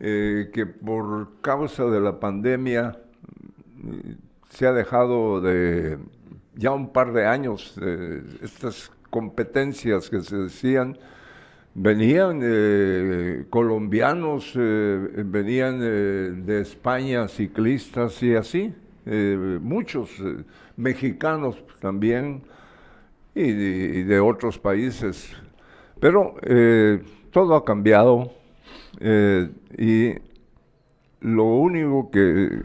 eh, 0.00 0.50
que 0.52 0.66
por 0.66 1.40
causa 1.40 1.84
de 1.84 2.00
la 2.00 2.20
pandemia 2.20 2.98
mm, 3.76 3.98
se 4.50 4.66
ha 4.66 4.72
dejado 4.72 5.40
de 5.40 5.98
ya 6.54 6.72
un 6.72 6.92
par 6.92 7.12
de 7.12 7.26
años 7.26 7.74
eh, 7.80 8.22
estas 8.42 8.90
competencias 9.10 10.10
que 10.10 10.20
se 10.20 10.36
decían 10.36 10.98
venían 11.74 12.40
eh, 12.42 13.46
colombianos 13.50 14.52
venían 14.54 15.80
de 15.80 16.60
España 16.60 17.26
ciclistas 17.28 18.22
y 18.22 18.34
así 18.34 18.72
muchos 19.60 20.10
mexicanos 20.76 21.56
también 21.80 22.42
y 23.34 24.02
de, 24.04 24.20
otros 24.20 24.58
países. 24.58 25.30
Pero 26.00 26.36
eh, 26.42 27.02
todo 27.30 27.54
ha 27.56 27.64
cambiado 27.64 28.32
eh, 29.00 29.50
y 29.76 30.14
lo 31.20 31.44
único 31.44 32.10
que, 32.10 32.62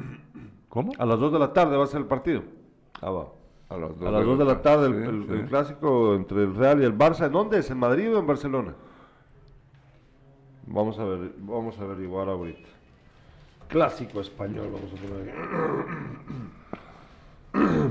¿Cómo? 0.67 0.91
A 0.97 1.05
las 1.05 1.17
2 1.17 1.31
de 1.31 1.39
la 1.39 1.53
tarde 1.53 1.77
va 1.77 1.85
a 1.85 1.87
ser 1.87 2.01
el 2.01 2.07
partido. 2.07 2.43
Ah, 2.99 3.09
va. 3.09 3.27
A 3.69 3.77
las 3.77 3.97
2 3.97 4.37
de, 4.37 4.45
la 4.45 4.61
tarde, 4.61 4.87
el, 4.87 5.45
clásico 5.47 6.13
entre 6.13 6.43
el 6.43 6.53
Real 6.55 6.81
y 6.81 6.83
el 6.83 6.97
Barça. 6.97 7.27
¿En 7.27 7.31
dónde 7.31 7.59
es? 7.59 7.71
¿En 7.71 7.77
Madrid 7.77 8.13
o 8.13 8.19
en 8.19 8.27
Barcelona? 8.27 8.75
Vamos 10.71 10.99
a 10.99 11.03
ver, 11.03 11.31
vamos 11.39 11.79
a 11.79 11.83
averiguar 11.83 12.29
ahorita. 12.29 12.69
clásico 13.67 14.21
español, 14.21 14.69
vamos 14.71 14.93
a 14.93 14.95
poner 14.95 15.29
aquí. 15.29 15.39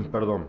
Perdón. 0.11 0.47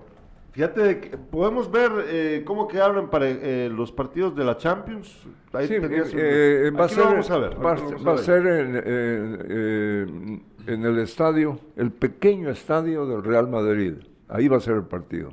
Fíjate, 0.53 1.01
que 1.01 1.17
podemos 1.17 1.71
ver 1.71 1.93
eh, 2.09 2.43
cómo 2.45 2.67
quedaron 2.67 3.09
para 3.09 3.29
eh, 3.29 3.71
los 3.73 3.93
partidos 3.93 4.35
de 4.35 4.45
la 4.45 4.57
Champions. 4.57 5.17
Ahí 5.53 5.69
Sí, 5.69 5.75
eh, 5.75 6.73
va 6.79 6.89
ser, 6.89 7.05
vamos 7.05 7.31
a 7.31 7.39
ver. 7.39 7.53
va, 7.55 7.75
vamos 7.75 8.07
a 8.07 8.11
ver. 8.13 8.19
ser 8.19 8.47
en, 8.47 8.77
eh, 8.77 8.83
eh, 8.87 10.41
en 10.67 10.85
el 10.85 10.99
estadio, 10.99 11.59
el 11.77 11.93
pequeño 11.93 12.51
estadio 12.51 13.07
del 13.07 13.23
Real 13.23 13.49
Madrid. 13.49 13.95
Ahí 14.29 14.49
va 14.49 14.57
a 14.57 14.61
ser 14.61 14.75
el 14.75 14.83
partido. 14.85 15.33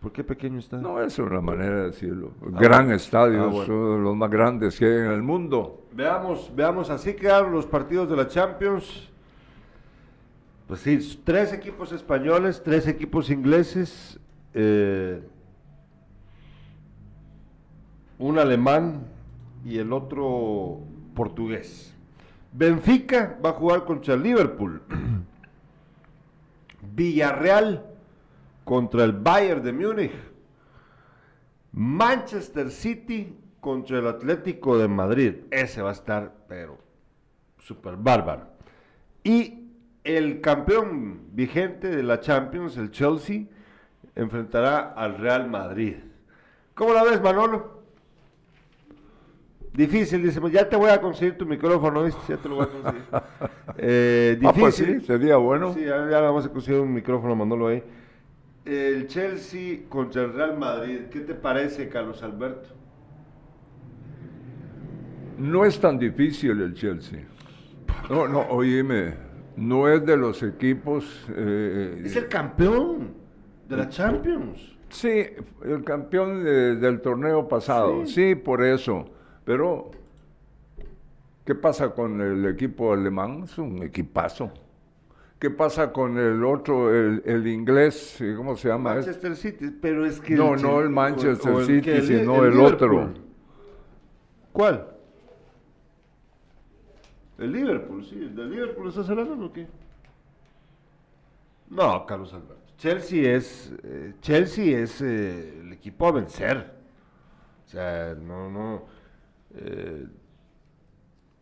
¿Por 0.00 0.12
qué 0.12 0.24
pequeño 0.24 0.58
está? 0.58 0.78
No, 0.78 1.00
es 1.02 1.18
una 1.18 1.42
manera 1.42 1.76
de 1.76 1.84
decirlo. 1.86 2.30
Gran 2.40 2.90
estadio, 2.90 3.44
Ah, 3.44 3.46
bueno. 3.48 3.74
uno 3.74 3.96
de 3.96 4.02
los 4.02 4.16
más 4.16 4.30
grandes 4.30 4.78
que 4.78 4.86
hay 4.86 5.06
en 5.06 5.12
el 5.12 5.22
mundo. 5.22 5.84
Veamos, 5.92 6.50
veamos, 6.56 6.88
así 6.88 7.14
quedaron 7.14 7.52
los 7.52 7.66
partidos 7.66 8.08
de 8.08 8.16
la 8.16 8.26
Champions. 8.26 9.08
Pues 10.66 10.80
sí, 10.80 11.20
tres 11.24 11.52
equipos 11.52 11.92
españoles, 11.92 12.62
tres 12.64 12.86
equipos 12.86 13.28
ingleses, 13.28 14.18
eh, 14.54 15.20
un 18.18 18.38
alemán 18.38 19.02
y 19.66 19.78
el 19.78 19.92
otro 19.92 20.78
portugués. 21.14 21.92
Benfica 22.52 23.36
va 23.44 23.50
a 23.50 23.52
jugar 23.52 23.84
contra 23.84 24.14
el 24.14 24.22
Liverpool. 24.22 24.80
Villarreal 26.94 27.84
contra 28.70 29.02
el 29.02 29.10
Bayern 29.10 29.64
de 29.64 29.72
Múnich. 29.72 30.12
Manchester 31.72 32.70
City 32.70 33.36
contra 33.58 33.98
el 33.98 34.06
Atlético 34.06 34.78
de 34.78 34.86
Madrid. 34.86 35.34
Ese 35.50 35.82
va 35.82 35.88
a 35.88 35.92
estar, 35.92 36.32
pero 36.46 36.78
súper 37.58 37.96
bárbaro. 37.96 38.46
Y 39.24 39.72
el 40.04 40.40
campeón 40.40 41.22
vigente 41.32 41.88
de 41.88 42.04
la 42.04 42.20
Champions, 42.20 42.76
el 42.76 42.92
Chelsea, 42.92 43.42
enfrentará 44.14 44.92
al 44.92 45.18
Real 45.18 45.50
Madrid. 45.50 45.96
¿Cómo 46.74 46.94
la 46.94 47.02
ves, 47.02 47.20
Manolo? 47.20 47.82
Difícil, 49.72 50.22
dice, 50.22 50.40
ya 50.52 50.68
te 50.68 50.76
voy 50.76 50.90
a 50.90 51.00
conseguir 51.00 51.36
tu 51.36 51.44
micrófono, 51.44 52.04
¿viste? 52.04 52.20
Ya 52.28 52.36
te 52.36 52.48
lo 52.48 52.54
voy 52.54 52.66
a 52.66 52.68
conseguir. 52.68 53.02
Eh, 53.82 54.38
Ah, 54.44 54.52
pues 54.52 54.76
difícil. 54.76 55.00
sí, 55.00 55.06
sería 55.08 55.36
bueno. 55.38 55.74
Sí, 55.74 55.80
ya, 55.80 56.08
ya 56.08 56.20
vamos 56.20 56.46
a 56.46 56.50
conseguir 56.50 56.80
un 56.80 56.94
micrófono, 56.94 57.34
Manolo 57.34 57.66
ahí. 57.66 57.82
El 58.64 59.06
Chelsea 59.06 59.80
contra 59.88 60.22
el 60.22 60.32
Real 60.34 60.58
Madrid, 60.58 61.02
¿qué 61.10 61.20
te 61.20 61.34
parece, 61.34 61.88
Carlos 61.88 62.22
Alberto? 62.22 62.68
No 65.38 65.64
es 65.64 65.80
tan 65.80 65.98
difícil 65.98 66.60
el 66.60 66.74
Chelsea. 66.74 67.24
No, 68.10 68.28
no, 68.28 68.40
oíme, 68.50 69.14
no 69.56 69.88
es 69.88 70.04
de 70.04 70.16
los 70.16 70.42
equipos... 70.42 71.26
eh, 71.34 72.02
Es 72.04 72.16
el 72.16 72.28
campeón 72.28 73.14
de 73.68 73.76
la 73.76 73.88
Champions. 73.88 74.76
Sí, 74.90 75.22
el 75.64 75.84
campeón 75.84 76.44
de- 76.44 76.76
del 76.76 77.00
torneo 77.00 77.46
pasado, 77.48 78.04
sí. 78.04 78.34
por 78.34 78.62
eso. 78.62 79.08
Pero, 79.44 79.90
¿qué 81.46 81.54
pasa 81.54 81.90
con 81.94 82.20
el 82.20 82.44
equipo 82.46 82.92
alemán? 82.92 83.44
Es 83.44 83.56
un 83.56 83.82
equipazo. 83.82 84.52
¿Qué 85.40 85.48
pasa 85.50 85.90
con 85.92 86.18
el 86.18 86.44
otro, 86.44 86.94
el, 86.94 87.22
el 87.24 87.46
inglés? 87.46 88.22
¿Cómo 88.36 88.56
se 88.56 88.68
llama? 88.68 88.90
Es- 88.98 89.06
Manchester 89.06 89.36
City, 89.36 89.70
pero 89.80 90.04
es 90.04 90.20
que... 90.20 90.34
No, 90.34 90.54
el 90.54 90.62
no 90.62 90.80
el 90.82 90.90
Manchester 90.90 91.50
o- 91.52 91.56
o 91.56 91.64
City, 91.64 92.02
sino 92.02 92.44
el 92.44 92.60
otro. 92.60 93.14
¿Cuál? 94.52 94.86
El 97.38 97.52
Liverpool, 97.52 98.04
sí. 98.04 98.16
¿El 98.16 98.36
de 98.36 98.44
Liverpool 98.44 98.88
estás 98.88 99.08
hablando 99.08 99.46
o 99.46 99.52
qué? 99.52 99.66
No, 101.70 102.04
Carlos 102.04 102.34
Alberto. 102.34 102.56
Chelsea 102.76 103.34
es, 103.34 103.72
eh, 103.82 104.14
Chelsea 104.20 104.78
es 104.78 105.00
eh, 105.00 105.60
el 105.60 105.72
equipo 105.72 106.06
a 106.06 106.12
vencer. 106.12 106.70
O 107.66 107.68
sea, 107.68 108.14
no, 108.14 108.50
no. 108.50 108.84
eh, 109.54 110.06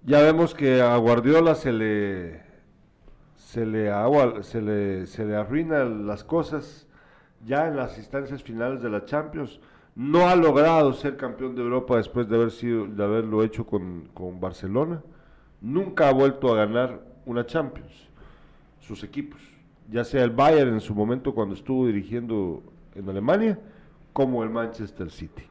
ya 0.05 0.21
vemos 0.23 0.55
que 0.55 0.81
a 0.83 0.97
Guardiola 0.99 1.55
se 1.57 1.73
le 1.73 2.48
se 3.49 3.65
le 3.65 3.91
agua, 3.91 4.43
se 4.43 4.61
le, 4.61 5.07
se 5.07 5.25
le 5.25 5.35
arruinan 5.35 6.07
las 6.07 6.23
cosas 6.23 6.87
ya 7.47 7.67
en 7.67 7.77
las 7.77 7.97
instancias 7.97 8.43
finales 8.43 8.83
de 8.83 8.91
la 8.91 9.07
Champions. 9.07 9.59
No 9.95 10.29
ha 10.29 10.37
logrado 10.37 10.93
ser 10.93 11.17
campeón 11.17 11.55
de 11.55 11.63
Europa 11.63 11.97
después 11.97 12.29
de 12.29 12.37
haber 12.37 12.51
sido, 12.51 12.87
de 12.87 13.03
haberlo 13.03 13.43
hecho 13.43 13.65
con, 13.65 14.11
con 14.13 14.39
Barcelona. 14.39 15.01
Nunca 15.63 16.11
ha 16.11 16.13
vuelto 16.13 16.53
a 16.53 16.57
ganar 16.57 17.01
una 17.25 17.47
Champions. 17.47 18.11
Sus 18.81 19.03
equipos, 19.03 19.41
ya 19.91 20.05
sea 20.05 20.25
el 20.25 20.31
Bayern 20.31 20.75
en 20.75 20.81
su 20.83 20.95
momento 20.95 21.35
cuando 21.35 21.55
estuvo 21.55 21.87
dirigiendo 21.87 22.63
en 22.95 23.09
Alemania, 23.09 23.59
como 24.13 24.43
el 24.43 24.51
Manchester 24.51 25.11
City. 25.11 25.45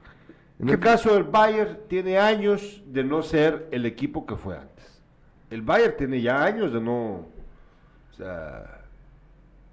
En 0.59 0.69
el 0.69 0.79
caso 0.79 1.15
del 1.15 1.23
Bayern, 1.23 1.79
tiene 1.87 2.19
años 2.19 2.83
de 2.85 3.03
no 3.03 3.23
ser 3.23 3.67
el 3.71 3.87
equipo 3.87 4.27
que 4.27 4.35
fue 4.35 4.55
antes. 4.55 5.01
El 5.49 5.63
Bayern 5.63 5.97
tiene 5.97 6.21
ya 6.21 6.43
años 6.43 6.71
de 6.71 6.79
no. 6.79 7.36
O 8.17 8.23
sea, 8.23 8.81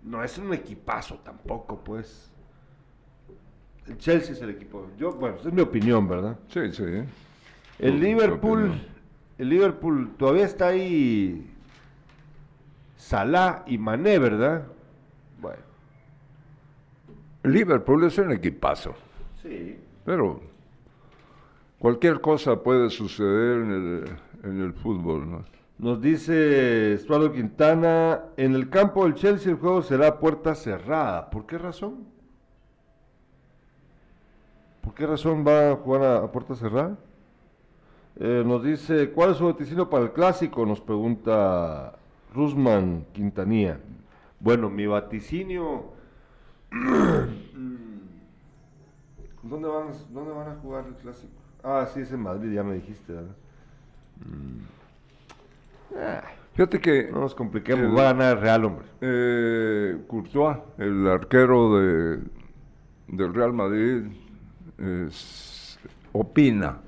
no 0.02 0.22
es 0.22 0.36
un 0.36 0.52
equipazo 0.52 1.14
tampoco, 1.24 1.82
pues. 1.82 2.30
El 3.86 3.96
Chelsea 3.96 4.34
es 4.34 4.42
el 4.42 4.50
equipo. 4.50 4.90
Yo, 4.98 5.12
bueno, 5.12 5.36
esa 5.36 5.48
es 5.48 5.54
mi 5.54 5.62
opinión, 5.62 6.06
¿verdad? 6.06 6.38
Sí, 6.48 6.70
sí. 6.72 6.84
El 7.78 8.00
Liverpool, 8.00 8.78
el 9.38 9.48
Liverpool 9.48 10.14
todavía 10.18 10.44
está 10.44 10.68
ahí 10.68 11.50
Salah 12.98 13.64
y 13.66 13.78
Mané, 13.78 14.18
¿verdad? 14.18 14.66
Bueno, 15.40 15.62
Liverpool 17.44 18.04
es 18.04 18.18
un 18.18 18.32
equipazo. 18.32 18.94
sí. 19.42 19.78
Pero 20.04 20.42
cualquier 21.78 22.20
cosa 22.20 22.62
puede 22.62 22.90
suceder 22.90 23.62
en 23.62 23.70
el, 23.70 24.04
en 24.42 24.60
el 24.60 24.74
fútbol, 24.74 25.30
¿no? 25.30 25.44
Nos 25.78 26.00
dice 26.00 26.94
Estuardo 26.94 27.32
Quintana, 27.32 28.22
en 28.36 28.54
el 28.54 28.70
campo 28.70 29.04
del 29.04 29.14
Chelsea 29.14 29.50
el 29.50 29.58
juego 29.58 29.82
será 29.82 30.20
puerta 30.20 30.54
cerrada. 30.54 31.28
¿Por 31.30 31.46
qué 31.46 31.58
razón? 31.58 32.04
¿Por 34.80 34.94
qué 34.94 35.06
razón 35.06 35.44
va 35.46 35.72
a 35.72 35.76
jugar 35.76 36.02
a, 36.04 36.30
puerta 36.30 36.54
cerrada? 36.54 36.96
Eh, 38.20 38.44
nos 38.46 38.62
dice, 38.62 39.10
¿cuál 39.10 39.32
es 39.32 39.38
su 39.38 39.46
vaticinio 39.46 39.90
para 39.90 40.04
el 40.04 40.12
clásico? 40.12 40.64
Nos 40.64 40.80
pregunta 40.80 41.96
Rusman 42.32 43.06
Quintanilla. 43.12 43.80
Bueno, 44.38 44.70
mi 44.70 44.86
vaticinio... 44.86 45.92
¿Dónde 49.42 49.68
van, 49.68 49.88
¿Dónde 50.10 50.32
van 50.32 50.48
a 50.48 50.54
jugar 50.54 50.86
el 50.86 50.94
clásico? 50.94 51.34
Ah, 51.62 51.86
sí, 51.92 52.00
es 52.00 52.12
en 52.12 52.20
Madrid, 52.20 52.52
ya 52.52 52.62
me 52.62 52.74
dijiste, 52.74 53.12
¿verdad? 53.12 53.34
Fíjate 56.54 56.80
que 56.80 57.08
No 57.10 57.20
nos 57.20 57.34
compliquemos, 57.34 57.84
El- 57.86 57.96
va 57.96 58.10
a 58.10 58.12
ganar 58.12 58.40
Real, 58.40 58.64
hombre. 58.64 58.84
eh, 59.00 59.96
Courtois, 60.06 60.56
el 60.78 61.06
arquero 61.08 61.78
de, 61.78 62.18
del 63.08 63.34
Real 63.34 63.52
Madrid, 63.52 64.02
es- 64.78 65.78
opina, 66.12 66.78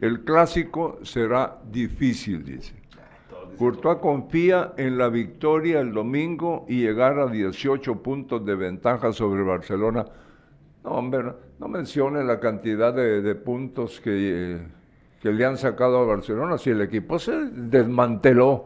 el 0.00 0.24
clásico 0.24 0.98
será 1.02 1.58
difícil, 1.70 2.44
dice. 2.44 2.74
Courtois 3.58 3.98
confía 3.98 4.72
en 4.76 4.98
la 4.98 5.08
victoria 5.08 5.80
el 5.80 5.92
domingo 5.92 6.64
y 6.68 6.80
llegar 6.80 7.18
a 7.18 7.26
18 7.28 8.02
puntos 8.02 8.44
de 8.44 8.54
ventaja 8.56 9.12
sobre 9.12 9.42
Barcelona. 9.42 10.04
No, 10.84 10.90
hombre, 10.90 11.22
no, 11.22 11.34
no 11.60 11.68
mencione 11.68 12.24
la 12.24 12.40
cantidad 12.40 12.92
de, 12.92 13.22
de 13.22 13.34
puntos 13.36 14.00
que, 14.00 14.56
eh, 14.56 14.58
que 15.22 15.30
le 15.32 15.44
han 15.46 15.56
sacado 15.56 15.98
a 15.98 16.04
Barcelona. 16.04 16.58
Si 16.58 16.70
el 16.70 16.80
equipo 16.82 17.18
se 17.18 17.32
desmanteló, 17.32 18.64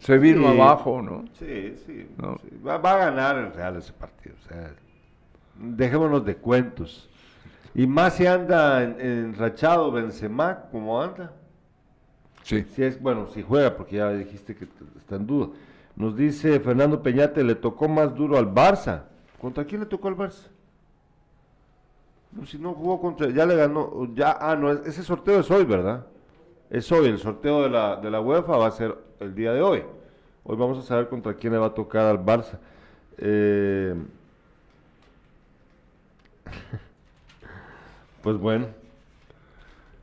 se 0.00 0.18
vino 0.18 0.52
Sí. 0.52 0.60
abajo, 0.60 1.00
¿no? 1.00 1.24
Sí, 1.38 1.74
sí. 1.86 2.08
No. 2.18 2.36
sí. 2.42 2.48
Va, 2.66 2.78
va 2.78 2.94
a 2.94 2.96
ganar 3.10 3.38
el 3.38 3.52
Real 3.52 3.76
ese 3.76 3.92
partido. 3.92 4.34
O 4.44 4.48
sea, 4.48 4.74
dejémonos 5.56 6.24
de 6.24 6.36
cuentos. 6.36 7.08
Y 7.74 7.86
más 7.86 8.16
si 8.16 8.26
anda 8.26 8.82
en- 8.82 9.00
enrachado 9.00 9.90
Benzema, 9.92 10.64
como 10.70 11.00
anda. 11.00 11.32
Sí. 12.42 12.64
Si 12.74 12.82
es, 12.82 13.00
bueno, 13.00 13.28
si 13.28 13.42
juega, 13.42 13.76
porque 13.76 13.96
ya 13.96 14.10
dijiste 14.10 14.54
que 14.56 14.66
está 14.98 15.16
en 15.16 15.26
duda. 15.26 15.48
Nos 15.94 16.16
dice 16.16 16.58
Fernando 16.58 17.02
Peñate, 17.02 17.44
le 17.44 17.54
tocó 17.54 17.88
más 17.88 18.14
duro 18.14 18.36
al 18.36 18.52
Barça. 18.52 19.02
¿Contra 19.40 19.64
quién 19.64 19.80
le 19.82 19.86
tocó 19.86 20.08
al 20.08 20.16
Barça? 20.16 20.48
No, 22.32 22.46
si 22.46 22.58
no 22.58 22.72
jugó 22.74 23.00
contra, 23.00 23.28
ya 23.28 23.44
le 23.44 23.56
ganó, 23.56 24.08
ya, 24.14 24.36
ah, 24.40 24.56
no, 24.56 24.70
es- 24.70 24.86
ese 24.86 25.02
sorteo 25.02 25.40
es 25.40 25.50
hoy, 25.50 25.64
¿verdad? 25.64 26.06
Es 26.70 26.90
hoy, 26.90 27.06
el 27.08 27.18
sorteo 27.18 27.62
de 27.62 27.68
la, 27.70 27.96
de 27.96 28.10
la 28.10 28.20
UEFA 28.20 28.56
va 28.56 28.66
a 28.68 28.70
ser 28.70 28.96
el 29.20 29.34
día 29.34 29.52
de 29.52 29.60
hoy. 29.62 29.82
Hoy 30.44 30.56
vamos 30.56 30.78
a 30.78 30.82
saber 30.82 31.08
contra 31.08 31.34
quién 31.34 31.52
le 31.52 31.58
va 31.58 31.66
a 31.66 31.74
tocar 31.74 32.06
al 32.06 32.18
Barça. 32.24 32.58
Eh, 33.18 33.94
pues 38.22 38.36
bueno. 38.38 38.66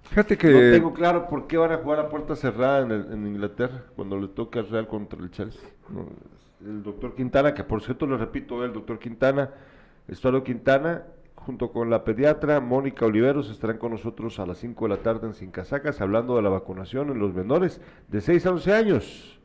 Fíjate 0.04 0.38
que... 0.38 0.48
No 0.50 0.72
tengo 0.78 0.94
claro 0.94 1.28
por 1.28 1.48
qué 1.48 1.58
van 1.58 1.72
a 1.72 1.78
jugar 1.78 2.00
a 2.00 2.10
puerta 2.10 2.36
cerrada 2.36 2.82
en, 2.82 2.92
el- 2.92 3.12
en 3.14 3.28
Inglaterra 3.28 3.84
cuando 3.96 4.18
le 4.20 4.28
toca 4.28 4.60
al 4.60 4.70
Real 4.70 4.88
contra 4.88 5.20
el 5.20 5.30
Chelsea. 5.32 5.68
No, 5.90 6.08
el 6.68 6.84
doctor 6.84 7.16
Quintana, 7.16 7.54
que 7.54 7.64
por 7.64 7.82
cierto 7.82 8.06
le 8.08 8.18
repito, 8.18 8.64
el 8.64 8.74
doctor 8.74 9.00
Quintana, 9.00 9.52
Estuardo 10.08 10.44
Quintana, 10.44 11.04
junto 11.46 11.72
con 11.72 11.90
la 11.90 12.04
pediatra 12.04 12.60
Mónica 12.60 13.06
Oliveros, 13.06 13.50
estarán 13.50 13.78
con 13.78 13.92
nosotros 13.92 14.40
a 14.40 14.46
las 14.46 14.58
5 14.60 14.86
de 14.86 14.90
la 14.96 15.02
tarde 15.02 15.28
en 15.28 15.34
Sin 15.34 15.52
Casacas 15.52 16.00
hablando 16.02 16.36
de 16.36 16.42
la 16.42 16.50
vacunación 16.50 17.10
en 17.10 17.20
los 17.20 17.34
menores 17.34 17.82
de 18.08 18.22
6 18.22 18.46
a 18.46 18.52
11 18.52 18.74
años. 18.74 19.40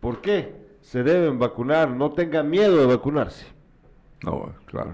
¿Por 0.00 0.20
qué? 0.20 0.54
Se 0.80 1.02
deben 1.02 1.38
vacunar, 1.38 1.90
no 1.90 2.12
tengan 2.12 2.48
miedo 2.48 2.76
de 2.78 2.86
vacunarse. 2.86 3.46
No, 4.24 4.52
claro. 4.66 4.92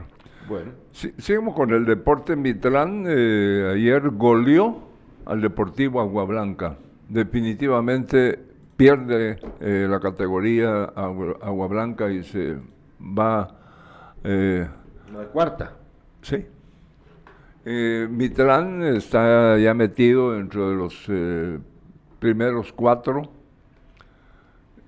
Bueno, 0.48 0.72
Sí, 0.92 1.12
seguimos 1.18 1.54
con 1.54 1.70
el 1.72 1.84
deporte 1.84 2.36
Mitlán. 2.36 3.04
eh, 3.08 3.72
ayer 3.74 4.10
goleó 4.10 4.78
al 5.24 5.40
Deportivo 5.40 6.00
Agua 6.00 6.24
Blanca. 6.24 6.76
Definitivamente 7.08 8.38
pierde 8.76 9.38
eh, 9.60 9.86
la 9.88 9.98
categoría 10.00 10.84
Agua, 10.84 11.36
Agua 11.42 11.66
Blanca 11.68 12.10
y 12.10 12.22
se 12.22 12.56
va. 13.00 13.48
eh, 14.24 14.66
la 15.12 15.24
cuarta. 15.24 15.72
Sí. 16.26 16.44
Eh, 17.64 18.08
Mitlán 18.10 18.82
está 18.82 19.58
ya 19.58 19.74
metido 19.74 20.32
dentro 20.32 20.70
de 20.70 20.76
los 20.76 21.04
eh, 21.08 21.58
primeros 22.18 22.72
cuatro. 22.72 23.22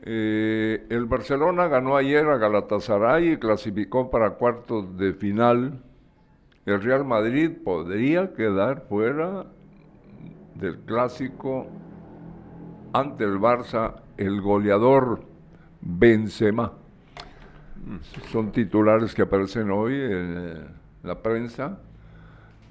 Eh, 0.02 0.86
el 0.88 1.06
Barcelona 1.06 1.68
ganó 1.68 1.96
ayer 1.96 2.26
a 2.28 2.38
Galatasaray 2.38 3.32
y 3.32 3.36
clasificó 3.36 4.10
para 4.10 4.30
cuartos 4.30 4.96
de 4.96 5.12
final. 5.12 5.82
El 6.66 6.82
Real 6.82 7.04
Madrid 7.04 7.50
podría 7.64 8.32
quedar 8.32 8.86
fuera 8.88 9.46
del 10.54 10.78
clásico 10.80 11.66
ante 12.92 13.24
el 13.24 13.38
Barça, 13.38 14.02
el 14.16 14.40
goleador 14.40 15.20
Benzema. 15.80 16.72
Son 18.32 18.50
titulares 18.52 19.14
que 19.14 19.22
aparecen 19.22 19.70
hoy 19.70 19.94
en 19.94 20.34
eh, 20.36 20.66
la 21.02 21.22
prensa. 21.22 21.78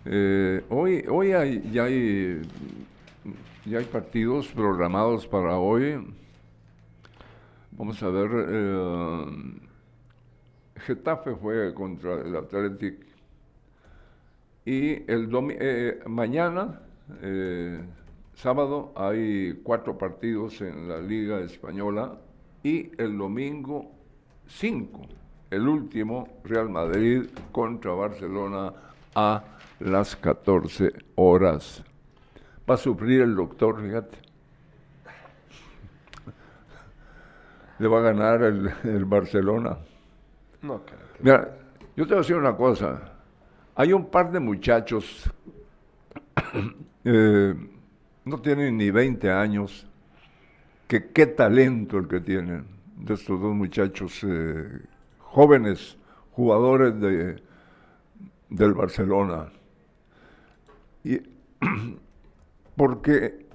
Eh, 0.06 0.64
hoy 0.70 1.04
hoy 1.10 1.34
hay, 1.34 1.70
ya, 1.72 1.84
hay, 1.86 2.42
ya 3.66 3.80
hay 3.80 3.86
partidos 3.86 4.48
programados 4.48 5.28
para 5.28 5.58
hoy. 5.58 6.06
Vamos 7.72 8.02
a 8.02 8.10
ver. 8.10 8.30
eh, 8.50 9.26
Getafe 10.80 11.36
fue 11.36 11.74
contra 11.74 12.22
el 12.22 12.36
Athletic. 12.36 13.06
Y 14.66 15.10
el 15.12 15.30
eh, 15.60 16.00
mañana, 16.08 16.82
eh, 17.22 17.82
sábado, 18.34 18.94
hay 18.96 19.60
cuatro 19.64 19.98
partidos 19.98 20.62
en 20.62 20.88
la 20.88 21.00
Liga 21.00 21.40
Española. 21.42 22.18
Y 22.64 22.92
el 22.98 23.18
domingo, 23.18 23.92
cinco. 24.48 25.02
El 25.50 25.68
último, 25.68 26.40
Real 26.44 26.70
Madrid 26.70 27.26
contra 27.52 27.92
Barcelona 27.94 28.74
a 29.16 29.44
las 29.80 30.16
14 30.16 30.92
horas. 31.16 31.84
Va 32.70 32.74
a 32.74 32.78
sufrir 32.78 33.22
el 33.22 33.36
doctor, 33.36 33.82
fíjate. 33.82 34.18
Le 37.80 37.88
va 37.88 38.00
a 38.00 38.02
ganar 38.02 38.44
el, 38.44 38.72
el 38.84 39.06
Barcelona. 39.06 39.78
No, 40.62 40.84
caray. 40.84 41.06
Mira, 41.20 41.58
yo 41.96 42.06
te 42.06 42.10
voy 42.10 42.18
a 42.18 42.22
decir 42.22 42.36
una 42.36 42.56
cosa. 42.56 43.14
Hay 43.76 43.94
un 43.94 44.10
par 44.10 44.32
de 44.32 44.40
muchachos, 44.40 45.32
eh, 47.06 47.54
no 48.26 48.42
tienen 48.42 48.78
ni 48.78 48.92
20 48.92 49.32
años, 49.32 49.88
que 50.88 51.12
qué 51.12 51.28
talento 51.28 51.98
el 52.00 52.08
que 52.08 52.20
tienen 52.20 52.66
de 52.98 53.14
estos 53.14 53.40
dos 53.40 53.54
muchachos 53.54 54.24
eh, 54.24 54.80
jóvenes, 55.38 55.96
jugadores 56.32 57.00
de, 57.00 57.36
del 58.50 58.74
Barcelona. 58.74 59.50
Y, 61.04 61.22
porque 62.76 63.46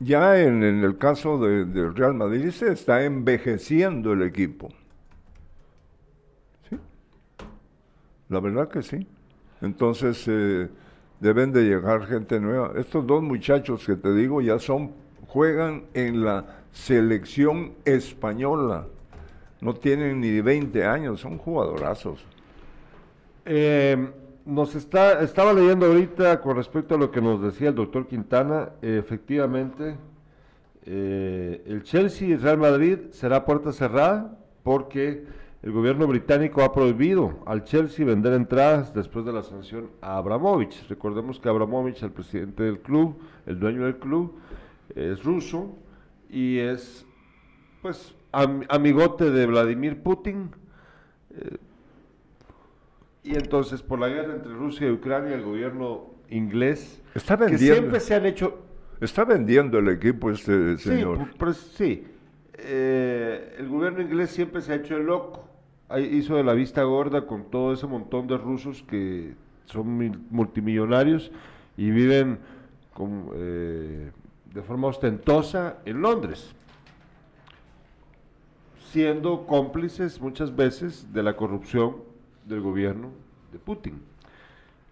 ya 0.00 0.40
en, 0.40 0.62
en 0.64 0.84
el 0.84 0.98
caso 0.98 1.38
de- 1.38 1.64
del 1.64 1.94
Real 1.94 2.14
Madrid 2.14 2.50
se 2.50 2.72
está 2.72 3.04
envejeciendo 3.04 4.12
el 4.12 4.22
equipo. 4.22 4.70
¿Sí? 6.68 6.76
La 8.28 8.40
verdad 8.40 8.68
que 8.68 8.82
sí. 8.82 9.06
Entonces 9.60 10.24
eh, 10.28 10.68
deben 11.20 11.52
de 11.52 11.64
llegar 11.64 12.06
gente 12.06 12.40
nueva. 12.40 12.72
Estos 12.76 13.06
dos 13.06 13.22
muchachos 13.22 13.84
que 13.84 13.96
te 13.96 14.14
digo 14.14 14.40
ya 14.40 14.58
son, 14.58 14.92
juegan 15.26 15.84
en 15.94 16.24
la 16.24 16.44
selección 16.72 17.72
española. 17.84 18.86
No 19.60 19.74
tienen 19.74 20.20
ni 20.20 20.40
20 20.40 20.84
años, 20.84 21.20
son 21.20 21.38
jugadorazos. 21.38 22.24
Eh, 23.44 24.10
nos 24.46 24.74
está, 24.74 25.22
estaba 25.22 25.52
leyendo 25.52 25.86
ahorita 25.86 26.40
con 26.40 26.56
respecto 26.56 26.94
a 26.94 26.98
lo 26.98 27.10
que 27.10 27.20
nos 27.20 27.42
decía 27.42 27.68
el 27.68 27.74
doctor 27.74 28.06
Quintana, 28.06 28.70
efectivamente, 28.80 29.96
eh, 30.86 31.62
el 31.66 31.82
Chelsea 31.82 32.28
y 32.28 32.32
el 32.32 32.40
Real 32.40 32.58
Madrid 32.58 32.98
será 33.10 33.44
puerta 33.44 33.72
cerrada 33.72 34.38
porque 34.62 35.24
el 35.62 35.72
gobierno 35.72 36.06
británico 36.06 36.62
ha 36.62 36.72
prohibido 36.72 37.40
al 37.44 37.64
Chelsea 37.64 38.06
vender 38.06 38.32
entradas 38.32 38.94
después 38.94 39.26
de 39.26 39.32
la 39.32 39.42
sanción 39.42 39.90
a 40.00 40.16
Abramovich. 40.16 40.88
Recordemos 40.88 41.38
que 41.38 41.50
Abramovich, 41.50 42.02
el 42.02 42.12
presidente 42.12 42.62
del 42.62 42.80
club, 42.80 43.18
el 43.44 43.60
dueño 43.60 43.84
del 43.84 43.98
club, 43.98 44.38
es 44.94 45.22
ruso 45.22 45.76
y 46.30 46.58
es 46.58 47.04
pues 47.82 48.14
am- 48.32 48.64
amigote 48.68 49.30
de 49.30 49.46
Vladimir 49.46 50.02
Putin. 50.02 50.50
Eh, 51.34 51.56
y 53.22 53.34
entonces, 53.34 53.82
por 53.82 53.98
la 53.98 54.08
guerra 54.08 54.34
entre 54.34 54.52
Rusia 54.52 54.88
y 54.88 54.92
Ucrania, 54.92 55.34
el 55.34 55.42
gobierno 55.42 56.06
inglés, 56.30 57.02
Está 57.14 57.36
que 57.36 57.44
vendiendo. 57.44 57.74
siempre 57.76 58.00
se 58.00 58.14
han 58.14 58.26
hecho... 58.26 58.58
Está 59.00 59.24
vendiendo 59.24 59.78
el 59.78 59.88
equipo 59.88 60.30
este 60.30 60.76
Sí, 60.78 60.90
señor. 60.90 61.28
pues, 61.38 61.56
sí. 61.56 62.06
Eh, 62.54 63.56
el 63.58 63.68
gobierno 63.68 64.00
inglés 64.02 64.30
siempre 64.30 64.60
se 64.60 64.72
ha 64.72 64.76
hecho 64.76 64.96
el 64.96 65.06
loco. 65.06 65.44
Hizo 65.98 66.36
de 66.36 66.44
la 66.44 66.52
vista 66.52 66.82
gorda 66.84 67.26
con 67.26 67.50
todo 67.50 67.72
ese 67.72 67.86
montón 67.86 68.26
de 68.26 68.36
rusos 68.38 68.82
que 68.84 69.34
son 69.64 69.96
mil- 69.98 70.20
multimillonarios 70.30 71.32
y 71.76 71.90
viven 71.90 72.38
con, 72.94 73.28
eh, 73.34 74.10
de 74.52 74.62
forma 74.62 74.88
ostentosa 74.88 75.78
en 75.84 76.00
Londres, 76.02 76.54
siendo 78.90 79.46
cómplices 79.46 80.20
muchas 80.20 80.54
veces 80.54 81.12
de 81.12 81.22
la 81.22 81.36
corrupción 81.36 81.96
del 82.44 82.60
gobierno 82.60 83.10
de 83.52 83.58
Putin. 83.58 84.02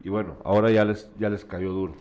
Y 0.03 0.09
bueno, 0.09 0.37
ahora 0.45 0.71
ya 0.71 0.85
les, 0.85 1.11
ya 1.19 1.29
les 1.29 1.45
cayó 1.45 1.73
duro. 1.73 1.95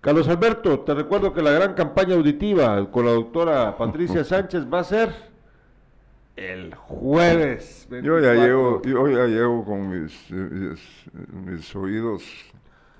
Carlos 0.00 0.28
Alberto, 0.28 0.80
te 0.80 0.94
recuerdo 0.94 1.32
que 1.32 1.42
la 1.42 1.52
gran 1.52 1.74
campaña 1.74 2.14
auditiva 2.14 2.90
con 2.90 3.06
la 3.06 3.12
doctora 3.12 3.76
Patricia 3.76 4.24
Sánchez 4.24 4.66
va 4.72 4.80
a 4.80 4.84
ser 4.84 5.10
el 6.34 6.74
jueves. 6.74 7.86
Yo 7.90 8.18
ya 8.18 8.32
24. 8.32 8.42
llego, 8.44 8.82
yo 8.82 9.08
ya 9.08 9.26
llego 9.26 9.64
con 9.64 9.88
mis, 9.88 10.30
mis, 10.30 10.80
mis 11.32 11.76
oídos 11.76 12.24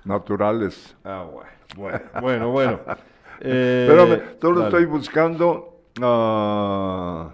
naturales. 0.05 0.95
Ah, 1.03 1.25
bueno, 1.31 1.49
bueno, 1.75 2.01
bueno. 2.21 2.51
bueno. 2.51 2.79
Eh, 3.41 3.87
Espérame, 3.89 4.39
solo 4.41 4.63
estoy 4.63 4.85
buscando. 4.85 5.81
ah, 6.01 7.31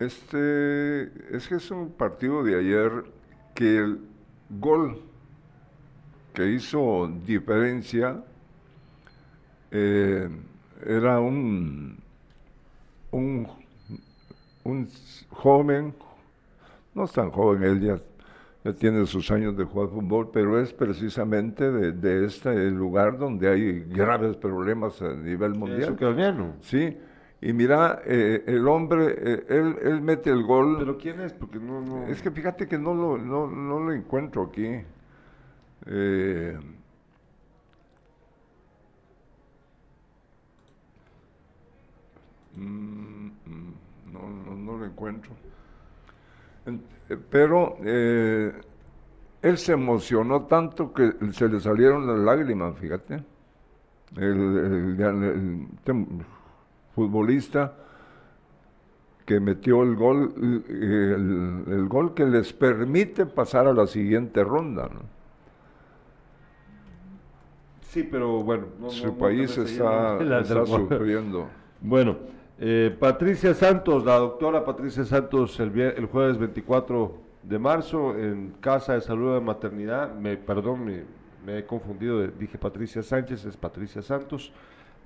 este 0.00 1.02
es 1.36 1.46
que 1.48 1.56
es 1.56 1.70
un 1.70 1.90
partido 1.92 2.42
de 2.42 2.58
ayer 2.58 2.90
que 3.54 3.78
el 3.78 4.00
gol 4.58 5.00
que 6.34 6.46
hizo 6.50 7.10
diferencia 7.26 8.22
eh, 9.70 10.28
era 10.86 11.20
un, 11.20 11.98
un 13.10 13.46
un 14.62 14.86
joven, 15.30 15.94
no 16.94 17.04
es 17.04 17.12
tan 17.12 17.30
joven, 17.30 17.62
él 17.62 17.80
ya, 17.80 17.98
ya 18.62 18.72
tiene 18.74 19.06
sus 19.06 19.30
años 19.30 19.56
de 19.56 19.64
jugar 19.64 19.88
fútbol, 19.88 20.30
pero 20.32 20.60
es 20.60 20.72
precisamente 20.74 21.70
de, 21.72 21.92
de 21.92 22.26
este 22.26 22.70
lugar 22.70 23.16
donde 23.18 23.48
hay 23.48 23.80
graves 23.88 24.36
problemas 24.36 25.00
a 25.00 25.14
nivel 25.14 25.52
Es 25.52 25.58
mundial. 25.58 25.92
ucraniano. 25.92 26.52
Sí, 26.60 26.94
y 27.42 27.52
mira, 27.52 28.02
eh, 28.04 28.44
el 28.46 28.68
hombre, 28.68 29.14
eh, 29.16 29.44
él, 29.48 29.76
él 29.82 30.00
mete 30.02 30.30
el 30.30 30.42
gol. 30.42 30.76
¿Pero 30.78 30.98
quién 30.98 31.20
es? 31.20 31.32
Porque 31.32 31.58
no... 31.58 31.80
no... 31.80 32.06
Es 32.06 32.20
que 32.20 32.30
fíjate 32.30 32.68
que 32.68 32.78
no 32.78 32.94
lo, 32.94 33.16
no, 33.16 33.46
no 33.46 33.80
lo 33.80 33.92
encuentro 33.92 34.42
aquí. 34.42 34.82
Eh, 35.86 36.58
mm, 42.56 43.26
mm, 43.26 43.74
no, 44.12 44.28
no, 44.28 44.54
no 44.56 44.76
lo 44.78 44.84
encuentro. 44.84 45.30
En- 46.66 46.82
eh, 47.08 47.16
pero 47.30 47.76
eh, 47.82 48.52
él 49.42 49.58
se 49.58 49.72
emocionó 49.72 50.42
tanto 50.42 50.92
que 50.92 51.12
se 51.32 51.48
le 51.48 51.58
salieron 51.60 52.06
las 52.06 52.18
lágrimas, 52.18 52.76
fíjate. 52.78 53.24
El, 54.16 54.98
el- 54.98 55.00
el 55.00 55.68
futbolista 57.04 57.72
que 59.24 59.40
metió 59.40 59.82
el 59.82 59.94
gol, 59.96 60.34
el, 60.68 61.64
el 61.72 61.88
gol 61.88 62.12
que 62.14 62.26
les 62.26 62.52
permite 62.52 63.26
pasar 63.26 63.66
a 63.66 63.72
la 63.72 63.86
siguiente 63.86 64.42
ronda. 64.44 64.88
¿no? 64.92 65.00
Sí, 67.82 68.02
pero 68.02 68.42
bueno. 68.42 68.66
no- 68.80 68.90
Su 68.90 69.06
no- 69.06 69.14
país 69.14 69.56
está, 69.56 70.18
está 70.40 70.66
sufriendo. 70.66 71.48
Bueno, 71.80 72.16
eh, 72.58 72.94
Patricia 72.98 73.54
Santos, 73.54 74.04
la 74.04 74.16
doctora 74.18 74.64
Patricia 74.64 75.04
Santos, 75.04 75.58
el, 75.60 75.78
el 75.80 76.06
jueves 76.06 76.36
24 76.38 77.14
de 77.42 77.58
marzo 77.58 78.14
en 78.16 78.52
Casa 78.60 78.94
de 78.94 79.00
Salud 79.00 79.34
de 79.34 79.40
Maternidad, 79.40 80.14
me, 80.14 80.36
perdón, 80.36 80.84
me, 80.84 81.04
me 81.46 81.58
he 81.58 81.64
confundido, 81.66 82.26
dije 82.26 82.58
Patricia 82.58 83.02
Sánchez, 83.02 83.44
es 83.46 83.56
Patricia 83.56 84.02
Santos. 84.02 84.52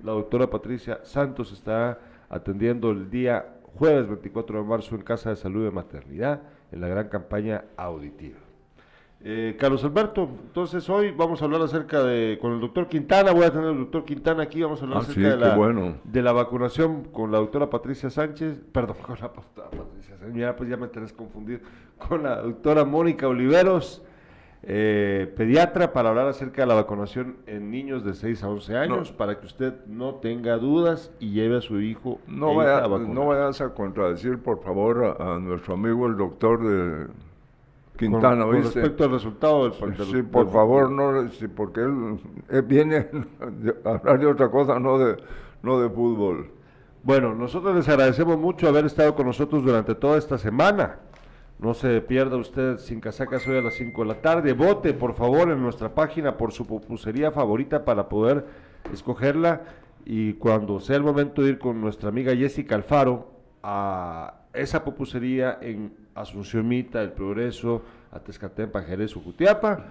La 0.03 0.11
doctora 0.11 0.49
Patricia 0.49 0.99
Santos 1.03 1.51
está 1.51 1.99
atendiendo 2.29 2.91
el 2.91 3.09
día 3.09 3.45
jueves 3.77 4.07
24 4.07 4.59
de 4.59 4.63
marzo 4.67 4.95
en 4.95 5.01
Casa 5.01 5.29
de 5.31 5.35
Salud 5.35 5.63
de 5.63 5.71
Maternidad 5.71 6.41
en 6.71 6.81
la 6.81 6.87
gran 6.87 7.09
campaña 7.09 7.63
auditiva. 7.77 8.37
Eh, 9.27 9.55
Carlos 9.59 9.83
Alberto, 9.83 10.29
entonces 10.43 10.87
hoy 10.87 11.09
vamos 11.11 11.41
a 11.41 11.45
hablar 11.45 11.61
acerca 11.61 12.03
de, 12.03 12.37
con 12.39 12.53
el 12.53 12.59
doctor 12.59 12.87
Quintana, 12.87 13.31
voy 13.31 13.45
a 13.45 13.51
tener 13.51 13.69
al 13.69 13.79
doctor 13.79 14.05
Quintana 14.05 14.43
aquí, 14.43 14.61
vamos 14.61 14.81
a 14.81 14.83
hablar 14.83 14.99
Ah, 14.99 15.01
acerca 15.01 15.19
sí, 15.21 15.25
de, 15.27 15.37
la, 15.37 15.55
bueno. 15.55 15.95
de 16.03 16.21
la 16.21 16.31
vacunación 16.31 17.05
con 17.05 17.31
la 17.31 17.39
doctora 17.39 17.69
Patricia 17.69 18.09
Sánchez, 18.11 18.61
perdón, 18.71 18.97
con 19.01 19.15
la 19.19 19.29
doctora 19.29 19.69
Patricia 19.71 20.17
Sánchez, 20.19 20.35
ya, 20.37 20.55
pues 20.55 20.69
ya 20.69 20.77
me 20.77 20.87
tenés 20.89 21.11
confundido, 21.11 21.61
con 21.97 22.21
la 22.21 22.39
doctora 22.41 22.85
Mónica 22.85 23.27
Oliveros, 23.27 24.03
eh, 24.67 25.31
pediatra, 25.37 25.93
para 25.93 26.09
hablar 26.09 26.27
acerca 26.27 26.63
de 26.63 26.67
la 26.67 26.73
vacunación 26.75 27.37
en 27.45 27.69
niños 27.69 28.03
de 28.03 28.13
6 28.15 28.43
a 28.43 28.49
11 28.49 28.75
años, 28.77 29.11
para 29.11 29.39
que 29.39 29.45
usted 29.45 29.73
no 29.85 30.15
tenga 30.15 30.57
dudas 30.57 31.11
y 31.19 31.31
lleve 31.33 31.57
a 31.57 31.61
su 31.61 31.79
hijo 31.81 32.19
No, 32.27 32.51
e 32.53 32.55
vaya- 32.57 32.77
a 32.83 32.87
vacunar. 32.87 33.13
no 33.13 33.27
vayas 33.27 33.61
a 33.61 33.73
contradecir, 33.73 34.39
por 34.39 34.63
favor, 34.63 35.15
a, 35.19 35.35
a 35.35 35.39
nuestro 35.39 35.75
amigo 35.75 36.07
el 36.07 36.17
doctor 36.17 36.63
de 36.67 37.07
Quintana, 37.97 38.43
con, 38.45 38.55
respecto 38.55 39.03
al 39.05 39.11
resultado 39.11 39.69
del, 39.69 39.95
del- 39.95 40.05
Sí, 40.07 40.21
por 40.23 40.49
favor, 40.51 40.89
no, 40.91 41.29
sí, 41.29 41.47
porque 41.47 41.81
él, 41.81 42.19
él 42.49 42.61
viene 42.63 43.07
a 43.85 43.89
hablar 43.89 44.19
de 44.19 44.25
otra 44.25 44.49
cosa, 44.49 44.79
no 44.79 44.97
de, 44.97 45.15
no 45.63 45.79
de 45.79 45.89
fútbol. 45.89 46.49
Bueno, 47.03 47.35
nosotros 47.35 47.75
les 47.75 47.87
agradecemos 47.87 48.35
mucho 48.37 48.67
haber 48.67 48.85
estado 48.85 49.13
con 49.15 49.27
nosotros 49.27 49.63
durante 49.63 49.93
toda 49.93 50.17
esta 50.17 50.39
semana. 50.39 50.97
No 51.57 51.73
se 51.73 52.01
pierda 52.01 52.35
usted 52.35 52.77
sin 52.79 52.99
casacas 52.99 53.47
hoy 53.47 53.57
a 53.57 53.61
las 53.61 53.75
5 53.75 54.01
de 54.01 54.07
la 54.07 54.21
tarde. 54.21 54.53
Vote, 54.53 54.93
por 54.93 55.15
favor, 55.15 55.49
en 55.49 55.61
nuestra 55.61 55.93
página 55.95 56.35
por 56.37 56.51
su 56.51 56.65
pupusería 56.65 57.31
favorita 57.31 57.85
para 57.85 58.09
poder 58.09 58.45
escogerla. 58.91 59.61
Y 60.05 60.33
cuando 60.33 60.79
sea 60.79 60.97
el 60.97 61.03
momento 61.03 61.41
de 61.41 61.51
ir 61.51 61.59
con 61.59 61.79
nuestra 61.79 62.09
amiga 62.09 62.35
Jessica 62.35 62.75
Alfaro 62.75 63.31
a 63.63 64.41
esa 64.53 64.83
pupusería 64.83 65.57
en 65.61 65.93
Asunción 66.13 66.67
Mita, 66.67 67.01
El 67.01 67.13
Progreso, 67.13 67.81
Atezcatempa, 68.11 68.81
Jerez, 68.81 69.15
Ucutiapa, 69.15 69.87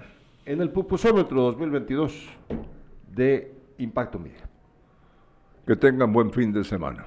en 0.46 0.60
el 0.60 0.70
pupusómetro 0.70 1.42
2022 1.42 2.28
de 3.10 3.52
Impacto 3.78 4.18
Media. 4.18 4.48
Que 5.66 5.76
tengan 5.76 6.12
buen 6.12 6.30
fin 6.30 6.52
de 6.52 6.62
semana. 6.62 7.06